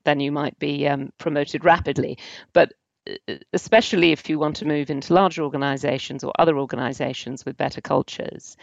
then 0.03 0.19
you 0.19 0.31
might 0.31 0.57
be 0.59 0.87
um, 0.87 1.11
promoted 1.17 1.65
rapidly. 1.65 2.17
But 2.53 2.73
especially 3.53 4.11
if 4.11 4.29
you 4.29 4.37
want 4.37 4.57
to 4.57 4.67
move 4.67 4.89
into 4.89 5.13
larger 5.13 5.43
organizations 5.43 6.23
or 6.23 6.31
other 6.37 6.57
organizations 6.57 7.45
with 7.45 7.57
better 7.57 7.81
cultures, 7.81 8.57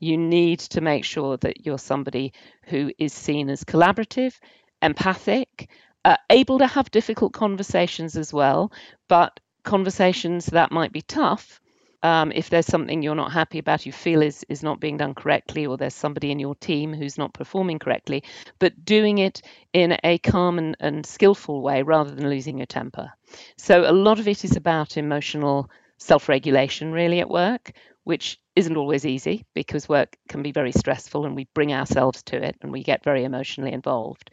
you 0.00 0.16
need 0.16 0.58
to 0.58 0.80
make 0.80 1.04
sure 1.04 1.36
that 1.38 1.64
you're 1.64 1.78
somebody 1.78 2.32
who 2.64 2.90
is 2.98 3.12
seen 3.12 3.48
as 3.50 3.64
collaborative, 3.64 4.38
empathic, 4.82 5.68
uh, 6.04 6.16
able 6.28 6.58
to 6.58 6.66
have 6.66 6.90
difficult 6.90 7.32
conversations 7.32 8.16
as 8.16 8.32
well, 8.32 8.72
but 9.08 9.40
conversations 9.62 10.46
that 10.46 10.72
might 10.72 10.92
be 10.92 11.02
tough. 11.02 11.60
Um, 12.02 12.32
if 12.32 12.50
there's 12.50 12.66
something 12.66 13.00
you're 13.00 13.14
not 13.14 13.32
happy 13.32 13.58
about, 13.58 13.86
you 13.86 13.92
feel 13.92 14.20
is 14.20 14.44
is 14.50 14.62
not 14.62 14.78
being 14.78 14.98
done 14.98 15.14
correctly, 15.14 15.64
or 15.64 15.78
there's 15.78 15.94
somebody 15.94 16.30
in 16.30 16.38
your 16.38 16.54
team 16.54 16.92
who's 16.92 17.16
not 17.16 17.32
performing 17.32 17.78
correctly, 17.78 18.24
but 18.58 18.84
doing 18.84 19.16
it 19.16 19.40
in 19.72 19.96
a 20.04 20.18
calm 20.18 20.58
and, 20.58 20.76
and 20.80 21.06
skillful 21.06 21.62
way 21.62 21.82
rather 21.82 22.14
than 22.14 22.28
losing 22.28 22.58
your 22.58 22.66
temper. 22.66 23.10
So 23.56 23.88
a 23.88 23.92
lot 23.92 24.18
of 24.18 24.28
it 24.28 24.44
is 24.44 24.56
about 24.56 24.96
emotional 24.96 25.70
self-regulation, 25.98 26.92
really, 26.92 27.20
at 27.20 27.30
work, 27.30 27.72
which 28.04 28.38
isn't 28.56 28.76
always 28.76 29.04
easy 29.04 29.44
because 29.54 29.88
work 29.88 30.16
can 30.28 30.42
be 30.42 30.52
very 30.52 30.72
stressful 30.72 31.26
and 31.26 31.34
we 31.34 31.48
bring 31.54 31.72
ourselves 31.72 32.22
to 32.24 32.42
it 32.42 32.56
and 32.60 32.70
we 32.70 32.82
get 32.82 33.02
very 33.02 33.24
emotionally 33.24 33.72
involved. 33.72 34.30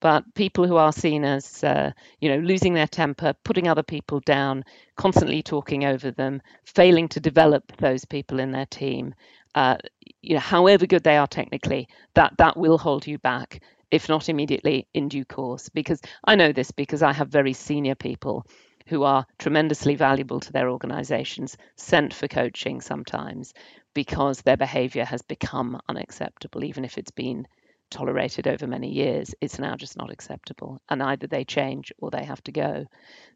But 0.00 0.32
people 0.34 0.66
who 0.66 0.76
are 0.76 0.92
seen 0.92 1.24
as 1.24 1.64
uh, 1.64 1.90
you 2.20 2.28
know 2.28 2.38
losing 2.38 2.74
their 2.74 2.86
temper 2.86 3.34
putting 3.44 3.66
other 3.66 3.82
people 3.82 4.20
down 4.20 4.64
constantly 4.96 5.42
talking 5.42 5.84
over 5.84 6.12
them 6.12 6.40
failing 6.64 7.08
to 7.08 7.20
develop 7.20 7.76
those 7.78 8.04
people 8.04 8.38
in 8.38 8.52
their 8.52 8.66
team 8.66 9.14
uh, 9.56 9.76
you 10.22 10.34
know 10.34 10.40
however 10.40 10.86
good 10.86 11.02
they 11.02 11.16
are 11.16 11.26
technically 11.26 11.88
that 12.14 12.32
that 12.38 12.56
will 12.56 12.78
hold 12.78 13.08
you 13.08 13.18
back 13.18 13.60
if 13.90 14.08
not 14.08 14.28
immediately 14.28 14.86
in 14.94 15.08
due 15.08 15.24
course 15.24 15.68
because 15.68 16.00
i 16.24 16.34
know 16.34 16.52
this 16.52 16.70
because 16.70 17.02
i 17.02 17.12
have 17.12 17.28
very 17.28 17.52
senior 17.52 17.94
people 17.94 18.46
who 18.86 19.02
are 19.02 19.26
tremendously 19.38 19.94
valuable 19.94 20.40
to 20.40 20.52
their 20.52 20.70
organizations 20.70 21.56
sent 21.76 22.14
for 22.14 22.28
coaching 22.28 22.80
sometimes 22.80 23.52
because 23.94 24.40
their 24.42 24.56
behavior 24.56 25.04
has 25.04 25.22
become 25.22 25.80
unacceptable 25.88 26.64
even 26.64 26.84
if 26.84 26.98
it's 26.98 27.10
been 27.10 27.46
tolerated 27.90 28.46
over 28.46 28.66
many 28.66 28.90
years, 28.92 29.34
it's 29.40 29.58
now 29.58 29.76
just 29.76 29.96
not 29.96 30.10
acceptable. 30.10 30.80
And 30.88 31.02
either 31.02 31.26
they 31.26 31.44
change 31.44 31.92
or 31.98 32.10
they 32.10 32.24
have 32.24 32.42
to 32.44 32.52
go. 32.52 32.86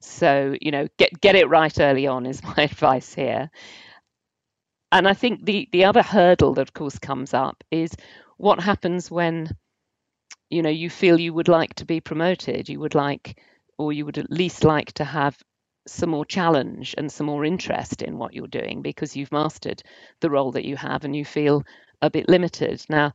So, 0.01 0.55
you 0.61 0.71
know, 0.71 0.89
get 0.99 1.21
get 1.21 1.35
it 1.37 1.49
right 1.49 1.79
early 1.81 2.07
on 2.07 2.27
is 2.27 2.43
my 2.57 2.65
advice 2.65 3.15
here. 3.15 3.51
And 4.91 5.09
I 5.09 5.15
think 5.15 5.45
the 5.45 5.69
the 5.73 5.85
other 5.85 6.03
hurdle 6.03 6.55
that 6.55 6.63
of 6.63 6.75
course 6.75 6.99
comes 6.99 7.35
up 7.35 7.65
is 7.71 7.95
what 8.37 8.61
happens 8.61 9.11
when 9.11 9.49
you 10.53 10.63
know 10.63 10.71
you 10.71 10.91
feel 10.91 11.19
you 11.21 11.33
would 11.35 11.49
like 11.49 11.75
to 11.75 11.85
be 11.85 12.01
promoted, 12.01 12.69
you 12.69 12.81
would 12.81 12.95
like 12.95 13.39
or 13.79 13.93
you 13.93 14.05
would 14.07 14.19
at 14.19 14.31
least 14.31 14.65
like 14.65 14.93
to 14.93 15.05
have 15.05 15.37
some 15.87 16.11
more 16.11 16.25
challenge 16.25 16.95
and 16.99 17.11
some 17.11 17.27
more 17.27 17.45
interest 17.45 18.03
in 18.03 18.19
what 18.19 18.35
you're 18.35 18.47
doing 18.47 18.83
because 18.83 19.17
you've 19.17 19.33
mastered 19.33 19.83
the 20.21 20.31
role 20.31 20.53
that 20.53 20.65
you 20.65 20.77
have 20.77 21.05
and 21.05 21.17
you 21.17 21.25
feel 21.25 21.65
a 22.03 22.11
bit 22.11 22.29
limited. 22.29 22.85
Now, 22.89 23.13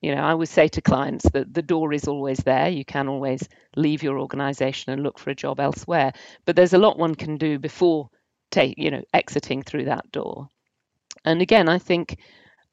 you 0.00 0.14
know, 0.14 0.22
I 0.22 0.34
would 0.34 0.48
say 0.48 0.66
to 0.68 0.80
clients 0.80 1.28
that 1.30 1.54
the 1.54 1.62
door 1.62 1.92
is 1.92 2.08
always 2.08 2.38
there. 2.38 2.68
You 2.68 2.84
can 2.84 3.08
always 3.08 3.48
leave 3.76 4.02
your 4.02 4.18
organization 4.18 4.92
and 4.92 5.02
look 5.02 5.18
for 5.18 5.30
a 5.30 5.34
job 5.34 5.60
elsewhere. 5.60 6.12
But 6.44 6.56
there's 6.56 6.72
a 6.74 6.78
lot 6.78 6.98
one 6.98 7.14
can 7.14 7.36
do 7.36 7.58
before 7.58 8.08
take, 8.50 8.74
you 8.78 8.90
know, 8.90 9.02
exiting 9.14 9.62
through 9.62 9.84
that 9.84 10.10
door. 10.10 10.48
And 11.24 11.40
again, 11.40 11.68
I 11.68 11.78
think 11.78 12.18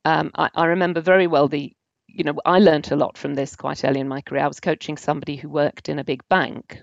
um, 0.05 0.31
I, 0.35 0.49
I 0.55 0.65
remember 0.65 1.01
very 1.01 1.27
well 1.27 1.47
the, 1.47 1.73
you 2.13 2.23
know, 2.23 2.35
I 2.45 2.59
learned 2.59 2.91
a 2.91 2.95
lot 2.95 3.17
from 3.17 3.35
this 3.35 3.55
quite 3.55 3.83
early 3.85 3.99
in 3.99 4.07
my 4.07 4.21
career. 4.21 4.43
I 4.43 4.47
was 4.47 4.59
coaching 4.59 4.97
somebody 4.97 5.35
who 5.35 5.49
worked 5.49 5.89
in 5.89 5.99
a 5.99 6.03
big 6.03 6.27
bank 6.29 6.81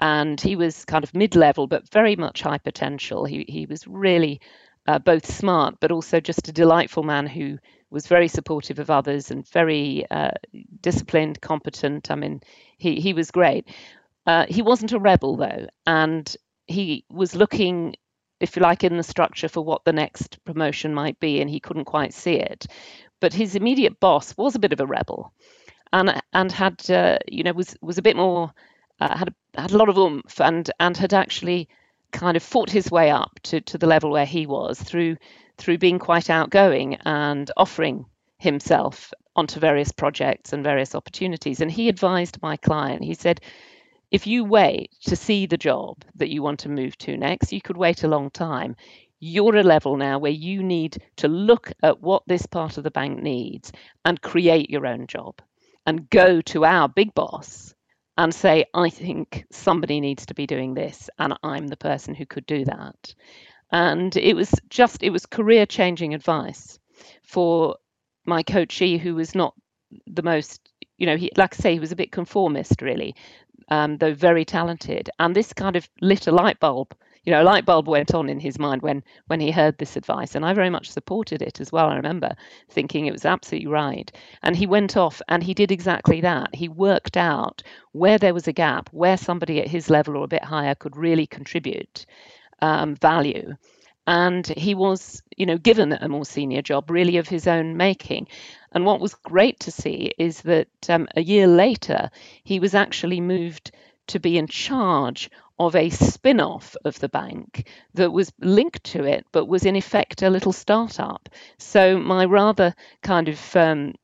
and 0.00 0.40
he 0.40 0.56
was 0.56 0.84
kind 0.84 1.02
of 1.02 1.14
mid-level 1.14 1.66
but 1.66 1.90
very 1.90 2.14
much 2.14 2.42
high 2.42 2.58
potential 2.58 3.24
he, 3.24 3.44
he 3.48 3.66
was 3.66 3.84
really 3.88 4.40
uh, 4.86 4.98
both 4.98 5.26
smart 5.26 5.74
but 5.80 5.90
also 5.90 6.20
just 6.20 6.46
a 6.46 6.52
delightful 6.52 7.02
man 7.02 7.26
who 7.26 7.58
was 7.90 8.06
very 8.06 8.28
supportive 8.28 8.78
of 8.78 8.90
others 8.90 9.30
and 9.30 9.48
very 9.48 10.04
uh, 10.10 10.30
disciplined, 10.80 11.40
competent. 11.40 12.10
I 12.10 12.16
mean, 12.16 12.40
he 12.76 13.00
he 13.00 13.12
was 13.12 13.30
great. 13.30 13.68
Uh, 14.26 14.44
he 14.48 14.62
wasn't 14.62 14.92
a 14.92 14.98
rebel 14.98 15.36
though, 15.36 15.66
and 15.86 16.36
he 16.66 17.04
was 17.08 17.34
looking, 17.34 17.94
if 18.40 18.56
you 18.56 18.62
like, 18.62 18.84
in 18.84 18.96
the 18.96 19.02
structure 19.02 19.48
for 19.48 19.62
what 19.62 19.84
the 19.84 19.92
next 19.92 20.42
promotion 20.44 20.92
might 20.92 21.18
be, 21.18 21.40
and 21.40 21.48
he 21.48 21.60
couldn't 21.60 21.86
quite 21.86 22.12
see 22.12 22.34
it. 22.34 22.66
But 23.20 23.34
his 23.34 23.54
immediate 23.54 24.00
boss 24.00 24.36
was 24.36 24.54
a 24.54 24.60
bit 24.60 24.72
of 24.72 24.80
a 24.80 24.86
rebel, 24.86 25.32
and 25.92 26.22
and 26.32 26.52
had 26.52 26.88
uh, 26.90 27.18
you 27.26 27.42
know 27.42 27.52
was 27.52 27.76
was 27.80 27.98
a 27.98 28.02
bit 28.02 28.16
more 28.16 28.52
uh, 29.00 29.16
had 29.16 29.28
a, 29.28 29.60
had 29.60 29.72
a 29.72 29.76
lot 29.76 29.88
of 29.88 29.98
oomph 29.98 30.40
and 30.40 30.70
and 30.78 30.96
had 30.96 31.14
actually 31.14 31.68
kind 32.12 32.36
of 32.36 32.42
fought 32.42 32.70
his 32.70 32.90
way 32.90 33.10
up 33.10 33.38
to 33.42 33.60
to 33.62 33.78
the 33.78 33.86
level 33.86 34.10
where 34.10 34.26
he 34.26 34.46
was 34.46 34.80
through 34.80 35.16
through 35.56 35.78
being 35.78 35.98
quite 35.98 36.30
outgoing 36.30 36.94
and 37.04 37.50
offering 37.56 38.06
himself 38.38 39.12
onto 39.34 39.60
various 39.60 39.92
projects 39.92 40.52
and 40.52 40.64
various 40.64 40.94
opportunities. 40.94 41.60
And 41.60 41.70
he 41.70 41.88
advised 41.88 42.42
my 42.42 42.56
client, 42.56 43.04
he 43.04 43.14
said, 43.14 43.40
if 44.10 44.26
you 44.26 44.44
wait 44.44 44.90
to 45.02 45.16
see 45.16 45.46
the 45.46 45.58
job 45.58 46.02
that 46.16 46.30
you 46.30 46.42
want 46.42 46.60
to 46.60 46.68
move 46.68 46.96
to 46.98 47.16
next, 47.16 47.52
you 47.52 47.60
could 47.60 47.76
wait 47.76 48.04
a 48.04 48.08
long 48.08 48.30
time. 48.30 48.74
You're 49.20 49.56
a 49.56 49.62
level 49.62 49.96
now 49.96 50.18
where 50.18 50.32
you 50.32 50.62
need 50.62 51.02
to 51.16 51.28
look 51.28 51.72
at 51.82 52.00
what 52.00 52.22
this 52.26 52.46
part 52.46 52.78
of 52.78 52.84
the 52.84 52.90
bank 52.90 53.22
needs 53.22 53.72
and 54.04 54.20
create 54.20 54.70
your 54.70 54.86
own 54.86 55.06
job 55.06 55.40
and 55.86 56.08
go 56.10 56.40
to 56.42 56.64
our 56.64 56.88
big 56.88 57.14
boss 57.14 57.74
and 58.16 58.34
say, 58.34 58.64
I 58.74 58.90
think 58.90 59.44
somebody 59.50 60.00
needs 60.00 60.26
to 60.26 60.34
be 60.34 60.46
doing 60.46 60.74
this, 60.74 61.08
and 61.18 61.34
I'm 61.42 61.68
the 61.68 61.76
person 61.76 62.14
who 62.14 62.26
could 62.26 62.46
do 62.46 62.64
that. 62.64 63.14
And 63.70 64.16
it 64.16 64.34
was 64.34 64.52
just 64.68 65.02
it 65.02 65.10
was 65.10 65.26
career 65.26 65.66
changing 65.66 66.14
advice 66.14 66.78
for 67.22 67.76
my 68.24 68.42
coachee 68.42 68.98
who 68.98 69.14
was 69.14 69.34
not 69.34 69.54
the 70.06 70.22
most 70.22 70.68
you 70.98 71.06
know 71.06 71.16
he 71.16 71.30
like 71.36 71.54
i 71.54 71.56
say 71.56 71.72
he 71.72 71.80
was 71.80 71.92
a 71.92 71.96
bit 71.96 72.12
conformist 72.12 72.82
really 72.82 73.14
um, 73.70 73.96
though 73.98 74.14
very 74.14 74.44
talented. 74.44 75.10
And 75.18 75.34
this 75.34 75.52
kind 75.52 75.76
of 75.76 75.88
lit 76.00 76.26
a 76.26 76.32
light 76.32 76.60
bulb 76.60 76.94
you 77.24 77.32
know 77.32 77.42
a 77.42 77.44
light 77.44 77.64
bulb 77.64 77.88
went 77.88 78.14
on 78.14 78.28
in 78.28 78.40
his 78.40 78.58
mind 78.58 78.82
when 78.82 79.02
when 79.26 79.40
he 79.40 79.50
heard 79.50 79.76
this 79.78 79.96
advice 79.96 80.34
and 80.34 80.44
i 80.44 80.52
very 80.52 80.70
much 80.70 80.90
supported 80.90 81.42
it 81.42 81.60
as 81.60 81.72
well 81.72 81.88
i 81.88 81.96
remember 81.96 82.34
thinking 82.70 83.06
it 83.06 83.12
was 83.12 83.24
absolutely 83.24 83.68
right 83.68 84.12
and 84.42 84.56
he 84.56 84.66
went 84.66 84.96
off 84.96 85.20
and 85.28 85.42
he 85.42 85.54
did 85.54 85.70
exactly 85.70 86.20
that 86.20 86.54
he 86.54 86.68
worked 86.68 87.16
out 87.16 87.62
where 87.92 88.18
there 88.18 88.34
was 88.34 88.48
a 88.48 88.52
gap 88.52 88.88
where 88.92 89.16
somebody 89.16 89.60
at 89.60 89.68
his 89.68 89.90
level 89.90 90.16
or 90.16 90.24
a 90.24 90.28
bit 90.28 90.44
higher 90.44 90.74
could 90.74 90.96
really 90.96 91.26
contribute 91.26 92.06
um, 92.60 92.94
value. 92.96 93.54
And 94.06 94.46
he 94.46 94.74
was, 94.74 95.22
you 95.36 95.44
know, 95.44 95.58
given 95.58 95.92
a 95.92 96.08
more 96.08 96.24
senior 96.24 96.62
job, 96.62 96.90
really 96.90 97.18
of 97.18 97.28
his 97.28 97.46
own 97.46 97.76
making. 97.76 98.28
And 98.72 98.86
what 98.86 99.00
was 99.00 99.14
great 99.14 99.60
to 99.60 99.70
see 99.70 100.12
is 100.18 100.42
that 100.42 100.68
um, 100.88 101.08
a 101.14 101.20
year 101.20 101.46
later, 101.46 102.10
he 102.42 102.58
was 102.58 102.74
actually 102.74 103.20
moved 103.20 103.70
to 104.06 104.18
be 104.18 104.38
in 104.38 104.46
charge 104.46 105.30
of 105.58 105.74
a 105.74 105.90
spin 105.90 106.40
off 106.40 106.76
of 106.84 106.98
the 107.00 107.08
bank 107.08 107.68
that 107.94 108.12
was 108.12 108.32
linked 108.40 108.84
to 108.84 109.04
it, 109.04 109.26
but 109.32 109.46
was 109.46 109.64
in 109.64 109.76
effect 109.76 110.22
a 110.22 110.30
little 110.30 110.52
startup. 110.52 111.28
So, 111.58 111.98
my 111.98 112.24
rather 112.24 112.74
kind 113.02 113.28
of, 113.28 113.56
um, 113.56 113.94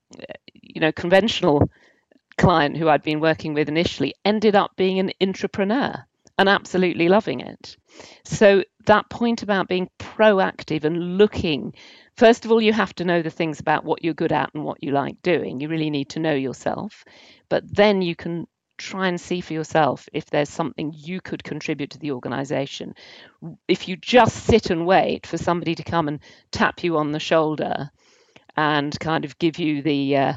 you 0.54 0.80
know, 0.80 0.92
conventional 0.92 1.70
client 2.36 2.76
who 2.76 2.88
I'd 2.88 3.02
been 3.02 3.20
working 3.20 3.54
with 3.54 3.68
initially 3.68 4.14
ended 4.24 4.56
up 4.56 4.72
being 4.76 4.98
an 4.98 5.12
entrepreneur 5.20 6.04
and 6.36 6.48
absolutely 6.48 7.08
loving 7.08 7.40
it. 7.40 7.76
So, 8.24 8.64
that 8.86 9.08
point 9.08 9.42
about 9.42 9.68
being 9.68 9.88
proactive 9.98 10.84
and 10.84 11.16
looking 11.16 11.74
first 12.16 12.44
of 12.44 12.52
all, 12.52 12.60
you 12.60 12.72
have 12.72 12.94
to 12.94 13.04
know 13.04 13.22
the 13.22 13.30
things 13.30 13.60
about 13.60 13.84
what 13.84 14.04
you're 14.04 14.14
good 14.14 14.32
at 14.32 14.50
and 14.54 14.64
what 14.64 14.82
you 14.82 14.92
like 14.92 15.20
doing. 15.22 15.60
You 15.60 15.68
really 15.68 15.90
need 15.90 16.10
to 16.10 16.20
know 16.20 16.34
yourself. 16.34 17.04
But 17.48 17.64
then 17.74 18.02
you 18.02 18.16
can 18.16 18.46
try 18.76 19.08
and 19.08 19.20
see 19.20 19.40
for 19.40 19.52
yourself 19.52 20.08
if 20.12 20.26
there's 20.26 20.48
something 20.48 20.92
you 20.94 21.20
could 21.20 21.44
contribute 21.44 21.90
to 21.90 21.98
the 21.98 22.12
organization. 22.12 22.94
If 23.68 23.88
you 23.88 23.96
just 23.96 24.44
sit 24.46 24.70
and 24.70 24.86
wait 24.86 25.26
for 25.26 25.38
somebody 25.38 25.74
to 25.76 25.84
come 25.84 26.08
and 26.08 26.20
tap 26.50 26.82
you 26.82 26.96
on 26.96 27.12
the 27.12 27.20
shoulder 27.20 27.90
and 28.56 28.98
kind 29.00 29.24
of 29.24 29.38
give 29.38 29.58
you 29.58 29.82
the 29.82 30.16
uh, 30.16 30.32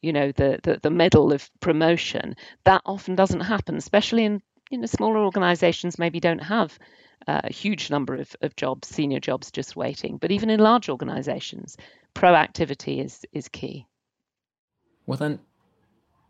you 0.00 0.12
know 0.12 0.32
the, 0.32 0.60
the 0.62 0.78
the 0.82 0.90
medal 0.90 1.32
of 1.32 1.50
promotion, 1.60 2.36
that 2.64 2.82
often 2.84 3.14
doesn't 3.14 3.40
happen, 3.40 3.76
especially 3.76 4.24
in 4.24 4.42
you 4.70 4.78
know 4.78 4.86
smaller 4.86 5.18
organizations 5.18 5.98
maybe 5.98 6.20
don't 6.20 6.42
have 6.42 6.78
uh, 7.26 7.40
a 7.44 7.52
huge 7.52 7.90
number 7.90 8.14
of, 8.14 8.34
of 8.42 8.54
jobs, 8.56 8.88
senior 8.88 9.20
jobs 9.20 9.50
just 9.50 9.76
waiting. 9.76 10.18
But 10.18 10.30
even 10.30 10.50
in 10.50 10.60
large 10.60 10.88
organizations, 10.88 11.76
proactivity 12.14 13.04
is 13.04 13.24
is 13.32 13.48
key. 13.48 13.86
Well 15.06 15.18
then 15.18 15.40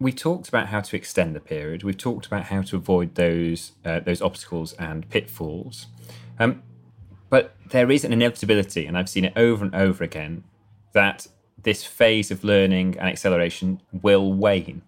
we 0.01 0.13
talked 0.13 0.49
about 0.49 0.69
how 0.69 0.81
to 0.81 0.97
extend 0.97 1.35
the 1.35 1.41
period. 1.41 1.83
We've 1.83 1.97
talked 1.97 2.27
about 2.27 2.45
how 2.45 2.63
to 2.63 2.77
avoid 2.77 3.17
those 3.17 3.73
uh, 3.85 4.01
those 4.01 4.23
obstacles 4.23 4.73
and 4.75 5.09
pitfalls. 5.09 5.87
Um, 6.39 6.63
but 7.31 7.57
there 7.71 7.91
is 7.91 8.05
an 8.05 8.13
inevitability, 8.13 8.87
and 8.87 8.97
I've 8.97 9.09
seen 9.09 9.25
it 9.25 9.33
over 9.37 9.65
and 9.65 9.75
over 9.75 10.03
again, 10.03 10.45
that 10.93 11.27
this 11.63 11.85
phase 11.85 12.31
of 12.31 12.45
learning 12.45 12.97
and 12.99 13.09
acceleration 13.09 13.83
will 13.93 14.33
wane, 14.33 14.83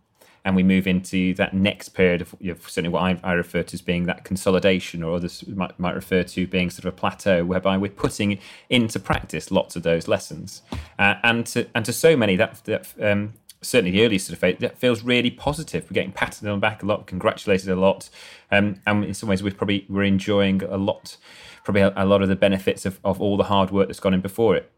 and 0.44 0.56
we 0.56 0.62
move 0.62 0.86
into 0.86 1.34
that 1.34 1.52
next 1.52 1.90
period 1.90 2.22
of 2.22 2.34
you 2.38 2.52
know, 2.52 2.58
certainly 2.60 2.88
what 2.88 3.02
I, 3.02 3.20
I, 3.22 3.32
refer 3.32 3.62
to 3.62 3.74
as 3.74 3.82
being 3.82 4.04
that 4.06 4.24
consolidation, 4.24 5.02
or 5.02 5.16
others 5.16 5.46
might, 5.48 5.78
might 5.78 5.94
refer 5.94 6.22
to 6.22 6.46
being 6.46 6.70
sort 6.70 6.86
of 6.86 6.94
a 6.94 6.96
plateau, 6.96 7.44
whereby 7.44 7.76
we're 7.76 7.90
putting 7.90 8.38
into 8.70 8.98
practice 8.98 9.50
lots 9.50 9.76
of 9.76 9.82
those 9.82 10.08
lessons, 10.08 10.62
uh, 10.98 11.16
and 11.24 11.46
to 11.46 11.66
and 11.74 11.84
to 11.84 11.92
so 11.92 12.16
many 12.16 12.36
that 12.36 12.62
that 12.64 12.86
um, 13.02 13.34
certainly 13.62 13.90
the 13.90 14.04
early 14.04 14.18
sort 14.18 14.34
of 14.34 14.38
phase, 14.38 14.56
that 14.60 14.78
feels 14.78 15.02
really 15.02 15.30
positive. 15.30 15.84
We're 15.84 15.94
getting 15.94 16.12
patted 16.12 16.46
on 16.48 16.58
the 16.58 16.60
back 16.60 16.82
a 16.82 16.86
lot, 16.86 17.06
congratulated 17.06 17.68
a 17.68 17.76
lot, 17.76 18.08
um, 18.50 18.80
and 18.86 19.04
in 19.04 19.14
some 19.14 19.28
ways 19.28 19.42
we're 19.42 19.52
probably 19.52 19.86
we're 19.88 20.04
enjoying 20.04 20.62
a 20.62 20.76
lot, 20.76 21.16
probably 21.64 21.82
a, 21.82 21.92
a, 21.96 22.06
lot 22.06 22.22
of 22.22 22.28
the 22.28 22.36
benefits 22.36 22.86
of, 22.86 22.98
of 23.04 23.20
all 23.20 23.36
the 23.36 23.44
hard 23.44 23.70
work 23.70 23.88
that's 23.88 24.00
gone 24.00 24.14
in 24.14 24.20
before 24.20 24.56
it. 24.56 24.70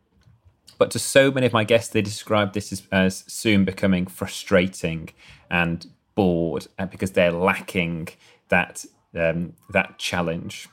But 0.78 0.90
to 0.92 0.98
so 0.98 1.30
many 1.30 1.46
of 1.46 1.52
my 1.52 1.64
guests, 1.64 1.92
they 1.92 2.02
describe 2.02 2.54
this 2.54 2.72
as, 2.72 2.82
as 2.90 3.24
soon 3.28 3.64
becoming 3.64 4.06
frustrating 4.06 5.10
and 5.50 5.86
bored, 6.14 6.66
uh, 6.78 6.86
because 6.86 7.12
they're 7.12 7.32
lacking 7.32 8.08
that 8.48 8.84
um, 9.14 9.54
that 9.70 9.98
challenge. 9.98 10.68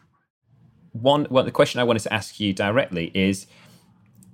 One, 0.94 1.28
well, 1.30 1.44
the 1.44 1.52
question 1.52 1.80
I 1.80 1.84
wanted 1.84 2.04
to 2.04 2.14
ask 2.14 2.40
you 2.40 2.54
directly 2.54 3.12
is 3.14 3.46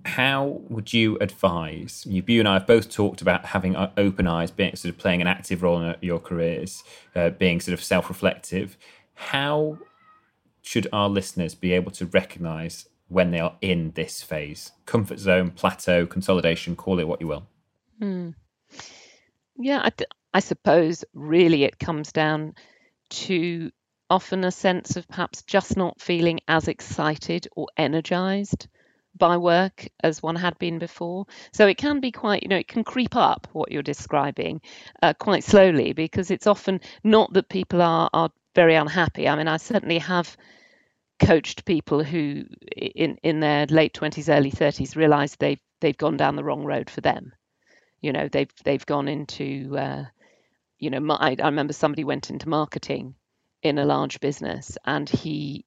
how 0.05 0.61
would 0.69 0.93
you 0.93 1.17
advise? 1.17 2.05
You, 2.07 2.23
you 2.27 2.39
and 2.39 2.47
I 2.47 2.53
have 2.53 2.67
both 2.67 2.89
talked 2.89 3.21
about 3.21 3.45
having 3.45 3.75
open 3.75 4.27
eyes, 4.27 4.51
being 4.51 4.75
sort 4.75 4.93
of 4.93 4.99
playing 4.99 5.21
an 5.21 5.27
active 5.27 5.63
role 5.63 5.81
in 5.81 5.95
your 6.01 6.19
careers, 6.19 6.83
uh, 7.15 7.31
being 7.31 7.59
sort 7.59 7.73
of 7.73 7.83
self-reflective. 7.83 8.77
How 9.15 9.79
should 10.61 10.87
our 10.93 11.09
listeners 11.09 11.55
be 11.55 11.73
able 11.73 11.91
to 11.93 12.05
recognise 12.05 12.87
when 13.07 13.31
they 13.31 13.39
are 13.39 13.55
in 13.61 13.91
this 13.91 14.21
phase? 14.21 14.71
Comfort 14.85 15.17
zone, 15.17 15.51
plateau, 15.51 16.05
consolidation, 16.05 16.75
call 16.75 16.99
it 16.99 17.07
what 17.07 17.19
you 17.19 17.27
will. 17.27 17.47
Hmm. 17.99 18.29
Yeah, 19.57 19.81
I, 19.83 19.89
th- 19.89 20.09
I 20.33 20.39
suppose 20.39 21.03
really 21.13 21.63
it 21.63 21.79
comes 21.79 22.11
down 22.11 22.53
to 23.09 23.71
often 24.09 24.43
a 24.43 24.51
sense 24.51 24.97
of 24.97 25.07
perhaps 25.07 25.41
just 25.43 25.77
not 25.77 25.99
feeling 25.99 26.41
as 26.47 26.67
excited 26.67 27.47
or 27.55 27.67
energized 27.75 28.67
by 29.17 29.37
work 29.37 29.87
as 30.03 30.21
one 30.21 30.35
had 30.35 30.57
been 30.59 30.79
before. 30.79 31.25
So 31.53 31.67
it 31.67 31.77
can 31.77 31.99
be 31.99 32.11
quite, 32.11 32.43
you 32.43 32.49
know, 32.49 32.57
it 32.57 32.67
can 32.67 32.83
creep 32.83 33.15
up 33.15 33.47
what 33.53 33.71
you're 33.71 33.83
describing 33.83 34.61
uh, 35.01 35.13
quite 35.13 35.43
slowly 35.43 35.93
because 35.93 36.31
it's 36.31 36.47
often 36.47 36.81
not 37.03 37.33
that 37.33 37.49
people 37.49 37.81
are 37.81 38.09
are 38.13 38.29
very 38.55 38.75
unhappy. 38.75 39.27
I 39.27 39.35
mean, 39.35 39.47
I 39.47 39.57
certainly 39.57 39.99
have 39.99 40.35
coached 41.19 41.65
people 41.65 42.03
who 42.03 42.43
in 42.75 43.17
in 43.23 43.39
their 43.39 43.65
late 43.67 43.93
20s 43.93 44.27
early 44.27 44.51
30s 44.51 44.95
realize 44.97 45.35
they've 45.37 45.61
they've 45.79 45.97
gone 45.97 46.17
down 46.17 46.35
the 46.35 46.43
wrong 46.43 46.63
road 46.65 46.89
for 46.89 46.99
them 46.99 47.31
you 48.01 48.11
know 48.11 48.27
they've 48.27 48.51
they've 48.63 48.85
gone 48.85 49.07
into 49.07 49.75
uh, 49.77 50.03
you 50.77 50.89
know 50.89 50.99
my, 50.99 51.15
I 51.41 51.45
remember 51.45 51.73
somebody 51.73 52.03
went 52.03 52.29
into 52.29 52.49
marketing 52.49 53.15
in 53.63 53.79
a 53.79 53.85
large 53.85 54.19
business 54.19 54.77
and 54.85 55.09
he 55.09 55.65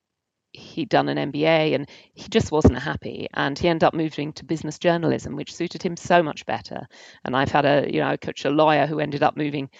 he'd 0.59 0.88
done 0.88 1.09
an 1.09 1.33
MBA 1.33 1.75
and 1.75 1.88
he 2.14 2.29
just 2.29 2.53
wasn't 2.53 2.79
happy. 2.79 3.29
And 3.35 3.59
he 3.59 3.68
ended 3.68 3.85
up 3.85 3.94
moving 3.94 4.33
to 4.35 4.44
business 4.44 4.79
journalism 4.79 5.37
which 5.37 5.55
suited 5.55 5.83
him 5.83 5.97
so 5.97 6.23
much 6.23 6.44
better. 6.47 6.87
And 7.25 7.37
I've 7.37 7.51
had 7.51 7.64
a 7.64 7.88
you 7.92 8.01
know 8.01 8.12
a 8.12 8.18
coach 8.18 8.44
a 8.44 8.51
lawyer 8.51 8.87
who 8.87 9.01
ended 9.01 9.23
up 9.23 9.37
moving 9.37 9.71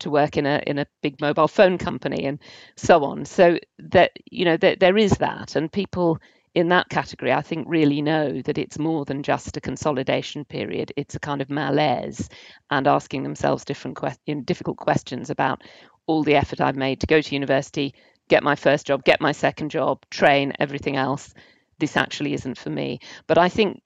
to 0.00 0.10
work 0.10 0.36
in 0.36 0.46
a 0.46 0.62
in 0.66 0.78
a 0.78 0.86
big 1.02 1.20
mobile 1.20 1.48
phone 1.48 1.78
company 1.78 2.26
and 2.26 2.38
so 2.76 3.04
on. 3.04 3.24
So 3.24 3.58
that 3.78 4.12
you 4.30 4.44
know 4.44 4.56
that 4.56 4.80
there 4.80 4.96
is 4.98 5.12
that. 5.12 5.56
And 5.56 5.72
people 5.72 6.18
in 6.54 6.68
that 6.68 6.88
category 6.88 7.32
I 7.32 7.42
think 7.42 7.66
really 7.68 8.00
know 8.00 8.40
that 8.42 8.58
it's 8.58 8.78
more 8.78 9.04
than 9.04 9.22
just 9.22 9.56
a 9.56 9.60
consolidation 9.60 10.44
period. 10.44 10.92
It's 10.96 11.14
a 11.14 11.20
kind 11.20 11.40
of 11.40 11.50
malaise 11.50 12.28
and 12.70 12.86
asking 12.86 13.22
themselves 13.22 13.64
different 13.64 13.96
que- 13.96 14.34
difficult 14.44 14.78
questions 14.78 15.30
about 15.30 15.62
all 16.06 16.22
the 16.22 16.36
effort 16.36 16.60
I've 16.60 16.76
made 16.76 17.00
to 17.00 17.06
go 17.06 17.20
to 17.20 17.34
university 17.34 17.94
get 18.28 18.42
my 18.42 18.56
first 18.56 18.86
job, 18.86 19.04
get 19.04 19.20
my 19.20 19.32
second 19.32 19.70
job, 19.70 20.04
train, 20.10 20.52
everything 20.58 20.96
else. 20.96 21.32
This 21.78 21.96
actually 21.96 22.34
isn't 22.34 22.58
for 22.58 22.70
me. 22.70 23.00
But 23.26 23.38
I 23.38 23.48
think, 23.48 23.82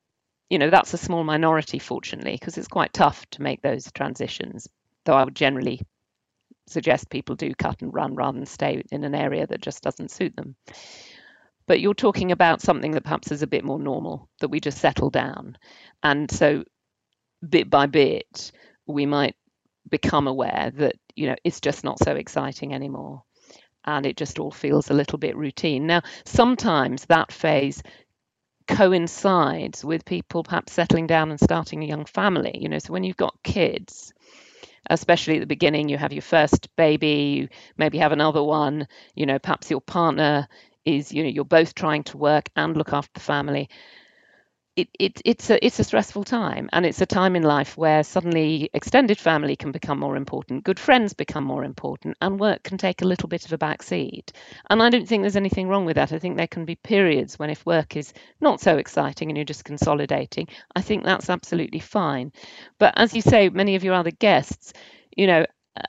you 0.48 0.58
know, 0.58 0.70
that's 0.70 0.94
a 0.94 0.98
small 0.98 1.24
minority, 1.24 1.78
fortunately, 1.78 2.32
because 2.32 2.56
it's 2.56 2.68
quite 2.68 2.92
tough 2.92 3.28
to 3.30 3.42
make 3.42 3.62
those 3.62 3.90
transitions. 3.92 4.68
Though 5.04 5.14
I 5.14 5.24
would 5.24 5.36
generally 5.36 5.80
suggest 6.68 7.10
people 7.10 7.34
do 7.34 7.54
cut 7.54 7.82
and 7.82 7.92
run 7.92 8.14
rather 8.14 8.38
than 8.38 8.46
stay 8.46 8.82
in 8.90 9.04
an 9.04 9.14
area 9.14 9.46
that 9.46 9.60
just 9.60 9.82
doesn't 9.82 10.10
suit 10.10 10.34
them. 10.36 10.54
But 11.66 11.80
you're 11.80 11.94
talking 11.94 12.32
about 12.32 12.60
something 12.60 12.92
that 12.92 13.04
perhaps 13.04 13.30
is 13.30 13.42
a 13.42 13.46
bit 13.46 13.64
more 13.64 13.78
normal, 13.78 14.28
that 14.40 14.48
we 14.48 14.60
just 14.60 14.78
settle 14.78 15.10
down. 15.10 15.56
And 16.02 16.30
so 16.30 16.64
bit 17.46 17.70
by 17.70 17.86
bit, 17.86 18.52
we 18.86 19.06
might 19.06 19.36
become 19.88 20.26
aware 20.26 20.72
that, 20.76 20.94
you 21.14 21.26
know, 21.26 21.36
it's 21.44 21.60
just 21.60 21.84
not 21.84 22.02
so 22.02 22.12
exciting 22.12 22.74
anymore 22.74 23.22
and 23.84 24.06
it 24.06 24.16
just 24.16 24.38
all 24.38 24.50
feels 24.50 24.90
a 24.90 24.94
little 24.94 25.18
bit 25.18 25.36
routine. 25.36 25.86
Now, 25.86 26.02
sometimes 26.24 27.06
that 27.06 27.32
phase 27.32 27.82
coincides 28.66 29.84
with 29.84 30.04
people 30.04 30.42
perhaps 30.42 30.72
settling 30.72 31.06
down 31.06 31.30
and 31.30 31.40
starting 31.40 31.82
a 31.82 31.86
young 31.86 32.04
family. 32.04 32.56
You 32.58 32.68
know, 32.68 32.78
so 32.78 32.92
when 32.92 33.04
you've 33.04 33.16
got 33.16 33.42
kids, 33.42 34.12
especially 34.88 35.36
at 35.36 35.40
the 35.40 35.46
beginning, 35.46 35.88
you 35.88 35.98
have 35.98 36.12
your 36.12 36.22
first 36.22 36.74
baby, 36.76 37.36
you 37.38 37.48
maybe 37.76 37.98
have 37.98 38.12
another 38.12 38.42
one, 38.42 38.86
you 39.14 39.26
know, 39.26 39.38
perhaps 39.38 39.70
your 39.70 39.80
partner 39.80 40.48
is, 40.84 41.12
you 41.12 41.22
know, 41.22 41.28
you're 41.28 41.44
both 41.44 41.74
trying 41.74 42.04
to 42.04 42.16
work 42.16 42.48
and 42.56 42.76
look 42.76 42.92
after 42.92 43.10
the 43.14 43.20
family 43.20 43.68
it, 44.80 44.88
it, 44.98 45.22
it's 45.24 45.50
a 45.50 45.64
it's 45.64 45.78
a 45.78 45.84
stressful 45.84 46.24
time 46.24 46.68
and 46.72 46.86
it's 46.86 47.00
a 47.00 47.06
time 47.06 47.36
in 47.36 47.42
life 47.42 47.76
where 47.76 48.02
suddenly 48.02 48.70
extended 48.72 49.18
family 49.18 49.56
can 49.56 49.72
become 49.72 49.98
more 49.98 50.16
important 50.16 50.64
good 50.64 50.78
friends 50.78 51.12
become 51.12 51.44
more 51.44 51.64
important 51.64 52.16
and 52.20 52.40
work 52.40 52.62
can 52.62 52.78
take 52.78 53.02
a 53.02 53.04
little 53.04 53.28
bit 53.28 53.44
of 53.44 53.52
a 53.52 53.58
back 53.58 53.82
seat 53.82 54.32
and 54.70 54.82
i 54.82 54.88
don't 54.88 55.06
think 55.06 55.22
there's 55.22 55.36
anything 55.36 55.68
wrong 55.68 55.84
with 55.84 55.96
that. 55.96 56.12
I 56.12 56.18
think 56.18 56.36
there 56.36 56.46
can 56.46 56.64
be 56.64 56.76
periods 56.76 57.38
when 57.38 57.50
if 57.50 57.66
work 57.66 57.96
is 57.96 58.12
not 58.40 58.60
so 58.60 58.78
exciting 58.78 59.28
and 59.28 59.36
you're 59.36 59.44
just 59.44 59.64
consolidating 59.64 60.48
i 60.74 60.80
think 60.80 61.04
that's 61.04 61.30
absolutely 61.30 61.80
fine. 61.80 62.32
But 62.78 62.94
as 62.96 63.14
you 63.14 63.22
say 63.22 63.48
many 63.48 63.76
of 63.76 63.84
your 63.84 63.94
other 63.94 64.10
guests 64.10 64.72
you 65.16 65.26
know 65.26 65.44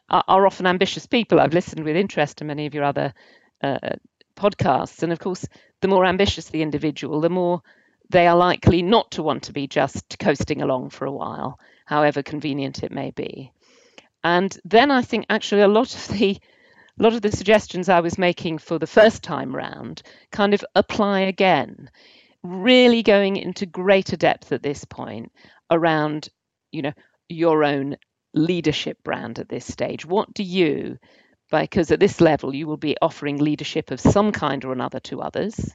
are, 0.09 0.23
are 0.27 0.45
often 0.45 0.67
ambitious 0.67 1.05
people. 1.05 1.39
I've 1.39 1.53
listened 1.53 1.83
with 1.83 1.95
interest 1.95 2.37
to 2.37 2.45
many 2.45 2.65
of 2.65 2.73
your 2.73 2.83
other 2.83 3.13
uh, 3.61 3.95
podcasts 4.35 5.03
and 5.03 5.11
of 5.11 5.19
course 5.19 5.47
the 5.81 5.87
more 5.87 6.05
ambitious 6.05 6.49
the 6.49 6.61
individual 6.61 7.21
the 7.21 7.29
more 7.29 7.61
they 8.11 8.27
are 8.27 8.35
likely 8.35 8.81
not 8.81 9.11
to 9.11 9.23
want 9.23 9.43
to 9.43 9.53
be 9.53 9.67
just 9.67 10.19
coasting 10.19 10.61
along 10.61 10.89
for 10.89 11.05
a 11.05 11.11
while, 11.11 11.59
however 11.85 12.21
convenient 12.21 12.83
it 12.83 12.91
may 12.91 13.11
be. 13.11 13.51
And 14.23 14.55
then 14.65 14.91
I 14.91 15.01
think 15.01 15.25
actually 15.29 15.61
a 15.61 15.67
lot 15.67 15.95
of 15.95 16.07
the 16.09 16.37
a 16.99 17.03
lot 17.03 17.13
of 17.13 17.21
the 17.21 17.31
suggestions 17.31 17.87
I 17.87 18.01
was 18.01 18.17
making 18.17 18.57
for 18.57 18.77
the 18.77 18.85
first 18.85 19.23
time 19.23 19.55
round 19.55 20.03
kind 20.31 20.53
of 20.53 20.63
apply 20.75 21.21
again, 21.21 21.89
really 22.43 23.01
going 23.01 23.37
into 23.37 23.65
greater 23.65 24.17
depth 24.17 24.51
at 24.51 24.61
this 24.61 24.83
point 24.83 25.31
around, 25.71 26.27
you 26.71 26.81
know, 26.81 26.91
your 27.29 27.63
own 27.63 27.95
leadership 28.33 28.97
brand 29.03 29.39
at 29.39 29.47
this 29.47 29.65
stage. 29.65 30.05
What 30.05 30.33
do 30.33 30.43
you, 30.43 30.97
because 31.49 31.91
at 31.91 32.01
this 32.01 32.19
level 32.19 32.53
you 32.53 32.67
will 32.67 32.77
be 32.77 32.97
offering 33.01 33.37
leadership 33.37 33.89
of 33.89 34.01
some 34.01 34.33
kind 34.33 34.63
or 34.65 34.73
another 34.73 34.99
to 34.99 35.21
others, 35.21 35.73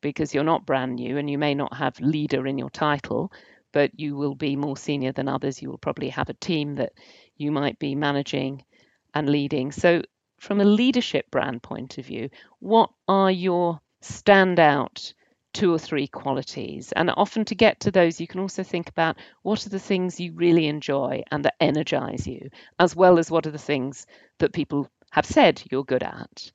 because 0.00 0.34
you're 0.34 0.44
not 0.44 0.66
brand 0.66 0.96
new 0.96 1.18
and 1.18 1.28
you 1.28 1.38
may 1.38 1.54
not 1.54 1.74
have 1.76 2.00
leader 2.00 2.46
in 2.46 2.58
your 2.58 2.70
title, 2.70 3.32
but 3.72 3.98
you 3.98 4.16
will 4.16 4.34
be 4.34 4.56
more 4.56 4.76
senior 4.76 5.12
than 5.12 5.28
others. 5.28 5.62
You 5.62 5.70
will 5.70 5.78
probably 5.78 6.08
have 6.08 6.28
a 6.28 6.34
team 6.34 6.76
that 6.76 6.92
you 7.36 7.52
might 7.52 7.78
be 7.78 7.94
managing 7.94 8.64
and 9.14 9.28
leading. 9.28 9.72
So, 9.72 10.02
from 10.38 10.60
a 10.60 10.64
leadership 10.64 11.30
brand 11.30 11.62
point 11.62 11.98
of 11.98 12.06
view, 12.06 12.30
what 12.60 12.90
are 13.06 13.30
your 13.30 13.80
standout 14.02 15.12
two 15.52 15.72
or 15.72 15.78
three 15.78 16.06
qualities? 16.06 16.92
And 16.92 17.10
often 17.10 17.44
to 17.46 17.54
get 17.54 17.80
to 17.80 17.90
those, 17.90 18.20
you 18.20 18.26
can 18.26 18.40
also 18.40 18.62
think 18.62 18.88
about 18.88 19.18
what 19.42 19.66
are 19.66 19.70
the 19.70 19.78
things 19.78 20.18
you 20.18 20.32
really 20.32 20.66
enjoy 20.66 21.22
and 21.30 21.44
that 21.44 21.56
energize 21.60 22.26
you, 22.26 22.48
as 22.78 22.96
well 22.96 23.18
as 23.18 23.30
what 23.30 23.46
are 23.46 23.50
the 23.50 23.58
things 23.58 24.06
that 24.38 24.54
people 24.54 24.88
have 25.10 25.26
said 25.26 25.62
you're 25.70 25.84
good 25.84 26.02
at. 26.02 26.50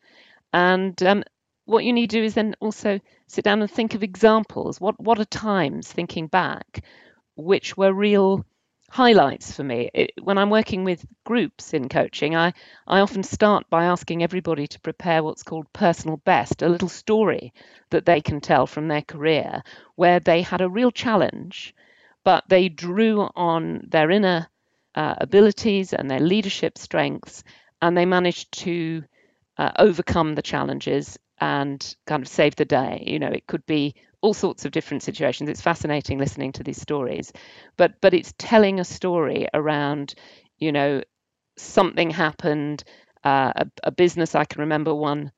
And 0.52 1.02
um, 1.04 1.24
what 1.66 1.84
you 1.84 1.94
need 1.94 2.10
to 2.12 2.20
do 2.20 2.24
is 2.24 2.36
then 2.36 2.56
also 2.60 3.00
sit 3.28 3.44
down 3.44 3.62
and 3.62 3.70
think 3.70 3.96
of 3.96 4.04
examples. 4.04 4.80
What 4.80 5.00
what 5.00 5.20
are 5.20 5.26
times 5.26 5.92
thinking 5.92 6.28
back, 6.28 6.84
which 7.36 7.76
were 7.76 7.94
real 7.94 8.46
highlights 8.90 9.52
for 9.52 9.64
me. 9.64 9.90
It, 9.94 10.12
when 10.22 10.38
I'm 10.38 10.50
working 10.50 10.84
with 10.84 11.06
groups 11.26 11.74
in 11.74 11.90
coaching, 11.90 12.36
I, 12.36 12.54
I 12.88 13.00
often 13.00 13.24
start 13.24 13.70
by 13.70 13.86
asking 13.86 14.24
everybody 14.24 14.68
to 14.68 14.80
prepare 14.80 15.24
what's 15.24 15.44
called 15.44 15.72
personal 15.74 16.18
best, 16.18 16.62
a 16.62 16.70
little 16.70 16.88
story 16.88 17.54
that 17.90 18.06
they 18.06 18.22
can 18.22 18.40
tell 18.40 18.68
from 18.68 18.88
their 18.88 19.02
career 19.02 19.64
where 19.96 20.20
they 20.20 20.44
had 20.44 20.62
a 20.62 20.70
real 20.70 20.92
challenge, 20.92 21.76
but 22.24 22.46
they 22.48 22.70
drew 22.70 23.22
on 23.36 23.88
their 23.90 24.12
inner 24.12 24.48
uh, 24.94 25.16
abilities 25.18 25.92
and 25.94 26.10
their 26.10 26.22
leadership 26.22 26.78
strengths, 26.78 27.44
and 27.82 27.98
they 27.98 28.06
managed 28.06 28.52
to 28.60 29.04
uh, 29.58 29.72
overcome 29.78 30.36
the 30.36 30.42
challenges 30.42 31.18
and 31.40 31.96
kind 32.06 32.22
of 32.22 32.28
save 32.28 32.56
the 32.56 32.66
day. 32.66 33.04
You 33.06 33.20
know, 33.20 33.30
it 33.30 33.48
could 33.48 33.66
be 33.66 33.96
all 34.22 34.34
sorts 34.34 34.66
of 34.66 34.72
different 34.72 35.04
situations. 35.04 35.50
It's 35.50 35.62
fascinating 35.62 36.18
listening 36.18 36.52
to 36.54 36.64
these 36.64 36.82
stories, 36.82 37.32
but 37.78 38.00
but 38.02 38.14
it's 38.14 38.34
telling 38.38 38.80
a 38.80 38.86
story 38.86 39.48
around, 39.54 40.16
you 40.58 40.72
know, 40.72 41.02
something 41.58 42.10
happened, 42.10 42.84
uh, 43.24 43.54
a, 43.56 43.68
a 43.84 43.92
business 43.92 44.36
I 44.36 44.46
can 44.46 44.62
remember 44.62 44.94
one 44.94 45.32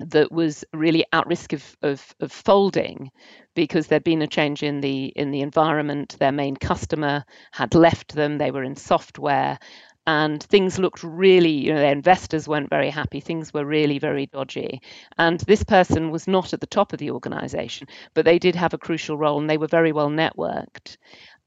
that 0.00 0.30
was 0.30 0.64
really 0.72 1.04
at 1.12 1.26
risk 1.26 1.52
of, 1.52 1.76
of, 1.82 2.14
of, 2.20 2.30
folding 2.30 3.10
because 3.54 3.88
there'd 3.88 4.04
been 4.04 4.22
a 4.22 4.28
change 4.28 4.62
in 4.62 4.80
the 4.80 5.06
in 5.06 5.32
the 5.32 5.40
environment. 5.40 6.16
Their 6.18 6.32
main 6.32 6.56
customer 6.56 7.24
had 7.50 7.74
left 7.74 8.14
them. 8.14 8.38
They 8.38 8.52
were 8.52 8.62
in 8.62 8.76
software, 8.76 9.58
and 10.08 10.42
things 10.44 10.78
looked 10.78 11.04
really, 11.04 11.50
you 11.50 11.70
know, 11.70 11.80
their 11.80 11.92
investors 11.92 12.48
weren't 12.48 12.70
very 12.70 12.88
happy. 12.88 13.20
Things 13.20 13.52
were 13.52 13.66
really 13.66 13.98
very 13.98 14.24
dodgy. 14.24 14.80
And 15.18 15.38
this 15.40 15.62
person 15.62 16.10
was 16.10 16.26
not 16.26 16.54
at 16.54 16.62
the 16.62 16.66
top 16.66 16.94
of 16.94 16.98
the 16.98 17.10
organization, 17.10 17.88
but 18.14 18.24
they 18.24 18.38
did 18.38 18.54
have 18.54 18.72
a 18.72 18.78
crucial 18.78 19.18
role 19.18 19.38
and 19.38 19.50
they 19.50 19.58
were 19.58 19.66
very 19.66 19.92
well 19.92 20.08
networked. 20.08 20.96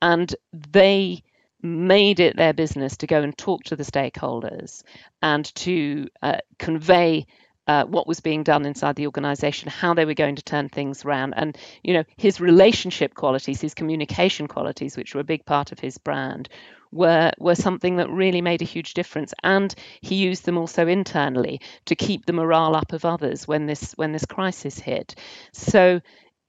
And 0.03 0.35
they 0.53 1.23
made 1.63 2.19
it 2.19 2.37
their 2.37 2.53
business 2.53 2.97
to 2.97 3.07
go 3.07 3.23
and 3.23 3.35
talk 3.35 3.63
to 3.63 3.75
the 3.75 3.83
stakeholders 3.83 4.83
and 5.23 5.43
to 5.55 6.07
uh, 6.21 6.37
convey 6.59 7.25
uh, 7.65 7.85
what 7.85 8.05
was 8.05 8.19
being 8.19 8.43
done 8.43 8.67
inside 8.67 8.95
the 8.95 9.07
organization, 9.07 9.69
how 9.69 9.95
they 9.95 10.05
were 10.05 10.13
going 10.13 10.35
to 10.35 10.43
turn 10.43 10.69
things 10.69 11.03
around, 11.03 11.33
and 11.35 11.57
you 11.83 11.93
know 11.93 12.03
his 12.17 12.41
relationship 12.41 13.13
qualities, 13.13 13.61
his 13.61 13.75
communication 13.75 14.47
qualities, 14.47 14.97
which 14.97 15.13
were 15.13 15.21
a 15.21 15.23
big 15.23 15.45
part 15.45 15.71
of 15.71 15.79
his 15.79 15.97
brand, 15.99 16.49
were 16.91 17.31
were 17.39 17.55
something 17.55 17.97
that 17.97 18.09
really 18.09 18.41
made 18.41 18.61
a 18.61 18.65
huge 18.65 18.93
difference. 18.93 19.33
And 19.43 19.73
he 20.01 20.15
used 20.15 20.45
them 20.45 20.57
also 20.57 20.87
internally 20.87 21.61
to 21.85 21.95
keep 21.95 22.25
the 22.25 22.33
morale 22.33 22.75
up 22.75 22.93
of 22.93 23.05
others 23.05 23.47
when 23.47 23.65
this 23.65 23.93
when 23.93 24.11
this 24.11 24.25
crisis 24.25 24.79
hit. 24.79 25.15
So 25.53 26.01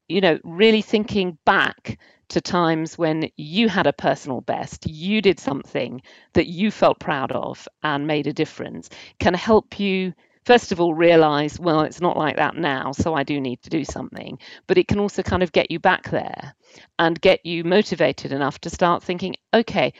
you 0.09 0.21
know 0.21 0.39
really 0.45 0.83
thinking 0.83 1.39
back 1.45 1.99
to 2.29 2.41
times 2.41 2.97
when 2.97 3.31
you 3.37 3.69
had 3.69 3.87
a 3.87 3.93
personal 3.93 4.41
best 4.41 4.87
you 4.87 5.21
did 5.23 5.39
something 5.39 6.03
that 6.33 6.47
you 6.47 6.71
felt 6.71 6.99
proud 6.99 7.33
of 7.33 7.69
and 7.83 8.07
made 8.07 8.27
a 8.27 8.33
difference 8.33 8.91
can 9.19 9.35
help 9.35 9.79
you 9.79 10.13
first 10.45 10.73
of 10.73 10.81
all 10.81 10.95
realize 10.95 11.59
well 11.59 11.83
it's 11.83 12.01
not 12.01 12.17
like 12.17 12.37
that 12.37 12.57
now 12.57 12.93
so 12.93 13.15
i 13.15 13.23
do 13.23 13.41
need 13.41 13.63
to 13.63 13.71
do 13.71 13.85
something. 13.85 14.39
But 14.67 14.79
it 14.79 14.89
can 14.89 14.99
also 14.99 15.23
kind 15.23 15.43
of 15.43 15.53
get 15.53 15.71
you 15.71 15.79
back 15.79 16.11
there 16.11 16.55
and 16.99 17.21
get 17.21 17.45
you 17.47 17.65
motivated 17.65 18.33
enough 18.33 18.59
to 18.61 18.71
start 18.71 19.03
thinking 19.03 19.37
okay 19.55 19.93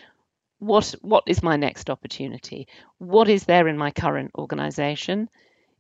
what 0.63 0.95
what 1.03 1.25
is 1.27 1.43
my 1.43 1.57
next 1.57 1.91
opportunity? 1.91 2.69
What 2.99 3.29
is 3.29 3.45
there 3.45 3.67
in 3.67 3.77
my 3.77 3.91
current 3.91 4.31
organization? 4.37 5.29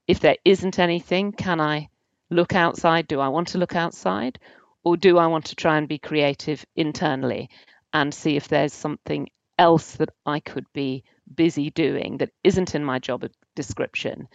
If 0.08 0.18
there 0.18 0.36
isn't 0.44 0.80
anything, 0.80 1.30
can 1.30 1.60
I 1.60 1.88
look 2.30 2.52
outside? 2.56 3.06
Do 3.06 3.20
I 3.20 3.28
want 3.28 3.48
to 3.48 3.58
look 3.58 3.76
outside? 3.76 4.40
Or 4.82 4.96
do 4.96 5.18
I 5.18 5.28
want 5.28 5.44
to 5.46 5.54
try 5.54 5.78
and 5.78 5.86
be 5.86 5.98
creative 5.98 6.66
internally 6.74 7.48
and 7.92 8.12
see 8.12 8.34
if 8.34 8.48
there's 8.48 8.72
something 8.72 9.28
else 9.56 9.92
that 9.96 10.08
I 10.26 10.40
could 10.40 10.66
be 10.72 11.04
busy 11.32 11.70
doing 11.70 12.16
that 12.16 12.32
isn't 12.42 12.74
in 12.74 12.84
my 12.84 12.98
job 12.98 13.24
description, 13.54 14.26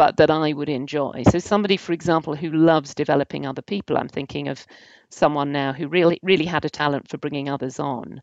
but 0.00 0.16
that 0.16 0.30
I 0.30 0.54
would 0.54 0.70
enjoy? 0.70 1.24
So, 1.28 1.38
somebody, 1.38 1.76
for 1.76 1.92
example, 1.92 2.34
who 2.34 2.50
loves 2.50 2.94
developing 2.94 3.44
other 3.44 3.60
people, 3.60 3.98
I'm 3.98 4.08
thinking 4.08 4.48
of 4.48 4.66
someone 5.10 5.52
now 5.52 5.74
who 5.74 5.88
really 5.88 6.18
really 6.22 6.46
had 6.46 6.64
a 6.64 6.70
talent 6.70 7.10
for 7.10 7.18
bringing 7.18 7.50
others 7.50 7.78
on. 7.78 8.22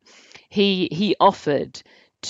He 0.50 0.90
he 0.92 1.16
offered 1.20 1.80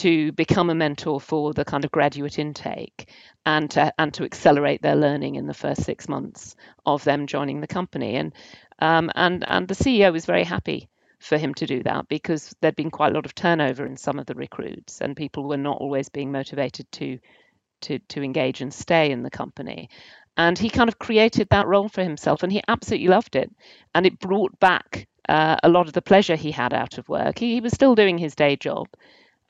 to 0.03 0.33
become 0.33 0.69
a 0.69 0.75
mentor 0.75 1.21
for 1.21 1.53
the 1.53 1.63
kind 1.63 1.85
of 1.85 1.91
graduate 1.91 2.39
intake 2.39 3.09
and 3.45 3.71
to, 3.71 3.93
and 3.97 4.13
to 4.15 4.25
accelerate 4.25 4.81
their 4.81 4.97
learning 4.97 5.35
in 5.35 5.47
the 5.47 5.53
first 5.53 5.83
six 5.83 6.09
months 6.09 6.57
of 6.85 7.05
them 7.05 7.25
joining 7.25 7.61
the 7.61 7.67
company. 7.67 8.15
And 8.15 8.33
um, 8.79 9.09
and 9.15 9.45
and 9.47 9.65
the 9.65 9.75
CEO 9.75 10.11
was 10.11 10.25
very 10.25 10.43
happy 10.43 10.89
for 11.19 11.37
him 11.37 11.53
to 11.53 11.65
do 11.65 11.83
that 11.83 12.09
because 12.09 12.53
there'd 12.59 12.75
been 12.75 12.91
quite 12.91 13.13
a 13.13 13.15
lot 13.15 13.25
of 13.25 13.33
turnover 13.33 13.85
in 13.85 13.95
some 13.95 14.19
of 14.19 14.25
the 14.25 14.35
recruits 14.35 14.99
and 14.99 15.15
people 15.15 15.47
were 15.47 15.55
not 15.55 15.77
always 15.77 16.09
being 16.09 16.33
motivated 16.33 16.91
to 16.91 17.17
to 17.81 17.99
to 17.99 18.23
engage 18.23 18.61
and 18.61 18.73
stay 18.73 19.11
in 19.11 19.23
the 19.23 19.29
company. 19.29 19.89
And 20.35 20.57
he 20.57 20.69
kind 20.69 20.87
of 20.87 20.99
created 20.99 21.49
that 21.49 21.67
role 21.67 21.89
for 21.89 22.03
himself 22.03 22.43
and 22.43 22.51
he 22.51 22.61
absolutely 22.67 23.07
loved 23.07 23.35
it. 23.35 23.49
And 23.95 24.05
it 24.05 24.19
brought 24.19 24.59
back 24.59 25.07
uh, 25.27 25.57
a 25.63 25.69
lot 25.69 25.87
of 25.87 25.93
the 25.93 26.01
pleasure 26.01 26.35
he 26.35 26.51
had 26.51 26.73
out 26.73 26.99
of 26.99 27.09
work. 27.09 27.39
He, 27.39 27.55
he 27.55 27.61
was 27.61 27.73
still 27.73 27.95
doing 27.95 28.19
his 28.19 28.35
day 28.35 28.55
job 28.55 28.87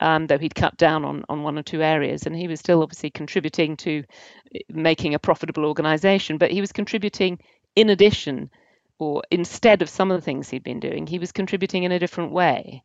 um, 0.00 0.26
though 0.26 0.38
he'd 0.38 0.54
cut 0.54 0.76
down 0.76 1.04
on, 1.04 1.24
on 1.28 1.42
one 1.42 1.58
or 1.58 1.62
two 1.62 1.82
areas 1.82 2.26
and 2.26 2.36
he 2.36 2.48
was 2.48 2.60
still 2.60 2.82
obviously 2.82 3.10
contributing 3.10 3.76
to 3.78 4.04
uh, 4.54 4.58
making 4.68 5.14
a 5.14 5.18
profitable 5.18 5.64
organization. 5.64 6.38
But 6.38 6.50
he 6.50 6.60
was 6.60 6.72
contributing 6.72 7.38
in 7.74 7.90
addition 7.90 8.50
or 8.98 9.22
instead 9.30 9.82
of 9.82 9.88
some 9.88 10.10
of 10.10 10.18
the 10.18 10.24
things 10.24 10.48
he'd 10.48 10.64
been 10.64 10.80
doing 10.80 11.06
he 11.06 11.18
was 11.18 11.32
contributing 11.32 11.84
in 11.84 11.92
a 11.92 11.98
different 11.98 12.32
way. 12.32 12.82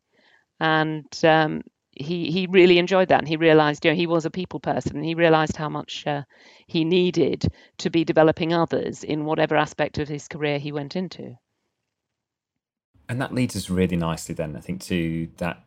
And 0.60 1.06
um, 1.24 1.62
he 1.96 2.30
he 2.30 2.46
really 2.46 2.78
enjoyed 2.78 3.08
that 3.08 3.20
and 3.20 3.28
he 3.28 3.36
realized 3.36 3.84
you 3.84 3.90
know 3.90 3.96
he 3.96 4.06
was 4.06 4.24
a 4.24 4.30
people 4.30 4.60
person 4.60 4.96
and 4.96 5.04
he 5.04 5.14
realized 5.14 5.56
how 5.56 5.68
much 5.68 6.06
uh, 6.06 6.22
he 6.66 6.84
needed 6.84 7.46
to 7.78 7.90
be 7.90 8.04
developing 8.04 8.52
others 8.52 9.04
in 9.04 9.24
whatever 9.24 9.56
aspect 9.56 9.98
of 9.98 10.08
his 10.08 10.28
career 10.28 10.58
he 10.58 10.72
went 10.72 10.96
into. 10.96 11.36
And 13.08 13.20
that 13.20 13.34
leads 13.34 13.54
us 13.54 13.68
really 13.68 13.96
nicely 13.96 14.34
then 14.34 14.56
i 14.56 14.60
think 14.60 14.80
to 14.80 15.28
that 15.36 15.62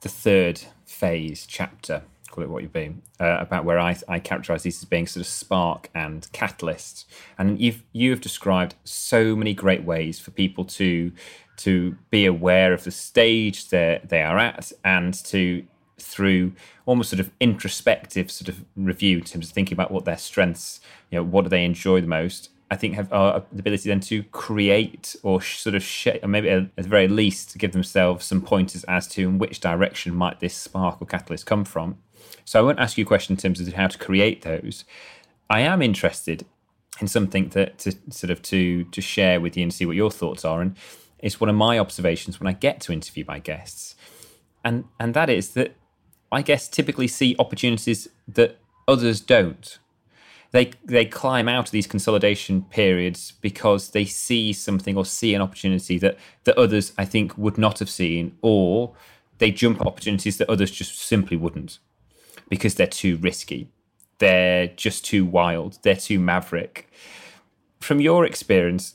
the 0.00 0.08
third 0.08 0.60
phase 0.84 1.46
chapter 1.46 2.02
call 2.36 2.44
it 2.44 2.50
what 2.50 2.62
you've 2.62 2.72
been 2.72 3.02
uh, 3.18 3.38
about 3.40 3.64
where 3.64 3.78
I, 3.78 3.96
I 4.08 4.18
characterize 4.18 4.62
these 4.62 4.82
as 4.82 4.84
being 4.84 5.06
sort 5.06 5.22
of 5.22 5.26
spark 5.26 5.88
and 5.94 6.30
catalyst. 6.32 7.08
And 7.38 7.58
you've 7.58 7.82
you 7.92 8.10
have 8.10 8.20
described 8.20 8.74
so 8.84 9.34
many 9.34 9.54
great 9.54 9.84
ways 9.84 10.20
for 10.20 10.30
people 10.30 10.64
to 10.64 11.12
to 11.56 11.96
be 12.10 12.26
aware 12.26 12.72
of 12.72 12.84
the 12.84 12.90
stage 12.90 13.68
that 13.70 14.08
they 14.08 14.22
are 14.22 14.38
at 14.38 14.72
and 14.84 15.14
to 15.24 15.64
through 15.98 16.52
almost 16.84 17.10
sort 17.10 17.20
of 17.20 17.30
introspective 17.40 18.30
sort 18.30 18.48
of 18.48 18.64
review 18.76 19.18
in 19.18 19.24
terms 19.24 19.48
of 19.48 19.52
thinking 19.52 19.74
about 19.74 19.90
what 19.90 20.04
their 20.04 20.18
strengths 20.18 20.80
you 21.10 21.16
know 21.16 21.24
what 21.24 21.42
do 21.42 21.48
they 21.48 21.64
enjoy 21.64 22.00
the 22.00 22.06
most 22.06 22.50
I 22.70 22.76
think 22.76 22.94
have 22.94 23.12
uh, 23.12 23.40
the 23.52 23.60
ability 23.60 23.88
then 23.88 24.00
to 24.00 24.24
create 24.24 25.14
or 25.22 25.40
sh- 25.40 25.58
sort 25.58 25.76
of 25.76 25.86
or 26.22 26.28
maybe 26.28 26.48
at 26.48 26.74
the 26.74 26.82
very 26.82 27.06
least 27.06 27.56
give 27.58 27.72
themselves 27.72 28.26
some 28.26 28.42
pointers 28.42 28.82
as 28.84 29.06
to 29.08 29.22
in 29.22 29.38
which 29.38 29.60
direction 29.60 30.14
might 30.14 30.40
this 30.40 30.54
spark 30.54 31.00
or 31.00 31.06
catalyst 31.06 31.46
come 31.46 31.64
from. 31.64 31.98
So 32.44 32.58
I 32.58 32.62
won't 32.62 32.80
ask 32.80 32.98
you 32.98 33.04
a 33.04 33.06
question 33.06 33.34
in 33.34 33.38
terms 33.38 33.60
of 33.60 33.72
how 33.72 33.86
to 33.86 33.98
create 33.98 34.42
those. 34.42 34.84
I 35.48 35.60
am 35.60 35.80
interested 35.80 36.44
in 37.00 37.06
something 37.06 37.50
that 37.50 37.78
to 37.78 37.94
sort 38.10 38.30
of 38.30 38.42
to 38.42 38.84
to 38.84 39.00
share 39.00 39.40
with 39.40 39.56
you 39.56 39.62
and 39.62 39.72
see 39.72 39.86
what 39.86 39.96
your 39.96 40.10
thoughts 40.10 40.44
are. 40.44 40.60
And 40.60 40.76
it's 41.26 41.40
one 41.40 41.50
of 41.50 41.56
my 41.56 41.76
observations 41.76 42.38
when 42.38 42.46
I 42.46 42.52
get 42.52 42.80
to 42.82 42.92
interview 42.92 43.24
my 43.26 43.40
guests, 43.40 43.96
and 44.64 44.84
and 45.00 45.12
that 45.14 45.28
is 45.28 45.50
that 45.54 45.74
I 46.30 46.40
guess 46.40 46.68
typically 46.68 47.08
see 47.08 47.34
opportunities 47.40 48.06
that 48.28 48.58
others 48.86 49.20
don't. 49.20 49.78
They 50.52 50.70
they 50.84 51.04
climb 51.04 51.48
out 51.48 51.66
of 51.66 51.70
these 51.72 51.88
consolidation 51.88 52.62
periods 52.62 53.32
because 53.40 53.90
they 53.90 54.04
see 54.04 54.52
something 54.52 54.96
or 54.96 55.04
see 55.04 55.34
an 55.34 55.42
opportunity 55.42 55.98
that 55.98 56.16
that 56.44 56.56
others 56.56 56.92
I 56.96 57.04
think 57.04 57.36
would 57.36 57.58
not 57.58 57.80
have 57.80 57.90
seen, 57.90 58.38
or 58.40 58.94
they 59.38 59.50
jump 59.50 59.84
opportunities 59.84 60.38
that 60.38 60.48
others 60.48 60.70
just 60.70 60.96
simply 60.96 61.36
wouldn't 61.36 61.80
because 62.48 62.76
they're 62.76 62.86
too 62.86 63.16
risky. 63.16 63.68
They're 64.18 64.68
just 64.68 65.04
too 65.04 65.24
wild. 65.24 65.78
They're 65.82 65.96
too 65.96 66.20
maverick. 66.20 66.88
From 67.80 68.00
your 68.00 68.24
experience, 68.24 68.94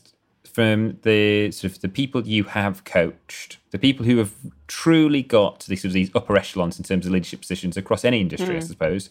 from 0.52 0.98
the 1.02 1.50
sort 1.50 1.72
of 1.72 1.80
the 1.80 1.88
people 1.88 2.26
you 2.26 2.44
have 2.44 2.84
coached, 2.84 3.58
the 3.70 3.78
people 3.78 4.04
who 4.04 4.18
have 4.18 4.34
truly 4.66 5.22
got 5.22 5.60
these 5.60 5.80
sort 5.80 5.90
of 5.90 5.94
these 5.94 6.10
upper 6.14 6.36
echelons 6.36 6.78
in 6.78 6.84
terms 6.84 7.06
of 7.06 7.12
leadership 7.12 7.40
positions 7.40 7.76
across 7.76 8.04
any 8.04 8.20
industry, 8.20 8.54
mm. 8.54 8.58
I 8.58 8.60
suppose. 8.60 9.10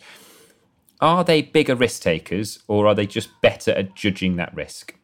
are 1.01 1.23
they 1.23 1.41
bigger 1.41 1.75
risk 1.75 2.03
takers 2.03 2.59
or 2.67 2.85
are 2.85 2.93
they 2.93 3.07
just 3.07 3.29
better 3.41 3.71
at 3.71 3.95
judging 3.95 4.35
that 4.35 4.53
risk? 4.55 4.95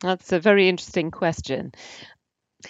That's 0.00 0.32
a 0.32 0.40
very 0.40 0.68
interesting 0.68 1.12
question. 1.12 1.72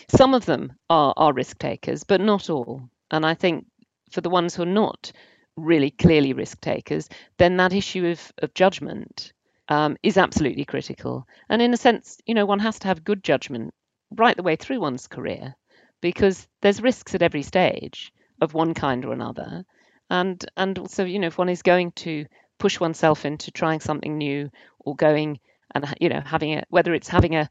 Some 0.08 0.34
of 0.34 0.44
them 0.44 0.74
are, 0.90 1.14
are 1.16 1.32
risk 1.32 1.58
takers, 1.58 2.04
but 2.04 2.20
not 2.20 2.50
all. 2.50 2.82
And 3.10 3.24
I 3.24 3.32
think 3.32 3.64
for 4.10 4.20
the 4.20 4.30
ones 4.30 4.54
who 4.54 4.62
are 4.62 4.66
not 4.66 5.12
really 5.56 5.90
clearly 5.90 6.34
risk 6.34 6.60
takers, 6.60 7.08
then 7.38 7.56
that 7.56 7.72
issue 7.72 8.06
of, 8.06 8.32
of 8.42 8.52
judgment 8.52 9.32
um, 9.72 9.96
is 10.02 10.18
absolutely 10.18 10.66
critical. 10.66 11.26
And 11.48 11.62
in 11.62 11.72
a 11.72 11.78
sense, 11.78 12.18
you 12.26 12.34
know, 12.34 12.44
one 12.44 12.58
has 12.58 12.78
to 12.80 12.88
have 12.88 13.04
good 13.04 13.24
judgment 13.24 13.72
right 14.10 14.36
the 14.36 14.42
way 14.42 14.54
through 14.54 14.80
one's 14.80 15.06
career 15.06 15.54
because 16.02 16.46
there's 16.60 16.82
risks 16.82 17.14
at 17.14 17.22
every 17.22 17.42
stage 17.42 18.12
of 18.42 18.52
one 18.52 18.74
kind 18.74 19.02
or 19.06 19.14
another. 19.14 19.64
And 20.10 20.44
and 20.58 20.78
also, 20.78 21.06
you 21.06 21.18
know, 21.18 21.28
if 21.28 21.38
one 21.38 21.48
is 21.48 21.62
going 21.62 21.92
to 21.92 22.26
push 22.58 22.80
oneself 22.80 23.24
into 23.24 23.50
trying 23.50 23.80
something 23.80 24.18
new 24.18 24.50
or 24.78 24.94
going 24.94 25.40
and 25.74 25.86
you 26.00 26.10
know 26.10 26.20
having 26.20 26.58
a 26.58 26.64
whether 26.68 26.92
it's 26.92 27.08
having 27.08 27.34
a 27.34 27.48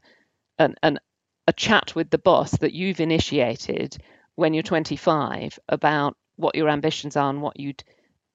an, 0.60 0.76
an 0.84 1.00
a 1.48 1.52
chat 1.52 1.96
with 1.96 2.08
the 2.08 2.18
boss 2.18 2.52
that 2.58 2.72
you've 2.72 3.00
initiated 3.00 3.96
when 4.36 4.54
you're 4.54 4.62
25 4.62 5.58
about 5.68 6.16
what 6.36 6.54
your 6.54 6.68
ambitions 6.68 7.16
are 7.16 7.30
and 7.30 7.42
what 7.42 7.58
you'd 7.58 7.82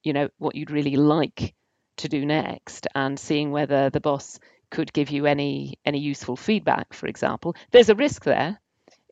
you 0.03 0.11
know 0.11 0.27
what 0.39 0.55
you'd 0.55 0.71
really 0.71 0.97
like 0.97 1.55
to 1.97 2.09
do 2.09 2.25
next 2.25 2.87
and 2.95 3.19
seeing 3.19 3.51
whether 3.51 3.89
the 3.89 3.99
boss 3.99 4.39
could 4.69 4.91
give 4.93 5.09
you 5.09 5.25
any 5.25 5.79
any 5.85 5.99
useful 5.99 6.35
feedback 6.35 6.93
for 6.93 7.07
example. 7.07 7.55
There's 7.71 7.89
a 7.89 7.95
risk 7.95 8.23
there 8.23 8.59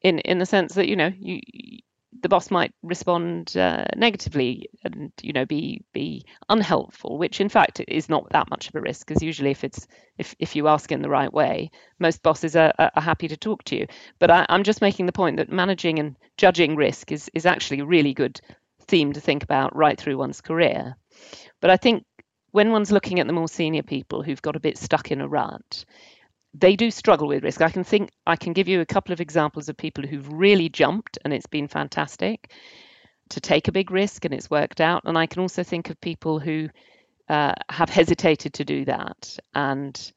in 0.01 0.19
in 0.19 0.38
the 0.38 0.45
sense 0.45 0.75
that 0.75 0.88
you 0.88 0.95
know 0.95 1.11
you 1.17 1.41
the 2.21 2.29
boss 2.29 2.49
might 2.49 2.73
respond 2.81 3.55
uh, 3.57 3.86
negatively 3.95 4.69
and 4.83 5.11
you 5.21 5.33
know 5.33 5.45
be 5.45 5.83
be 5.93 6.25
unhelpful 6.49 7.17
which 7.17 7.41
in 7.41 7.49
fact 7.49 7.81
is 7.88 8.09
not 8.09 8.27
that 8.31 8.49
much 8.49 8.67
of 8.67 8.75
a 8.75 8.81
risk 8.81 9.05
because 9.05 9.21
usually 9.21 9.51
if 9.51 9.63
it's 9.63 9.86
if, 10.17 10.36
if 10.39 10.55
you 10.55 10.67
ask 10.67 10.91
in 10.91 11.01
the 11.01 11.09
right 11.09 11.33
way 11.33 11.69
most 11.99 12.23
bosses 12.23 12.55
are, 12.55 12.73
are 12.79 13.01
happy 13.01 13.27
to 13.27 13.38
talk 13.38 13.63
to 13.65 13.75
you. 13.75 13.88
But 14.19 14.31
I, 14.31 14.45
i'm 14.49 14.63
just 14.63 14.81
making 14.81 15.05
the 15.05 15.11
point 15.11 15.38
that 15.38 15.51
managing 15.51 15.99
and 15.99 16.15
judging 16.38 16.75
risk 16.75 17.11
is 17.11 17.29
is 17.33 17.45
actually 17.45 17.81
a 17.81 17.86
really 17.86 18.13
good 18.13 18.39
theme 18.81 19.13
to 19.13 19.21
think 19.21 19.43
about 19.43 19.75
right 19.75 19.99
through 19.99 20.17
one's 20.17 20.41
career. 20.41 20.95
But 21.59 21.69
i 21.69 21.77
think 21.77 22.05
when 22.56 22.72
one's 22.72 22.89
looking 22.89 23.20
at 23.20 23.28
the 23.28 23.34
more 23.34 23.49
senior 23.49 23.84
people 23.84 24.24
who've 24.24 24.41
got 24.41 24.56
a 24.56 24.62
bit 24.62 24.78
stuck 24.78 25.12
in 25.12 25.20
a 25.20 25.28
rut, 25.28 25.84
they 26.53 26.78
do 26.78 26.89
struggle 26.89 27.28
with 27.28 27.43
risk. 27.43 27.62
I 27.62 27.70
can 27.70 27.84
think 27.84 28.12
I 28.26 28.38
can 28.38 28.53
give 28.53 28.70
you 28.70 28.80
a 28.80 28.86
couple 28.86 29.12
of 29.12 29.20
examples 29.20 29.68
of 29.68 29.76
people 29.76 30.08
who've 30.08 30.32
really 30.32 30.70
jumped 30.70 31.18
and 31.26 31.34
it's 31.34 31.47
been 31.47 31.68
fantastic 31.68 32.53
to 33.32 33.41
take 33.41 33.68
a 33.68 33.74
big 33.74 33.91
risk 33.91 34.24
and 34.24 34.34
it's 34.34 34.49
worked 34.49 34.80
out. 34.80 35.01
And 35.03 35.18
I 35.18 35.26
can 35.26 35.41
also 35.41 35.64
think 35.64 35.89
of 35.89 35.99
people 35.99 36.39
who 36.39 36.70
uh, 37.28 37.56
have 37.70 37.89
hesitated 37.89 38.53
to 38.53 38.64
do 38.64 38.86
that 38.86 39.38
and 39.53 40.14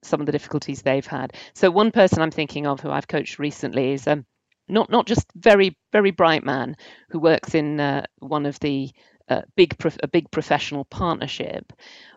some 0.00 0.20
of 0.20 0.24
the 0.24 0.32
difficulties 0.32 0.80
they've 0.80 1.06
had. 1.06 1.34
So 1.52 1.70
one 1.70 1.90
person 1.90 2.22
I'm 2.22 2.30
thinking 2.30 2.66
of 2.66 2.80
who 2.80 2.90
I've 2.90 3.06
coached 3.06 3.38
recently 3.38 3.92
is 3.92 4.06
um, 4.06 4.24
not 4.66 4.88
not 4.88 5.06
just 5.06 5.26
very 5.34 5.76
very 5.92 6.10
bright 6.10 6.42
man 6.42 6.74
who 7.10 7.18
works 7.18 7.54
in 7.54 7.78
uh, 7.80 8.06
one 8.18 8.46
of 8.46 8.58
the 8.60 8.90
a 9.28 9.44
big 9.56 9.76
a 10.02 10.08
big 10.08 10.30
professional 10.30 10.84
partnership 10.84 11.72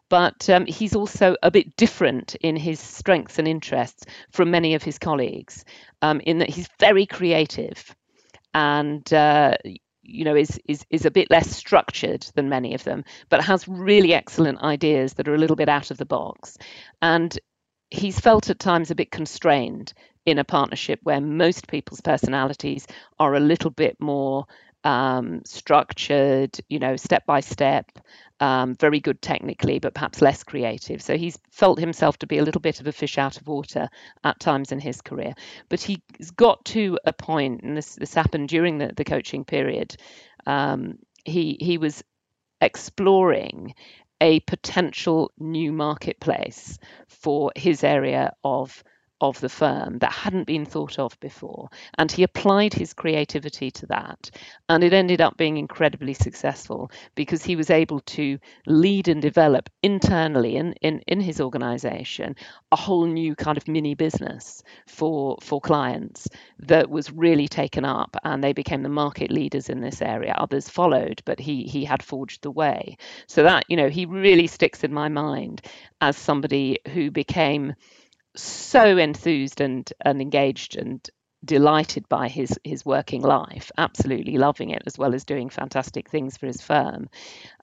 but 0.08 0.50
um, 0.52 0.68
he's 0.68 0.96
also 0.96 1.36
a 1.42 1.50
bit 1.50 1.76
different 1.76 2.36
in 2.36 2.56
his 2.56 2.80
strengths 2.80 3.40
and 3.40 3.48
interests 3.48 4.06
from 4.32 4.52
many 4.52 4.76
of 4.76 4.84
his 4.84 5.00
colleagues 5.00 5.66
um, 6.02 6.20
in 6.22 6.40
that 6.40 6.50
he's 6.50 6.70
very 6.80 7.06
creative 7.06 7.96
and 8.54 9.12
uh, 9.14 9.56
you 10.04 10.24
know 10.24 10.36
is, 10.36 10.60
is 10.68 10.86
is 10.90 11.06
a 11.06 11.12
bit 11.12 11.30
less 11.32 11.50
structured 11.50 12.26
than 12.36 12.50
many 12.50 12.76
of 12.76 12.84
them 12.84 13.04
but 13.30 13.44
has 13.44 13.68
really 13.68 14.14
excellent 14.14 14.62
ideas 14.62 15.14
that 15.14 15.28
are 15.28 15.36
a 15.36 15.40
little 15.40 15.56
bit 15.56 15.70
out 15.70 15.92
of 15.92 15.98
the 15.98 16.06
box. 16.06 16.58
And 17.02 17.38
he's 17.90 18.20
felt 18.20 18.50
at 18.50 18.60
times 18.60 18.92
a 18.92 18.96
bit 18.96 19.12
constrained 19.12 19.94
in 20.26 20.40
a 20.40 20.44
partnership 20.44 21.00
where 21.04 21.22
most 21.22 21.68
people's 21.68 22.02
personalities 22.02 22.88
are 23.20 23.36
a 23.36 23.40
little 23.40 23.70
bit 23.70 23.96
more 24.00 24.46
um, 24.86 25.42
structured, 25.46 26.58
you 26.70 26.78
know, 26.78 26.96
step 26.96 27.26
by 27.26 27.40
step, 27.40 27.92
um, 28.40 28.76
very 28.76 29.00
good 29.00 29.22
technically, 29.22 29.80
but 29.80 29.96
perhaps 29.96 30.22
less 30.22 30.44
creative. 30.44 31.02
So 31.02 31.18
he's 31.18 31.38
felt 31.52 31.80
himself 31.80 32.20
to 32.20 32.28
be 32.28 32.38
a 32.38 32.44
little 32.44 32.62
bit 32.62 32.80
of 32.80 32.88
a 32.88 32.92
fish 32.92 33.18
out 33.18 33.42
of 33.42 33.48
water 33.48 33.90
at 34.24 34.40
times 34.40 34.72
in 34.72 34.80
his 34.80 35.02
career. 35.02 35.34
But 35.70 35.82
he's 35.82 36.32
got 36.36 36.64
to 36.66 37.00
a 37.04 37.12
point, 37.12 37.64
and 37.64 37.76
this, 37.76 37.96
this 37.96 38.14
happened 38.14 38.48
during 38.48 38.78
the, 38.78 38.94
the 38.96 39.04
coaching 39.04 39.44
period. 39.44 39.98
Um, 40.46 41.00
he 41.26 41.58
he 41.60 41.80
was 41.80 42.04
exploring 42.62 43.74
a 44.22 44.40
potential 44.42 45.32
new 45.40 45.74
marketplace 45.74 46.78
for 47.08 47.52
his 47.56 47.84
area 47.84 48.34
of 48.44 48.84
of 49.22 49.40
the 49.40 49.50
firm 49.50 49.98
that 50.00 50.12
hadn't 50.12 50.46
been 50.46 50.66
thought 50.66 51.00
of 51.00 51.18
before. 51.20 51.70
And 51.98 52.12
he 52.12 52.24
applied 52.24 52.74
his 52.74 52.94
creativity 52.94 53.72
to 53.72 53.86
that. 53.88 54.30
And 54.68 54.84
it 54.84 54.94
ended 54.94 55.22
up 55.22 55.38
being 55.38 55.58
incredibly 55.58 56.14
successful 56.14 56.92
because 57.16 57.44
he 57.44 57.56
was 57.56 57.70
able 57.70 58.02
to 58.02 58.38
lead 58.68 59.08
and 59.08 59.22
develop 59.22 59.70
internally 59.82 60.58
in, 60.58 60.74
in, 60.82 61.02
in 61.08 61.22
his 61.22 61.40
organization 61.40 62.36
a 62.72 62.76
whole 62.76 63.06
new 63.06 63.36
kind 63.36 63.58
of 63.58 63.68
mini 63.68 63.96
business 63.96 64.64
for, 64.88 65.38
for 65.42 65.62
clients 65.62 66.28
that 66.60 66.90
was 66.90 67.12
really 67.12 67.48
taken 67.48 67.86
up 67.86 68.18
and 68.24 68.44
they 68.44 68.54
became 68.54 68.84
the 68.84 68.90
market 68.90 69.32
leaders 69.32 69.70
in 69.70 69.80
this 69.80 70.02
area. 70.02 70.36
Others 70.38 70.68
followed, 70.68 71.22
but 71.26 71.40
he, 71.40 71.64
he 71.64 71.86
had 71.86 72.04
forged 72.04 72.42
the 72.42 72.52
way. 72.52 72.98
So 73.28 73.44
that, 73.44 73.64
you 73.70 73.78
know, 73.78 73.90
he 73.90 74.06
really 74.06 74.48
sticks 74.48 74.84
in 74.84 74.94
my 74.94 75.08
mind 75.08 75.62
as 76.02 76.18
somebody 76.18 76.80
who 76.94 77.12
became 77.12 77.76
so 78.36 78.98
enthused 78.98 79.62
and, 79.62 79.92
and 80.04 80.22
engaged 80.22 80.78
and 80.78 81.08
delighted 81.46 82.10
by 82.10 82.28
his 82.28 82.58
his 82.64 82.86
working 82.86 83.22
life, 83.22 83.72
absolutely 83.78 84.38
loving 84.38 84.72
it, 84.72 84.84
as 84.86 84.98
well 84.98 85.14
as 85.14 85.24
doing 85.24 85.50
fantastic 85.50 86.10
things 86.10 86.38
for 86.38 86.48
his 86.48 86.62
firm. 86.62 87.10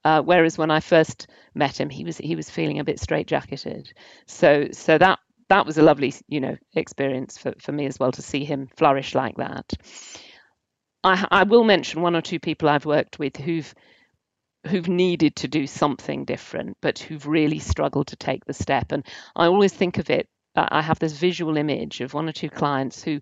Uh, 0.05 0.23
whereas 0.23 0.57
when 0.57 0.71
I 0.71 0.81
first 0.81 1.27
met 1.55 1.79
him, 1.81 1.91
he 1.91 2.05
was 2.05 2.17
he 2.19 2.37
was 2.37 2.49
feeling 2.49 2.79
a 2.79 2.85
bit 2.85 2.99
straitjacketed. 2.99 3.93
So 4.27 4.69
so 4.73 4.99
that 4.99 5.19
that 5.49 5.67
was 5.67 5.79
a 5.79 5.83
lovely 5.83 6.15
you 6.29 6.41
know 6.41 6.57
experience 6.75 7.37
for, 7.37 7.53
for 7.61 7.73
me 7.73 7.87
as 7.87 7.99
well 7.99 8.13
to 8.13 8.23
see 8.23 8.45
him 8.45 8.69
flourish 8.77 9.15
like 9.15 9.37
that. 9.37 9.73
I, 11.05 11.27
I 11.31 11.43
will 11.43 11.65
mention 11.65 12.01
one 12.01 12.15
or 12.15 12.23
two 12.23 12.39
people 12.39 12.69
I've 12.69 12.87
worked 12.87 13.19
with 13.19 13.37
who've 13.37 13.75
who've 14.69 14.89
needed 14.89 15.35
to 15.35 15.49
do 15.49 15.67
something 15.67 16.25
different, 16.25 16.77
but 16.81 17.01
who've 17.01 17.27
really 17.27 17.59
struggled 17.59 18.07
to 18.09 18.17
take 18.17 18.45
the 18.45 18.55
step. 18.55 18.93
And 18.93 19.05
I 19.35 19.47
always 19.47 19.73
think 19.73 19.99
of 19.99 20.09
it 20.09 20.29
Uh, 20.55 20.69
I 20.71 20.83
have 20.83 20.99
this 20.99 21.13
visual 21.19 21.57
image 21.57 22.01
of 22.01 22.15
one 22.15 22.29
or 22.29 22.33
two 22.33 22.51
clients 22.51 23.03
who, 23.03 23.21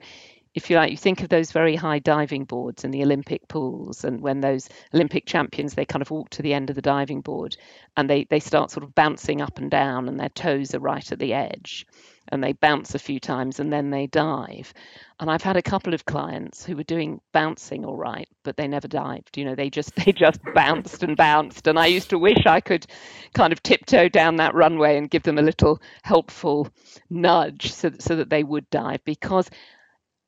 if 0.55 0.69
you 0.69 0.77
like, 0.77 0.91
you 0.91 0.97
think 0.97 1.23
of 1.23 1.29
those 1.29 1.53
very 1.53 1.77
high 1.77 2.01
diving 2.01 2.45
boards 2.45 2.85
in 2.85 2.91
the 2.91 3.03
Olympic 3.03 3.47
pools, 3.49 4.05
and 4.05 4.21
when 4.21 4.41
those 4.41 4.69
Olympic 4.93 5.27
champions 5.27 5.75
they 5.75 5.85
kind 5.85 6.03
of 6.03 6.11
walk 6.11 6.31
to 6.31 6.43
the 6.43 6.55
end 6.55 6.71
of 6.71 6.77
the 6.77 6.83
diving 6.83 7.21
board 7.21 7.57
and 7.97 8.11
they 8.11 8.25
they 8.25 8.41
start 8.41 8.71
sort 8.71 8.85
of 8.85 8.95
bouncing 8.95 9.41
up 9.41 9.59
and 9.59 9.71
down, 9.71 10.09
and 10.09 10.19
their 10.19 10.29
toes 10.31 10.75
are 10.75 10.81
right 10.81 11.13
at 11.13 11.19
the 11.19 11.35
edge 11.35 11.87
and 12.31 12.43
they 12.43 12.53
bounce 12.53 12.95
a 12.95 12.99
few 12.99 13.21
times 13.21 13.61
and 13.61 13.73
then 13.73 13.91
they 13.91 14.07
dive. 14.07 14.73
And 15.19 15.31
I've 15.31 15.43
had 15.43 15.57
a 15.57 15.63
couple 15.63 15.95
of 15.95 16.05
clients 16.05 16.65
who 16.65 16.77
were 16.77 16.85
doing 16.85 17.21
bouncing 17.33 17.85
all 17.85 17.97
right, 17.97 18.29
but 18.43 18.57
they 18.57 18.69
never 18.69 18.89
dived. 18.89 19.37
You 19.37 19.45
know, 19.45 19.55
they 19.55 19.71
just 19.71 19.95
they 20.05 20.13
just 20.13 20.41
bounced 20.55 21.03
and 21.03 21.17
bounced. 21.17 21.67
And 21.67 21.79
I 21.79 21.87
used 21.87 22.11
to 22.11 22.19
wish 22.19 22.47
I 22.47 22.61
could 22.61 22.87
kind 23.35 23.53
of 23.53 23.63
tiptoe 23.63 24.09
down 24.09 24.37
that 24.37 24.55
runway 24.55 24.97
and 24.97 25.11
give 25.11 25.23
them 25.23 25.39
a 25.39 25.43
little 25.43 25.81
helpful 26.03 26.69
nudge 27.09 27.73
so 27.73 27.91
so 27.99 28.17
that 28.17 28.31
they 28.31 28.45
would 28.45 28.69
dive 28.71 29.05
because 29.05 29.51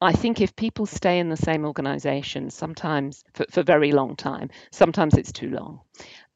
I 0.02 0.12
think 0.12 0.40
if 0.40 0.56
people 0.56 0.86
stay 0.86 1.20
in 1.20 1.28
the 1.28 1.36
same 1.36 1.64
organization, 1.64 2.50
sometimes 2.50 3.22
for, 3.34 3.46
for 3.48 3.62
very 3.62 3.92
long 3.92 4.16
time, 4.16 4.50
sometimes 4.72 5.14
it's 5.14 5.30
too 5.30 5.48
long, 5.48 5.80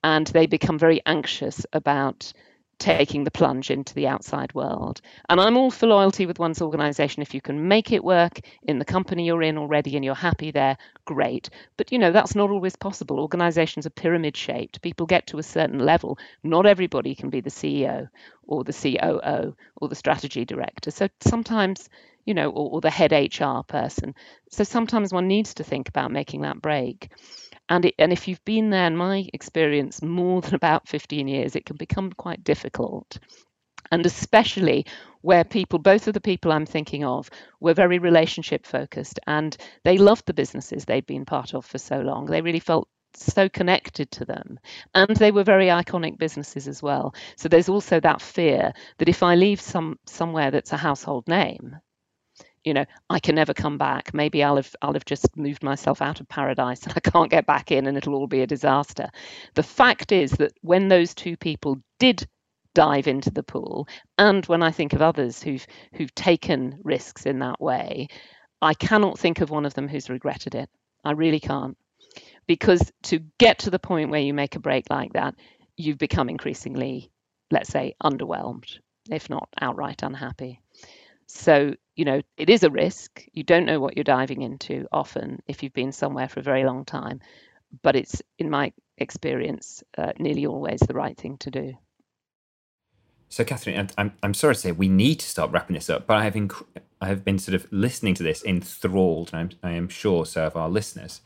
and 0.04 0.24
they 0.28 0.46
become 0.46 0.78
very 0.78 1.00
anxious 1.04 1.66
about 1.72 2.32
taking 2.78 3.24
the 3.24 3.30
plunge 3.30 3.70
into 3.70 3.94
the 3.94 4.06
outside 4.06 4.52
world. 4.54 5.00
And 5.28 5.40
I'm 5.40 5.56
all 5.56 5.70
for 5.70 5.86
loyalty 5.86 6.26
with 6.26 6.38
one's 6.38 6.60
organization. 6.60 7.22
If 7.22 7.34
you 7.34 7.40
can 7.40 7.68
make 7.68 7.92
it 7.92 8.04
work 8.04 8.40
in 8.62 8.78
the 8.78 8.84
company 8.84 9.26
you're 9.26 9.42
in 9.42 9.58
already 9.58 9.96
and 9.96 10.04
you're 10.04 10.14
happy 10.14 10.50
there, 10.50 10.76
great. 11.04 11.48
But 11.76 11.92
you 11.92 11.98
know, 11.98 12.12
that's 12.12 12.34
not 12.34 12.50
always 12.50 12.76
possible. 12.76 13.20
Organizations 13.20 13.86
are 13.86 13.90
pyramid 13.90 14.36
shaped. 14.36 14.82
People 14.82 15.06
get 15.06 15.26
to 15.28 15.38
a 15.38 15.42
certain 15.42 15.78
level. 15.78 16.18
Not 16.42 16.66
everybody 16.66 17.14
can 17.14 17.30
be 17.30 17.40
the 17.40 17.50
CEO 17.50 18.08
or 18.46 18.64
the 18.64 18.72
COO 18.72 19.56
or 19.76 19.88
the 19.88 19.94
strategy 19.94 20.44
director. 20.44 20.90
So 20.90 21.08
sometimes, 21.20 21.88
you 22.24 22.34
know, 22.34 22.50
or, 22.50 22.72
or 22.72 22.80
the 22.80 22.90
head 22.90 23.12
HR 23.12 23.62
person. 23.66 24.14
So 24.50 24.64
sometimes 24.64 25.12
one 25.12 25.28
needs 25.28 25.54
to 25.54 25.64
think 25.64 25.88
about 25.88 26.12
making 26.12 26.42
that 26.42 26.60
break 26.60 27.10
and 27.68 27.84
it, 27.86 27.94
and 27.98 28.12
if 28.12 28.28
you've 28.28 28.44
been 28.44 28.70
there 28.70 28.86
in 28.86 28.96
my 28.96 29.28
experience 29.32 30.02
more 30.02 30.40
than 30.40 30.54
about 30.54 30.88
15 30.88 31.28
years 31.28 31.56
it 31.56 31.66
can 31.66 31.76
become 31.76 32.12
quite 32.12 32.44
difficult. 32.44 33.18
And 33.92 34.04
especially 34.04 34.86
where 35.20 35.44
people 35.44 35.78
both 35.78 36.08
of 36.08 36.14
the 36.14 36.20
people 36.20 36.52
i'm 36.52 36.66
thinking 36.66 37.04
of 37.04 37.30
were 37.60 37.74
very 37.74 37.98
relationship 37.98 38.66
focused 38.66 39.20
and 39.26 39.56
they 39.84 39.98
loved 39.98 40.26
the 40.26 40.34
businesses 40.34 40.84
they'd 40.84 41.06
been 41.06 41.24
part 41.24 41.54
of 41.54 41.64
for 41.64 41.78
so 41.78 42.00
long. 42.00 42.26
They 42.26 42.42
really 42.42 42.60
felt 42.60 42.88
so 43.14 43.48
connected 43.48 44.10
to 44.12 44.24
them. 44.24 44.58
And 44.94 45.16
they 45.16 45.30
were 45.30 45.44
very 45.44 45.66
iconic 45.66 46.18
businesses 46.18 46.68
as 46.68 46.82
well. 46.82 47.14
So 47.36 47.48
there's 47.48 47.68
also 47.68 47.98
that 48.00 48.20
fear 48.20 48.72
that 48.98 49.08
if 49.08 49.22
i 49.22 49.34
leave 49.34 49.60
some 49.60 49.98
somewhere 50.06 50.50
that's 50.50 50.72
a 50.72 50.76
household 50.76 51.26
name 51.28 51.76
you 52.66 52.74
know 52.74 52.84
i 53.08 53.18
can 53.18 53.36
never 53.36 53.54
come 53.54 53.78
back. 53.78 54.12
Maybe 54.12 54.42
i'll 54.42 54.56
have 54.56 54.76
i'll 54.82 54.92
have 54.92 55.06
just 55.06 55.34
moved 55.36 55.62
myself 55.62 56.02
out 56.02 56.20
of 56.20 56.28
paradise 56.28 56.82
and 56.82 56.92
i 56.94 57.00
can't 57.00 57.30
get 57.30 57.46
back 57.46 57.70
in 57.72 57.86
and 57.86 57.96
it'll 57.96 58.16
all 58.16 58.26
be 58.26 58.42
a 58.42 58.46
disaster. 58.46 59.08
The 59.54 59.62
fact 59.62 60.12
is 60.12 60.32
that 60.32 60.52
when 60.60 60.88
those 60.88 61.14
two 61.14 61.38
people 61.38 61.80
did 61.98 62.26
dive 62.74 63.06
into 63.06 63.30
the 63.30 63.42
pool 63.42 63.88
and 64.18 64.44
when 64.46 64.62
i 64.62 64.70
think 64.70 64.92
of 64.92 65.00
others 65.00 65.42
who've 65.42 65.66
who've 65.94 66.14
taken 66.14 66.78
risks 66.82 67.24
in 67.24 67.38
that 67.38 67.58
way 67.58 68.08
i 68.60 68.74
cannot 68.74 69.18
think 69.18 69.40
of 69.40 69.48
one 69.48 69.64
of 69.64 69.72
them 69.72 69.88
who's 69.88 70.10
regretted 70.10 70.54
it. 70.54 70.68
I 71.04 71.12
really 71.12 71.40
can't. 71.40 71.78
Because 72.48 72.92
to 73.04 73.20
get 73.38 73.60
to 73.60 73.70
the 73.70 73.78
point 73.78 74.10
where 74.10 74.20
you 74.20 74.34
make 74.34 74.56
a 74.56 74.60
break 74.60 74.90
like 74.90 75.12
that 75.12 75.36
you've 75.76 75.98
become 75.98 76.28
increasingly 76.28 77.10
let's 77.50 77.70
say 77.70 77.94
underwhelmed 78.02 78.78
if 79.08 79.30
not 79.30 79.48
outright 79.60 80.02
unhappy 80.02 80.60
so, 81.26 81.74
you 81.94 82.04
know, 82.04 82.20
it 82.36 82.50
is 82.50 82.62
a 82.62 82.70
risk. 82.70 83.24
You 83.32 83.42
don't 83.42 83.66
know 83.66 83.80
what 83.80 83.96
you're 83.96 84.04
diving 84.04 84.42
into 84.42 84.86
often 84.92 85.42
if 85.46 85.62
you've 85.62 85.72
been 85.72 85.92
somewhere 85.92 86.28
for 86.28 86.40
a 86.40 86.44
very 86.44 86.64
long 86.64 86.84
time, 86.84 87.20
but 87.82 87.96
it's, 87.96 88.22
in 88.38 88.50
my 88.50 88.72
experience, 88.96 89.82
uh, 89.98 90.12
nearly 90.18 90.46
always 90.46 90.80
the 90.80 90.94
right 90.94 91.16
thing 91.16 91.36
to 91.38 91.50
do. 91.50 91.74
So, 93.28 93.44
Catherine, 93.44 93.90
I'm, 93.98 94.12
I'm 94.22 94.34
sorry 94.34 94.54
to 94.54 94.60
say 94.60 94.72
we 94.72 94.88
need 94.88 95.20
to 95.20 95.26
start 95.26 95.50
wrapping 95.50 95.74
this 95.74 95.90
up, 95.90 96.06
but 96.06 96.16
I 96.16 96.24
have, 96.24 96.34
inc- 96.34 96.64
I 97.00 97.08
have 97.08 97.24
been 97.24 97.38
sort 97.38 97.56
of 97.56 97.66
listening 97.72 98.14
to 98.14 98.22
this 98.22 98.44
enthralled, 98.44 99.30
and 99.32 99.56
I'm, 99.62 99.70
I 99.70 99.74
am 99.74 99.88
sure 99.88 100.24
so 100.24 100.42
have 100.42 100.56
our 100.56 100.68
listeners. 100.68 101.20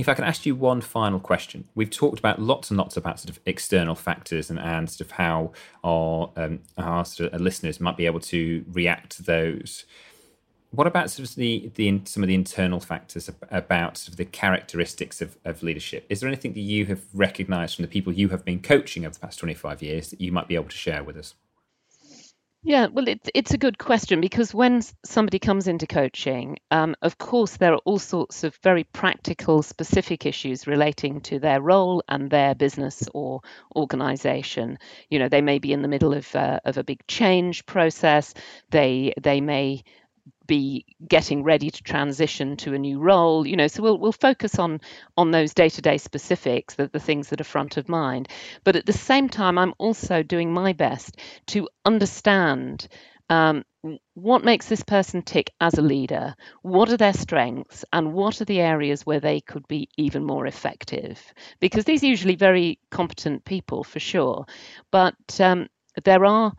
If 0.00 0.08
I 0.08 0.14
can 0.14 0.24
ask 0.24 0.46
you 0.46 0.54
one 0.54 0.80
final 0.80 1.20
question, 1.20 1.68
we've 1.74 1.90
talked 1.90 2.18
about 2.18 2.40
lots 2.40 2.70
and 2.70 2.78
lots 2.78 2.96
about 2.96 3.20
sort 3.20 3.28
of 3.28 3.38
external 3.44 3.94
factors 3.94 4.48
and, 4.48 4.58
and 4.58 4.88
sort 4.88 5.02
of 5.02 5.10
how 5.10 5.52
our 5.84 6.30
um, 6.36 6.60
our 6.78 7.04
sort 7.04 7.30
of 7.34 7.40
listeners 7.42 7.80
might 7.80 7.98
be 7.98 8.06
able 8.06 8.20
to 8.20 8.64
react 8.72 9.10
to 9.16 9.22
those. 9.22 9.84
What 10.70 10.86
about 10.86 11.10
sort 11.10 11.28
of 11.28 11.34
the, 11.34 11.70
the 11.74 12.00
some 12.04 12.22
of 12.22 12.28
the 12.28 12.34
internal 12.34 12.80
factors 12.80 13.28
about 13.50 13.98
sort 13.98 14.12
of 14.12 14.16
the 14.16 14.24
characteristics 14.24 15.20
of, 15.20 15.36
of 15.44 15.62
leadership? 15.62 16.06
Is 16.08 16.20
there 16.20 16.28
anything 16.28 16.54
that 16.54 16.60
you 16.60 16.86
have 16.86 17.02
recognised 17.12 17.76
from 17.76 17.82
the 17.82 17.90
people 17.90 18.10
you 18.14 18.30
have 18.30 18.42
been 18.42 18.62
coaching 18.62 19.04
over 19.04 19.12
the 19.12 19.20
past 19.20 19.38
twenty 19.38 19.54
five 19.54 19.82
years 19.82 20.08
that 20.08 20.20
you 20.22 20.32
might 20.32 20.48
be 20.48 20.54
able 20.54 20.70
to 20.70 20.76
share 20.76 21.04
with 21.04 21.18
us? 21.18 21.34
Yeah, 22.62 22.88
well, 22.92 23.08
it's 23.08 23.30
it's 23.34 23.54
a 23.54 23.58
good 23.58 23.78
question 23.78 24.20
because 24.20 24.52
when 24.52 24.82
somebody 25.02 25.38
comes 25.38 25.66
into 25.66 25.86
coaching, 25.86 26.58
um, 26.70 26.94
of 27.00 27.16
course, 27.16 27.56
there 27.56 27.72
are 27.72 27.80
all 27.86 27.98
sorts 27.98 28.44
of 28.44 28.54
very 28.56 28.84
practical, 28.84 29.62
specific 29.62 30.26
issues 30.26 30.66
relating 30.66 31.22
to 31.22 31.38
their 31.38 31.62
role 31.62 32.02
and 32.06 32.30
their 32.30 32.54
business 32.54 33.08
or 33.14 33.40
organization. 33.74 34.78
You 35.08 35.20
know, 35.20 35.28
they 35.30 35.40
may 35.40 35.58
be 35.58 35.72
in 35.72 35.80
the 35.80 35.88
middle 35.88 36.12
of 36.12 36.34
uh, 36.36 36.60
of 36.66 36.76
a 36.76 36.84
big 36.84 37.06
change 37.06 37.64
process. 37.64 38.34
They 38.70 39.14
they 39.18 39.40
may 39.40 39.82
be 40.50 40.84
getting 41.06 41.44
ready 41.44 41.70
to 41.70 41.82
transition 41.84 42.56
to 42.56 42.74
a 42.74 42.78
new 42.78 42.98
role 42.98 43.46
you 43.46 43.56
know 43.56 43.68
so 43.68 43.84
we'll 43.84 43.96
we'll 43.96 44.10
focus 44.10 44.58
on 44.58 44.80
on 45.16 45.30
those 45.30 45.54
day-to-day 45.54 45.96
specifics 45.96 46.74
the, 46.74 46.88
the 46.88 46.98
things 46.98 47.28
that 47.28 47.40
are 47.40 47.44
front 47.44 47.76
of 47.76 47.88
mind. 47.88 48.28
But 48.64 48.74
at 48.74 48.84
the 48.84 48.92
same 48.92 49.28
time 49.28 49.58
i'm 49.58 49.74
also 49.78 50.24
doing 50.24 50.52
my 50.52 50.72
best 50.72 51.16
to 51.46 51.68
understand 51.84 52.88
um, 53.28 53.62
what 54.14 54.44
makes 54.44 54.66
this 54.66 54.82
person 54.82 55.22
tick 55.22 55.52
as 55.60 55.74
a 55.74 55.82
leader 55.82 56.34
what 56.62 56.90
are 56.90 56.96
their 56.96 57.12
strengths 57.12 57.84
and 57.92 58.12
what 58.12 58.40
are 58.40 58.44
the 58.44 58.60
areas 58.60 59.06
where 59.06 59.20
they 59.20 59.40
could 59.40 59.68
be 59.68 59.88
even 59.96 60.24
more 60.24 60.46
effective. 60.46 61.32
Because 61.60 61.84
these 61.84 62.02
are 62.02 62.08
usually 62.08 62.34
very 62.34 62.80
competent 62.90 63.44
people 63.44 63.84
for 63.84 64.00
sure. 64.00 64.46
But 64.90 65.14
um, 65.38 65.68
there 66.02 66.24
are 66.24 66.52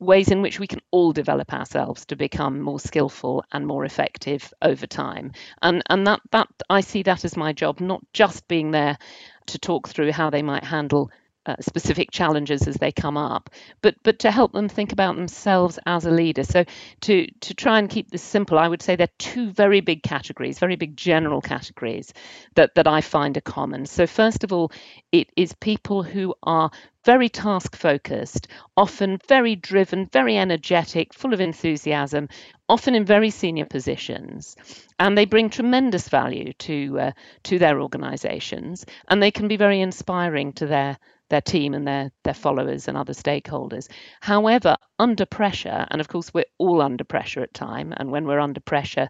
ways 0.00 0.30
in 0.30 0.42
which 0.42 0.60
we 0.60 0.66
can 0.66 0.80
all 0.90 1.12
develop 1.12 1.52
ourselves 1.52 2.06
to 2.06 2.16
become 2.16 2.60
more 2.60 2.80
skillful 2.80 3.44
and 3.52 3.66
more 3.66 3.84
effective 3.84 4.52
over 4.62 4.86
time. 4.86 5.32
And 5.62 5.82
and 5.88 6.06
that 6.06 6.20
that 6.30 6.48
i 6.70 6.80
see 6.80 7.02
that 7.02 7.24
as 7.24 7.36
my 7.36 7.52
job 7.52 7.80
not 7.80 8.02
just 8.12 8.46
being 8.48 8.70
there 8.70 8.98
to 9.46 9.58
talk 9.58 9.88
through 9.88 10.12
how 10.12 10.30
they 10.30 10.42
might 10.42 10.64
handle 10.64 11.10
uh, 11.48 11.56
specific 11.60 12.10
challenges 12.10 12.68
as 12.68 12.76
they 12.76 12.92
come 12.92 13.16
up, 13.16 13.48
but 13.80 13.94
but 14.02 14.18
to 14.18 14.30
help 14.30 14.52
them 14.52 14.68
think 14.68 14.92
about 14.92 15.16
themselves 15.16 15.78
as 15.86 16.04
a 16.04 16.10
leader. 16.10 16.44
So 16.44 16.64
to 17.00 17.26
to 17.40 17.54
try 17.54 17.78
and 17.78 17.88
keep 17.88 18.10
this 18.10 18.22
simple, 18.22 18.58
I 18.58 18.68
would 18.68 18.82
say 18.82 18.96
there 18.96 19.06
are 19.06 19.18
two 19.18 19.50
very 19.50 19.80
big 19.80 20.02
categories, 20.02 20.58
very 20.58 20.76
big 20.76 20.94
general 20.96 21.40
categories 21.40 22.12
that 22.54 22.74
that 22.74 22.86
I 22.86 23.00
find 23.00 23.36
are 23.38 23.40
common. 23.40 23.86
So 23.86 24.06
first 24.06 24.44
of 24.44 24.52
all, 24.52 24.70
it 25.10 25.30
is 25.36 25.54
people 25.54 26.02
who 26.02 26.34
are 26.42 26.70
very 27.04 27.30
task 27.30 27.74
focused, 27.76 28.48
often 28.76 29.18
very 29.26 29.56
driven, 29.56 30.04
very 30.12 30.36
energetic, 30.36 31.14
full 31.14 31.32
of 31.32 31.40
enthusiasm, 31.40 32.28
often 32.68 32.94
in 32.94 33.06
very 33.06 33.30
senior 33.30 33.64
positions, 33.64 34.54
and 34.98 35.16
they 35.16 35.24
bring 35.24 35.48
tremendous 35.48 36.10
value 36.10 36.52
to 36.58 37.00
uh, 37.00 37.12
to 37.44 37.58
their 37.58 37.80
organisations, 37.80 38.84
and 39.08 39.22
they 39.22 39.30
can 39.30 39.48
be 39.48 39.56
very 39.56 39.80
inspiring 39.80 40.52
to 40.52 40.66
their 40.66 40.98
their 41.28 41.40
team 41.40 41.74
and 41.74 41.86
their 41.86 42.10
their 42.24 42.34
followers 42.34 42.88
and 42.88 42.96
other 42.96 43.12
stakeholders. 43.12 43.88
However, 44.20 44.76
under 44.98 45.26
pressure, 45.26 45.86
and 45.90 46.00
of 46.00 46.08
course 46.08 46.32
we're 46.32 46.44
all 46.58 46.80
under 46.82 47.04
pressure 47.04 47.42
at 47.42 47.54
time, 47.54 47.92
and 47.96 48.10
when 48.10 48.26
we're 48.26 48.40
under 48.40 48.60
pressure, 48.60 49.08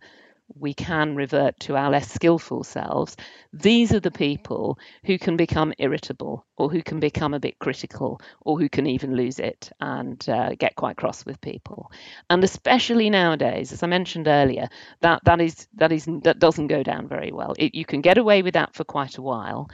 we 0.54 0.72
can 0.74 1.14
revert 1.14 1.58
to 1.60 1.76
our 1.76 1.90
less 1.90 2.10
skillful 2.10 2.64
selves. 2.64 3.16
These 3.52 3.92
are 3.92 4.00
the 4.00 4.10
people 4.10 4.78
who 5.04 5.18
can 5.18 5.36
become 5.36 5.74
irritable 5.78 6.46
or 6.56 6.70
who 6.70 6.82
can 6.82 7.00
become 7.00 7.34
a 7.34 7.40
bit 7.40 7.58
critical 7.58 8.20
or 8.40 8.58
who 8.58 8.68
can 8.68 8.86
even 8.86 9.14
lose 9.14 9.38
it 9.38 9.70
and 9.80 10.26
uh, 10.28 10.54
get 10.58 10.74
quite 10.74 10.96
cross 10.96 11.26
with 11.26 11.40
people. 11.40 11.92
And 12.30 12.42
especially 12.42 13.10
nowadays, 13.10 13.72
as 13.72 13.82
I 13.82 13.86
mentioned 13.86 14.26
earlier, 14.26 14.68
that, 15.00 15.22
that, 15.24 15.40
is, 15.40 15.68
that, 15.74 15.92
is, 15.92 16.08
that 16.22 16.38
doesn't 16.38 16.68
go 16.68 16.82
down 16.82 17.08
very 17.08 17.32
well. 17.32 17.54
It, 17.58 17.74
you 17.74 17.84
can 17.84 18.00
get 18.00 18.18
away 18.18 18.42
with 18.42 18.54
that 18.54 18.74
for 18.74 18.84
quite 18.84 19.18
a 19.18 19.22
while 19.22 19.68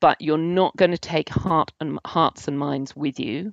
but 0.00 0.20
you're 0.20 0.38
not 0.38 0.76
going 0.76 0.90
to 0.90 0.98
take 0.98 1.28
heart 1.28 1.72
and 1.80 1.98
hearts 2.04 2.48
and 2.48 2.58
minds 2.58 2.94
with 2.94 3.18
you 3.20 3.52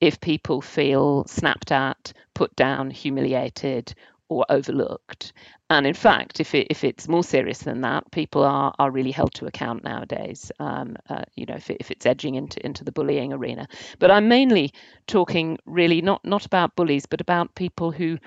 if 0.00 0.20
people 0.20 0.60
feel 0.60 1.24
snapped 1.26 1.72
at, 1.72 2.12
put 2.34 2.54
down, 2.56 2.90
humiliated, 2.90 3.94
or 4.28 4.44
overlooked. 4.48 5.32
And 5.70 5.86
in 5.86 5.94
fact, 5.94 6.40
if 6.40 6.54
it, 6.54 6.68
if 6.70 6.84
it's 6.84 7.08
more 7.08 7.24
serious 7.24 7.58
than 7.60 7.80
that, 7.82 8.10
people 8.10 8.42
are 8.42 8.74
are 8.78 8.90
really 8.90 9.10
held 9.10 9.34
to 9.34 9.46
account 9.46 9.84
nowadays. 9.84 10.52
Um, 10.58 10.96
uh, 11.08 11.24
you 11.34 11.46
know, 11.46 11.56
if, 11.56 11.70
it, 11.70 11.78
if 11.80 11.90
it's 11.90 12.06
edging 12.06 12.34
into 12.36 12.64
into 12.64 12.84
the 12.84 12.92
bullying 12.92 13.32
arena. 13.32 13.68
But 13.98 14.10
I'm 14.10 14.28
mainly 14.28 14.72
talking 15.06 15.58
really 15.66 16.00
not 16.00 16.24
not 16.24 16.46
about 16.46 16.76
bullies, 16.76 17.06
but 17.06 17.20
about 17.20 17.54
people 17.54 17.90
who, 17.90 18.18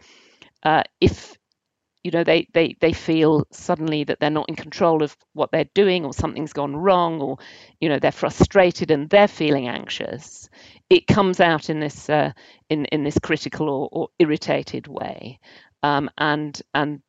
uh, 0.63 0.83
if 0.99 1.37
you 2.03 2.11
know 2.11 2.23
they 2.23 2.47
they 2.53 2.75
they 2.79 2.93
feel 2.93 3.45
suddenly 3.51 4.03
that 4.03 4.19
they're 4.19 4.29
not 4.29 4.49
in 4.49 4.55
control 4.55 5.03
of 5.03 5.15
what 5.33 5.51
they're 5.51 5.69
doing 5.75 6.05
or 6.05 6.13
something's 6.13 6.53
gone 6.53 6.75
wrong 6.75 7.21
or 7.21 7.37
you 7.79 7.89
know 7.89 7.99
they're 7.99 8.11
frustrated 8.11 8.91
and 8.91 9.09
they're 9.09 9.27
feeling 9.27 9.67
anxious 9.67 10.49
it 10.91 11.07
comes 11.07 11.39
out 11.39 11.69
in 11.69 11.79
this 11.79 12.09
uh, 12.09 12.33
in 12.69 12.85
in 12.85 13.03
this 13.05 13.17
critical 13.17 13.69
or, 13.69 13.89
or 13.91 14.09
irritated 14.19 14.87
way. 14.87 15.39
Um, 15.83 16.09
and 16.17 16.61
and 16.73 17.01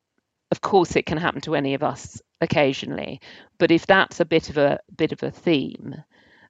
of 0.51 0.61
course 0.61 0.95
it 0.95 1.05
can 1.05 1.17
happen 1.17 1.41
to 1.41 1.55
any 1.55 1.73
of 1.73 1.83
us 1.83 2.21
occasionally 2.41 3.19
but 3.57 3.71
if 3.71 3.85
that's 3.85 4.19
a 4.19 4.25
bit 4.25 4.49
of 4.49 4.57
a 4.57 4.79
bit 4.95 5.11
of 5.11 5.21
a 5.21 5.31
theme 5.31 5.95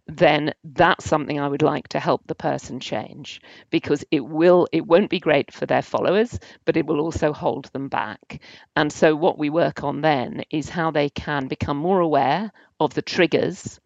then 0.08 0.54
that's 0.64 1.06
something 1.06 1.39
I 1.39 1.47
would 1.47 1.62
like 1.62 1.88
to 1.89 1.99
help 1.99 2.28
the 2.28 2.36
person 2.36 2.80
change 2.80 3.41
because 3.70 4.04
it 4.12 4.26
will 4.26 4.68
it 4.72 4.86
won't 4.86 5.10
be 5.10 5.20
great 5.20 5.54
for 5.54 5.66
their 5.66 5.82
followers 5.82 6.38
but 6.66 6.76
it 6.76 6.86
will 6.86 6.99
also 6.99 7.32
hold 7.32 7.66
them 7.66 7.88
back. 7.88 8.41
And 8.76 8.91
so 8.91 9.16
what 9.16 9.38
we 9.38 9.49
work 9.49 9.84
on 9.84 10.01
then 10.01 10.43
is 10.49 10.70
how 10.70 10.91
they 10.91 11.10
can 11.10 11.47
become 11.47 11.78
more 11.78 12.01
aware 12.01 12.51
of 12.80 12.93
the 12.93 13.01
triggers 13.01 13.80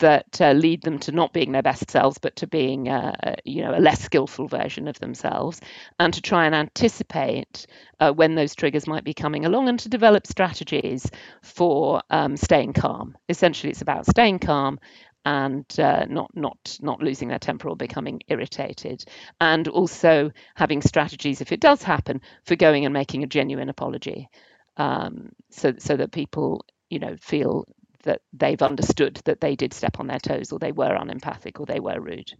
that 0.00 0.40
uh, 0.40 0.50
lead 0.52 0.82
them 0.82 0.98
to 0.98 1.12
not 1.12 1.32
being 1.32 1.52
their 1.52 1.62
best 1.62 1.88
selves 1.88 2.18
but 2.18 2.34
to 2.36 2.46
being 2.46 2.88
uh, 2.88 3.36
you 3.44 3.62
know 3.62 3.74
a 3.76 3.78
less 3.78 4.02
skillful 4.02 4.48
version 4.48 4.88
of 4.88 4.98
themselves 4.98 5.60
and 6.00 6.14
to 6.14 6.20
try 6.20 6.46
and 6.46 6.54
anticipate 6.54 7.66
uh, 8.00 8.10
when 8.12 8.34
those 8.34 8.54
triggers 8.56 8.86
might 8.88 9.04
be 9.04 9.14
coming 9.14 9.44
along 9.44 9.68
and 9.68 9.78
to 9.78 9.88
develop 9.88 10.26
strategies 10.26 11.08
for 11.42 12.02
um, 12.10 12.36
staying 12.36 12.72
calm. 12.72 13.16
Essentially 13.28 13.70
it's 13.70 13.82
about 13.82 14.06
staying 14.06 14.40
calm 14.40 14.80
and 15.24 15.66
uh, 15.78 16.04
not 16.08 16.30
not 16.34 16.78
not 16.80 17.02
losing 17.02 17.28
their 17.28 17.38
temper 17.38 17.68
or 17.68 17.76
becoming 17.76 18.20
irritated, 18.28 19.04
and 19.40 19.68
also 19.68 20.30
having 20.54 20.82
strategies 20.82 21.40
if 21.40 21.52
it 21.52 21.60
does 21.60 21.82
happen 21.82 22.20
for 22.44 22.56
going 22.56 22.84
and 22.84 22.92
making 22.92 23.22
a 23.24 23.28
genuine 23.28 23.68
apology, 23.68 24.28
um, 24.76 25.30
so 25.50 25.72
so 25.78 25.96
that 25.96 26.12
people 26.12 26.64
you 26.90 26.98
know 26.98 27.16
feel 27.20 27.64
that 28.04 28.20
they've 28.32 28.62
understood 28.62 29.20
that 29.24 29.40
they 29.40 29.56
did 29.56 29.72
step 29.72 29.98
on 29.98 30.06
their 30.06 30.18
toes 30.18 30.52
or 30.52 30.58
they 30.58 30.72
were 30.72 30.96
unempathic 30.96 31.58
or 31.58 31.66
they 31.66 31.80
were 31.80 32.00
rude. 32.00 32.32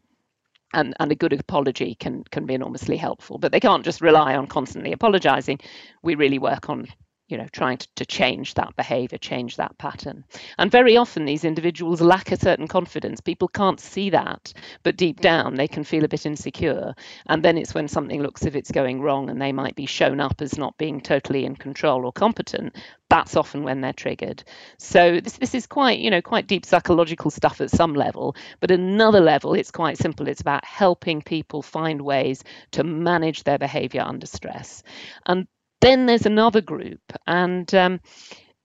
And, 0.75 0.95
and 0.99 1.13
a 1.13 1.15
good 1.15 1.33
apology 1.33 1.95
can 1.95 2.25
can 2.25 2.47
be 2.47 2.55
enormously 2.55 2.97
helpful, 2.97 3.39
but 3.39 3.53
they 3.53 3.61
can't 3.61 3.85
just 3.85 4.01
rely 4.01 4.35
on 4.35 4.49
constantly 4.49 4.93
apologizing. 4.93 5.61
We 6.03 6.17
really 6.17 6.41
work 6.41 6.69
on 6.69 6.89
you 7.29 7.39
know, 7.39 7.47
trying 7.53 7.79
to, 7.79 7.89
to 7.97 8.05
change 8.05 8.55
that 8.55 8.77
behavior, 8.77 9.17
change 9.17 9.57
that 9.57 9.77
pattern. 9.79 10.25
And 10.59 10.71
very 10.71 10.97
often 10.97 11.25
these 11.25 11.45
individuals 11.45 12.01
lack 12.01 12.31
a 12.33 12.37
certain 12.37 12.69
confidence. 12.69 13.21
People 13.21 13.49
can't 13.49 13.81
see 13.81 14.11
that, 14.11 14.53
but 14.83 14.97
deep 14.97 15.21
down 15.21 15.55
they 15.55 15.69
can 15.69 15.85
feel 15.85 16.05
a 16.05 16.09
bit 16.09 16.27
insecure. 16.27 16.95
And 17.27 17.43
then 17.43 17.57
it's 17.57 17.75
when 17.75 17.89
something 17.89 18.23
looks 18.23 18.43
as 18.43 18.49
if 18.49 18.57
it's 18.57 18.71
going 18.71 19.01
wrong 19.01 19.31
and 19.31 19.41
they 19.41 19.53
might 19.53 19.75
be 19.75 19.87
shown 19.87 20.21
up 20.21 20.43
as 20.43 20.59
not 20.59 20.77
being 20.77 21.01
totally 21.01 21.47
in 21.47 21.57
control 21.57 22.05
or 22.05 22.13
competent. 22.13 22.77
That's 23.09 23.37
often 23.37 23.63
when 23.63 23.81
they're 23.81 23.93
triggered. 23.93 24.45
So 24.79 25.21
this 25.21 25.39
this 25.39 25.55
is 25.55 25.67
quite, 25.67 26.01
you 26.01 26.11
know, 26.11 26.21
quite 26.21 26.47
deep 26.47 26.67
psychological 26.67 27.31
stuff 27.31 27.61
at 27.61 27.71
some 27.71 27.95
level, 27.95 28.37
but 28.61 28.71
another 28.71 29.21
level 29.21 29.55
it's 29.55 29.71
quite 29.71 29.97
simple. 29.97 30.29
It's 30.29 30.41
about 30.43 30.65
helping 30.65 31.23
people 31.23 31.63
find 31.63 32.03
ways 32.03 32.45
to 32.73 32.85
manage 32.85 33.45
their 33.45 33.59
behavior 33.59 34.03
under 34.03 34.27
stress. 34.27 34.83
And 35.27 35.47
then 35.85 36.07
there's 36.07 36.27
another 36.27 36.61
group, 36.61 37.01
and 37.27 37.73
um, 37.75 38.01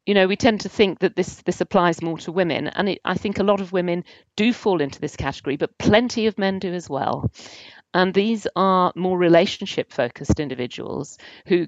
you 0.06 0.14
know 0.14 0.28
we 0.28 0.36
tend 0.36 0.62
to 0.62 0.70
think 0.70 1.00
that 1.00 1.16
this 1.16 1.42
this 1.44 1.62
applies 1.62 2.02
more 2.02 2.18
to 2.20 2.32
women, 2.32 2.68
and 2.68 2.90
it, 2.90 3.00
I 3.04 3.16
think 3.16 3.40
a 3.40 3.44
lot 3.44 3.62
of 3.62 3.72
women 3.74 4.06
do 4.36 4.54
fall 4.54 4.82
into 4.82 5.02
this 5.02 5.16
category, 5.16 5.58
but 5.58 5.78
plenty 5.78 6.28
of 6.28 6.38
men 6.38 6.60
do 6.60 6.74
as 6.74 6.90
well. 6.90 7.30
And 7.94 8.14
these 8.14 8.48
are 8.56 8.94
more 8.96 9.18
relationship 9.18 9.92
focused 9.92 10.40
individuals 10.40 11.18
who 11.48 11.68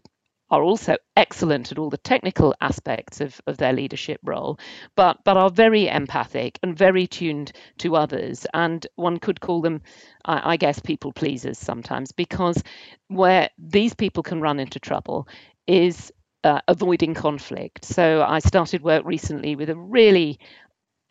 are 0.52 0.62
also 0.62 0.98
excellent 1.16 1.72
at 1.72 1.80
all 1.80 1.90
the 1.90 1.98
technical 1.98 2.54
aspects 2.62 3.22
of, 3.22 3.42
of 3.48 3.58
their 3.58 3.74
leadership 3.74 4.20
role, 4.24 4.60
but 4.96 5.18
but 5.24 5.38
are 5.38 5.50
very 5.50 5.88
empathic 5.88 6.60
and 6.62 6.78
very 6.78 7.08
tuned 7.08 7.54
to 7.78 7.96
others. 7.96 8.46
And 8.54 8.86
one 8.96 9.18
could 9.18 9.40
call 9.40 9.62
them, 9.62 9.82
I, 10.26 10.54
I 10.54 10.58
guess, 10.58 10.80
people 10.80 11.14
pleasers 11.14 11.58
sometimes, 11.58 12.12
because 12.12 12.62
where 13.08 13.50
these 13.58 13.96
people 13.96 14.24
can 14.24 14.42
run 14.42 14.60
into 14.60 14.80
trouble 14.80 15.28
is 15.68 16.12
uh, 16.44 16.60
avoiding 16.68 17.14
conflict. 17.14 17.86
So 17.86 18.24
I 18.28 18.40
started 18.40 18.82
work 18.82 19.06
recently 19.06 19.56
with 19.56 19.70
a 19.70 19.76
really 19.76 20.40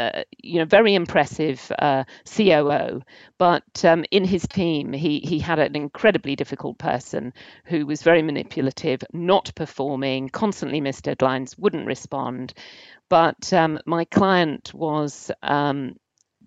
uh, 0.01 0.22
you 0.42 0.59
know, 0.59 0.64
very 0.64 0.94
impressive 0.94 1.70
uh, 1.78 2.05
COO, 2.24 3.03
but 3.36 3.84
um, 3.84 4.03
in 4.11 4.24
his 4.24 4.46
team, 4.48 4.94
he 4.94 5.20
he 5.20 5.38
had 5.38 5.59
an 5.59 5.76
incredibly 5.76 6.34
difficult 6.36 6.78
person 6.78 7.34
who 7.66 7.84
was 7.84 8.03
very 8.03 8.22
manipulative, 8.22 9.03
not 9.12 9.53
performing, 9.55 10.30
constantly 10.30 10.80
missed 10.80 11.05
deadlines, 11.05 11.59
wouldn't 11.59 11.86
respond. 11.86 12.55
But 13.11 13.53
um, 13.53 13.78
my 13.84 14.07
client 14.07 14.72
was 14.72 15.30
um, 15.42 15.96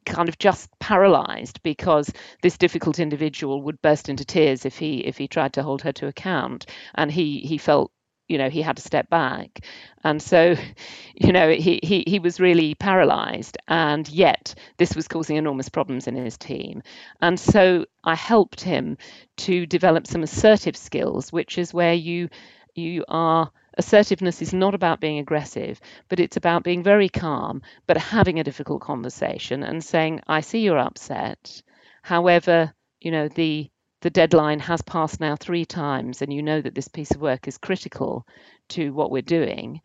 kind 0.05 0.29
of 0.29 0.39
just 0.39 0.69
paralyzed 0.79 1.61
because 1.61 2.11
this 2.41 2.57
difficult 2.57 2.97
individual 2.99 3.61
would 3.61 3.81
burst 3.83 4.09
into 4.09 4.25
tears 4.25 4.65
if 4.65 4.77
he 4.77 4.97
if 5.05 5.17
he 5.17 5.27
tried 5.27 5.53
to 5.53 5.63
hold 5.63 5.83
her 5.83 5.91
to 5.93 6.07
account 6.07 6.65
and 6.95 7.11
he 7.11 7.39
he 7.39 7.57
felt 7.57 7.91
you 8.27 8.37
know 8.37 8.49
he 8.49 8.61
had 8.61 8.77
to 8.77 8.81
step 8.81 9.09
back 9.09 9.65
and 10.03 10.21
so 10.21 10.55
you 11.15 11.31
know 11.31 11.49
he 11.49 11.79
he, 11.83 12.03
he 12.07 12.19
was 12.19 12.39
really 12.39 12.75
paralyzed 12.75 13.57
and 13.67 14.07
yet 14.09 14.55
this 14.77 14.95
was 14.95 15.07
causing 15.07 15.37
enormous 15.37 15.69
problems 15.69 16.07
in 16.07 16.15
his 16.15 16.37
team 16.37 16.81
and 17.21 17.39
so 17.39 17.85
i 18.03 18.15
helped 18.15 18.61
him 18.61 18.97
to 19.37 19.65
develop 19.65 20.07
some 20.07 20.23
assertive 20.23 20.77
skills 20.77 21.31
which 21.31 21.57
is 21.57 21.73
where 21.73 21.93
you 21.93 22.29
you 22.75 23.05
are 23.07 23.51
assertiveness 23.77 24.41
is 24.41 24.53
not 24.53 24.75
about 24.75 24.99
being 24.99 25.19
aggressive, 25.19 25.79
but 26.09 26.19
it's 26.19 26.37
about 26.37 26.63
being 26.63 26.83
very 26.83 27.09
calm, 27.09 27.61
but 27.87 27.97
having 27.97 28.39
a 28.39 28.43
difficult 28.43 28.81
conversation 28.81 29.63
and 29.63 29.83
saying, 29.83 30.21
I 30.27 30.41
see 30.41 30.59
you're 30.59 30.77
upset. 30.77 31.61
However, 32.01 32.73
you 32.99 33.11
know, 33.11 33.27
the 33.27 33.69
the 34.03 34.09
deadline 34.09 34.59
has 34.59 34.81
passed 34.81 35.21
now 35.21 35.37
three 35.37 35.63
times 35.63 36.21
and 36.21 36.31
you 36.31 36.43
know 36.43 36.59
that 36.59 36.75
this 36.75 36.89
piece 36.89 37.11
of 37.11 37.21
work 37.21 37.47
is 37.47 37.57
critical 37.57 38.27
to 38.67 38.91
what 38.91 39.11
we're 39.11 39.21
doing. 39.21 39.79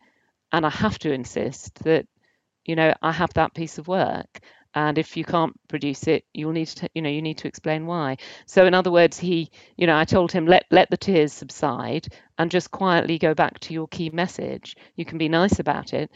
And 0.51 0.65
I 0.65 0.69
have 0.69 0.99
to 0.99 1.13
insist 1.13 1.75
that, 1.85 2.05
you 2.65 2.75
know, 2.75 2.93
I 3.01 3.13
have 3.13 3.33
that 3.35 3.53
piece 3.53 3.77
of 3.77 3.87
work 3.87 4.41
and 4.75 4.97
if 4.97 5.15
you 5.15 5.23
can't 5.23 5.55
produce 5.69 6.05
it 6.07 6.25
you'll 6.33 6.51
need 6.51 6.67
to 6.67 6.87
you 6.93 7.01
know 7.01 7.09
you 7.09 7.21
need 7.21 7.37
to 7.37 7.47
explain 7.47 7.85
why. 7.85 8.17
So 8.45 8.65
in 8.65 8.73
other 8.73 8.91
words 8.91 9.17
he 9.17 9.49
you 9.77 9.87
know 9.87 9.97
i 9.97 10.05
told 10.05 10.31
him 10.31 10.45
let 10.45 10.65
let 10.69 10.91
the 10.91 10.97
tears 10.97 11.33
subside 11.33 12.07
and 12.37 12.51
just 12.51 12.69
quietly 12.69 13.17
go 13.17 13.33
back 13.33 13.59
to 13.61 13.73
your 13.73 13.87
key 13.87 14.09
message. 14.11 14.75
You 14.95 15.05
can 15.05 15.17
be 15.17 15.29
nice 15.29 15.59
about 15.59 15.93
it 15.93 16.11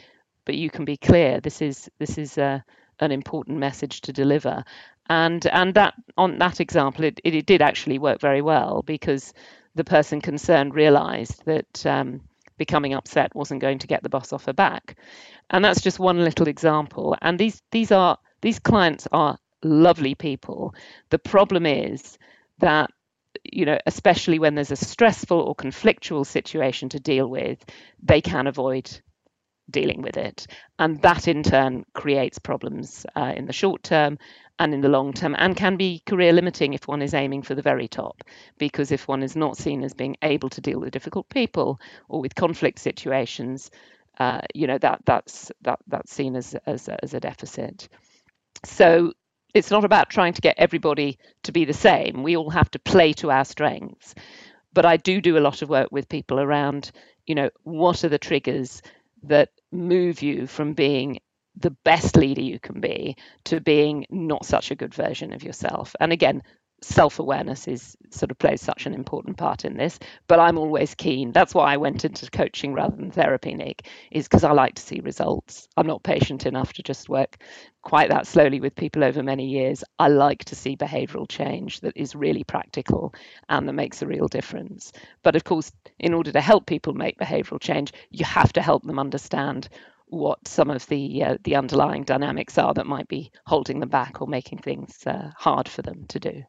but 0.46 0.56
you 0.56 0.70
can 0.70 0.84
be 0.84 0.98
clear. 0.98 1.40
This 1.40 1.62
is 1.62 1.90
this 2.00 2.18
is 2.18 2.38
a, 2.38 2.44
uh, 2.44 2.60
an 3.00 3.12
important 3.12 3.58
message 3.58 4.02
to 4.02 4.14
deliver 4.14 4.64
and 5.10 5.46
and 5.48 5.74
that 5.74 5.94
on 6.18 6.38
that 6.38 6.60
example 6.60 7.04
it, 7.04 7.20
it, 7.24 7.36
it 7.36 7.46
did 7.46 7.62
actually 7.62 8.00
work 8.00 8.20
very 8.20 8.42
well 8.42 8.82
because 8.86 9.34
the 9.76 9.84
person 9.84 10.22
concerned 10.22 10.76
realized 10.76 11.44
that 11.46 11.86
um, 11.86 12.22
becoming 12.58 12.94
upset 12.94 13.34
wasn't 13.36 13.60
going 13.60 13.80
to 13.80 13.88
get 13.88 14.04
the 14.04 14.10
boss 14.10 14.32
off 14.32 14.46
her 14.46 14.54
back 14.54 14.96
and 15.50 15.66
that's 15.66 15.82
just 15.82 16.00
one 16.00 16.24
little 16.24 16.48
example 16.48 17.16
and 17.22 17.38
these 17.40 17.62
these 17.72 17.92
are 17.92 18.18
these 18.42 18.60
clients 18.60 19.08
are 19.12 19.38
lovely 19.64 20.16
people. 20.16 20.76
The 21.10 21.20
problem 21.20 21.66
is 21.66 22.18
that 22.60 22.92
you 23.44 23.66
know, 23.66 23.78
especially 23.88 24.38
when 24.38 24.56
there's 24.56 24.72
a 24.72 24.76
stressful 24.76 25.40
or 25.40 25.56
conflictual 25.56 26.26
situation 26.26 26.90
to 26.90 27.00
deal 27.00 27.28
with, 27.28 27.66
they 28.02 28.22
can 28.22 28.48
avoid 28.48 28.90
dealing 29.70 30.02
with 30.02 30.18
it. 30.18 30.46
And 30.78 31.02
that 31.02 31.28
in 31.28 31.42
turn 31.42 31.84
creates 31.94 32.38
problems 32.38 33.06
uh, 33.16 33.34
in 33.36 33.46
the 33.46 33.54
short 33.54 33.82
term 33.84 34.20
and 34.60 34.74
in 34.74 34.82
the 34.82 34.90
long 34.90 35.14
term, 35.14 35.36
and 35.38 35.56
can 35.56 35.78
be 35.78 36.02
career 36.06 36.34
limiting 36.34 36.74
if 36.74 36.88
one 36.88 37.02
is 37.02 37.14
aiming 37.14 37.42
for 37.42 37.56
the 37.56 37.62
very 37.62 37.88
top. 37.88 38.24
Because 38.58 38.92
if 38.92 39.08
one 39.08 39.24
is 39.24 39.36
not 39.36 39.58
seen 39.58 39.84
as 39.84 39.94
being 39.94 40.16
able 40.22 40.50
to 40.50 40.62
deal 40.62 40.80
with 40.80 40.92
difficult 40.92 41.28
people 41.30 41.80
or 42.10 42.22
with 42.22 42.36
conflict 42.36 42.80
situations, 42.80 43.72
uh, 44.20 44.42
you 44.54 44.68
know 44.68 44.78
that 44.78 45.02
that's 45.06 45.52
that 45.62 45.80
that's 45.88 46.14
seen 46.14 46.36
as 46.36 46.56
as, 46.66 46.88
as 46.88 47.14
a 47.14 47.20
deficit. 47.20 47.90
So 48.64 49.14
it's 49.54 49.72
not 49.72 49.86
about 49.86 50.10
trying 50.10 50.34
to 50.34 50.42
get 50.42 50.56
everybody 50.58 51.18
to 51.44 51.52
be 51.52 51.66
the 51.66 51.74
same. 51.74 52.24
We 52.24 52.38
all 52.38 52.50
have 52.50 52.72
to 52.72 52.80
play 52.80 53.14
to 53.14 53.32
our 53.32 53.46
strengths. 53.46 54.16
But 54.74 54.86
I 54.86 54.98
do 54.98 55.22
do 55.22 55.38
a 55.38 55.40
lot 55.42 55.62
of 55.62 55.70
work 55.70 55.90
with 55.92 56.10
people 56.10 56.40
around, 56.40 56.92
you 57.28 57.36
know, 57.36 57.50
what 57.64 58.04
are 58.04 58.10
the 58.10 58.18
triggers 58.18 58.82
that 59.24 59.50
move 59.72 60.22
you 60.24 60.48
from 60.48 60.74
being 60.74 61.20
the 61.56 61.72
best 61.84 62.16
leader 62.16 62.42
you 62.42 62.60
can 62.60 62.82
be 62.82 63.16
to 63.46 63.62
being 63.62 64.06
not 64.10 64.46
such 64.46 64.72
a 64.72 64.76
good 64.76 64.94
version 64.94 65.34
of 65.34 65.44
yourself. 65.44 65.96
And 66.00 66.12
again, 66.12 66.44
self-awareness 66.84 67.68
is 67.68 67.96
sort 68.10 68.30
of 68.30 68.38
plays 68.38 68.62
such 68.62 68.86
an 68.86 68.94
important 68.94 69.38
part 69.38 69.64
in 69.64 69.78
this 69.78 70.00
but 70.28 70.40
i'm 70.40 70.58
always 70.58 70.94
keen. 70.96 71.32
That's 71.32 71.54
why 71.54 71.74
i 71.74 71.78
went 71.78 72.04
into 72.04 72.30
coaching 72.30 72.74
rather 72.74 72.96
than 72.96 73.12
therapy 73.12 73.54
nick 73.54 73.88
is 74.12 74.26
because 74.26 74.44
i 74.44 74.52
like 74.52 74.76
to 74.76 74.82
see 74.82 75.00
results. 75.00 75.68
I'm 75.78 75.88
not 75.88 76.04
patient 76.04 76.46
enough 76.46 76.74
to 76.74 76.84
just 76.84 77.10
work 77.10 77.38
quite 77.82 78.10
that 78.10 78.28
slowly 78.28 78.60
with 78.62 78.76
people 78.76 79.04
over 79.04 79.22
many 79.24 79.48
years. 79.48 79.84
I 80.00 80.08
like 80.08 80.46
to 80.46 80.56
see 80.56 80.76
behavioral 80.78 81.28
change 81.28 81.82
that 81.82 81.94
is 81.98 82.16
really 82.16 82.44
practical 82.44 83.14
and 83.50 83.68
that 83.68 83.74
makes 83.74 84.02
a 84.02 84.08
real 84.08 84.28
difference. 84.28 84.92
But 85.22 85.36
of 85.36 85.44
course 85.44 85.72
in 86.00 86.14
order 86.14 86.32
to 86.32 86.42
help 86.42 86.66
people 86.66 86.94
make 86.94 87.18
behavioral 87.18 87.62
change 87.62 87.94
you 88.10 88.26
have 88.26 88.52
to 88.54 88.62
help 88.62 88.84
them 88.84 89.00
understand 89.00 89.70
what 90.14 90.48
some 90.48 90.70
of 90.70 90.86
the 90.88 91.24
uh, 91.24 91.38
the 91.44 91.56
underlying 91.56 92.04
dynamics 92.04 92.58
are 92.58 92.74
that 92.74 92.86
might 92.86 93.08
be 93.08 93.32
holding 93.46 93.80
them 93.80 93.90
back 93.90 94.22
or 94.22 94.28
making 94.28 94.60
things 94.60 94.96
uh, 95.08 95.32
hard 95.38 95.68
for 95.68 95.82
them 95.82 96.06
to 96.10 96.20
do. 96.20 96.44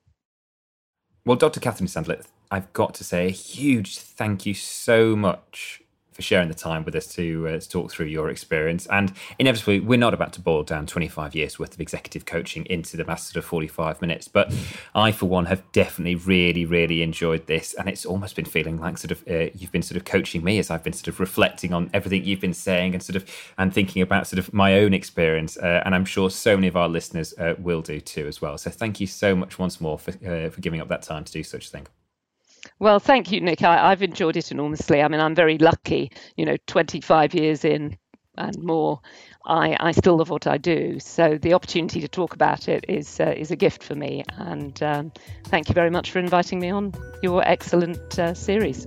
Well, 1.25 1.37
Dr. 1.37 1.61
Catherine 1.61 1.89
Sandler, 1.89 2.23
I've 2.51 2.73
got 2.75 2.95
to 2.95 3.05
say 3.05 3.27
a 3.27 3.31
huge 3.31 3.99
thank 3.99 4.45
you 4.45 4.53
so 4.53 5.17
much 5.17 5.81
for 6.15 6.23
sharing 6.23 6.49
the 6.49 6.55
time 6.55 6.85
with 6.85 6.95
us 6.95 7.07
to, 7.09 7.49
uh, 7.49 7.59
to 7.59 7.69
talk 7.69 7.91
through 7.91 8.07
your 8.07 8.31
experience. 8.31 8.87
And 8.87 9.13
inevitably, 9.39 9.81
we're 9.81 9.99
not 9.99 10.15
about 10.15 10.33
to 10.35 10.41
boil 10.41 10.63
down 10.63 10.87
25 10.87 11.35
years 11.35 11.59
worth 11.59 11.75
of 11.75 11.81
executive 11.81 12.25
coaching 12.25 12.65
into 12.67 12.97
the 12.97 13.05
master 13.05 13.39
of 13.39 13.45
45 13.45 14.01
minutes. 14.01 14.29
But 14.29 14.55
I, 14.95 15.11
for 15.11 15.27
one, 15.27 15.47
have 15.47 15.63
definitely 15.73 16.15
really, 16.15 16.65
really 16.65 17.03
enjoyed 17.03 17.47
this. 17.47 17.75
And 17.75 17.89
it's 17.89 18.07
almost 18.07 18.37
been 18.37 18.45
feeling 18.45 18.81
like 18.81 18.97
sort 18.97 19.11
of 19.11 19.25
uh, 19.29 19.51
you've 19.55 19.73
been 19.73 19.83
sort 19.83 19.97
of 19.97 20.05
coaching 20.05 20.45
me 20.45 20.59
as 20.59 20.71
I've 20.71 20.85
been 20.85 20.93
sort 20.93 21.09
of 21.09 21.21
reflecting 21.21 21.73
on 21.73 21.91
everything 21.93 22.25
you've 22.25 22.41
been 22.41 22.55
saying 22.55 22.95
and 22.95 23.03
sort 23.03 23.17
of 23.17 23.29
and 23.59 23.75
thinking 23.75 24.01
about 24.01 24.27
sort 24.27 24.39
of 24.39 24.55
my 24.55 24.79
own 24.79 24.95
experience. 24.95 25.57
Uh, 25.57 25.83
and 25.85 25.95
I'm 25.95 26.05
sure 26.05 26.31
so 26.31 26.57
many 26.57 26.69
of 26.69 26.77
our 26.77 26.89
listeners 26.89 27.35
uh, 27.39 27.55
will 27.59 27.83
do 27.83 28.01
too 28.01 28.27
as 28.29 28.41
well. 28.41 28.57
So 28.57 28.71
thank 28.71 29.01
you 29.01 29.07
so 29.09 29.35
much 29.35 29.59
once 29.59 29.81
more 29.81 29.99
for, 29.99 30.13
uh, 30.27 30.49
for 30.51 30.61
giving 30.61 30.81
up 30.81 30.89
that 30.89 31.03
time 31.03 31.25
to 31.25 31.33
do 31.33 31.43
such 31.43 31.67
a 31.67 31.71
thing. 31.71 31.87
Well, 32.85 33.01
thank 33.01 33.33
you, 33.33 33.41
Nick. 33.41 33.63
I, 33.63 33.89
have 33.89 34.03
enjoyed 34.03 34.37
it 34.37 34.53
enormously. 34.53 35.01
I 35.01 35.09
mean, 35.09 35.19
I'm 35.19 35.35
very 35.35 35.57
lucky. 35.57 36.11
You 36.37 36.45
know, 36.45 36.59
25 36.67 37.33
years 37.33 37.65
in 37.65 37.97
and 38.37 38.63
more, 38.63 39.01
I, 39.47 39.75
I 39.81 39.93
still 39.93 40.19
love 40.19 40.29
what 40.29 40.47
I 40.47 40.59
do. 40.59 41.01
So 41.01 41.39
the 41.41 41.55
opportunity 41.55 42.03
to 42.03 42.09
talk 42.09 42.35
about 42.35 42.69
it 42.69 42.85
is 42.87 43.21
uh, 43.21 43.33
is 43.35 43.51
a 43.51 43.57
gift 43.57 43.83
for 43.83 43.95
me. 43.95 44.23
And 44.37 44.83
um, 44.83 45.13
thank 45.45 45.71
you 45.71 45.75
very 45.75 45.89
much 45.89 46.11
for 46.11 46.19
inviting 46.19 46.61
me 46.61 46.69
on 46.69 46.93
your 47.23 47.43
excellent 47.43 48.19
uh, 48.19 48.35
series. 48.35 48.87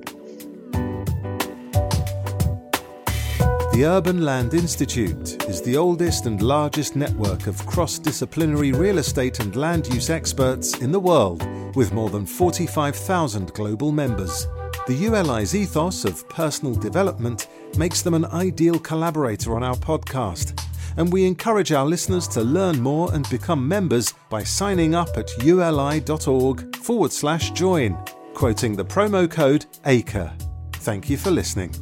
The 3.77 3.85
Urban 3.85 4.25
Land 4.25 4.55
Institute 4.55 5.43
is 5.47 5.61
the 5.61 5.77
oldest 5.77 6.25
and 6.25 6.41
largest 6.41 6.95
network 6.95 7.45
of 7.45 7.63
cross 7.67 7.99
disciplinary 7.99 8.71
real 8.71 8.97
estate 8.97 9.39
and 9.39 9.55
land 9.55 9.85
use 9.93 10.09
experts 10.09 10.79
in 10.79 10.91
the 10.91 10.99
world, 10.99 11.45
with 11.75 11.93
more 11.93 12.09
than 12.09 12.25
45,000 12.25 13.53
global 13.53 13.91
members. 13.91 14.47
The 14.87 14.95
ULI's 14.95 15.53
ethos 15.53 16.05
of 16.05 16.27
personal 16.27 16.73
development 16.73 17.49
makes 17.77 18.01
them 18.01 18.15
an 18.15 18.25
ideal 18.25 18.79
collaborator 18.79 19.55
on 19.55 19.61
our 19.61 19.75
podcast, 19.75 20.59
and 20.97 21.13
we 21.13 21.27
encourage 21.27 21.71
our 21.71 21.85
listeners 21.85 22.27
to 22.29 22.41
learn 22.41 22.81
more 22.81 23.13
and 23.13 23.29
become 23.29 23.67
members 23.67 24.11
by 24.31 24.41
signing 24.41 24.95
up 24.95 25.15
at 25.17 25.29
uli.org 25.43 26.75
forward 26.77 27.11
slash 27.11 27.51
join, 27.51 27.95
quoting 28.33 28.75
the 28.75 28.85
promo 28.85 29.29
code 29.29 29.67
ACRE. 29.85 30.33
Thank 30.77 31.11
you 31.11 31.17
for 31.17 31.29
listening. 31.29 31.75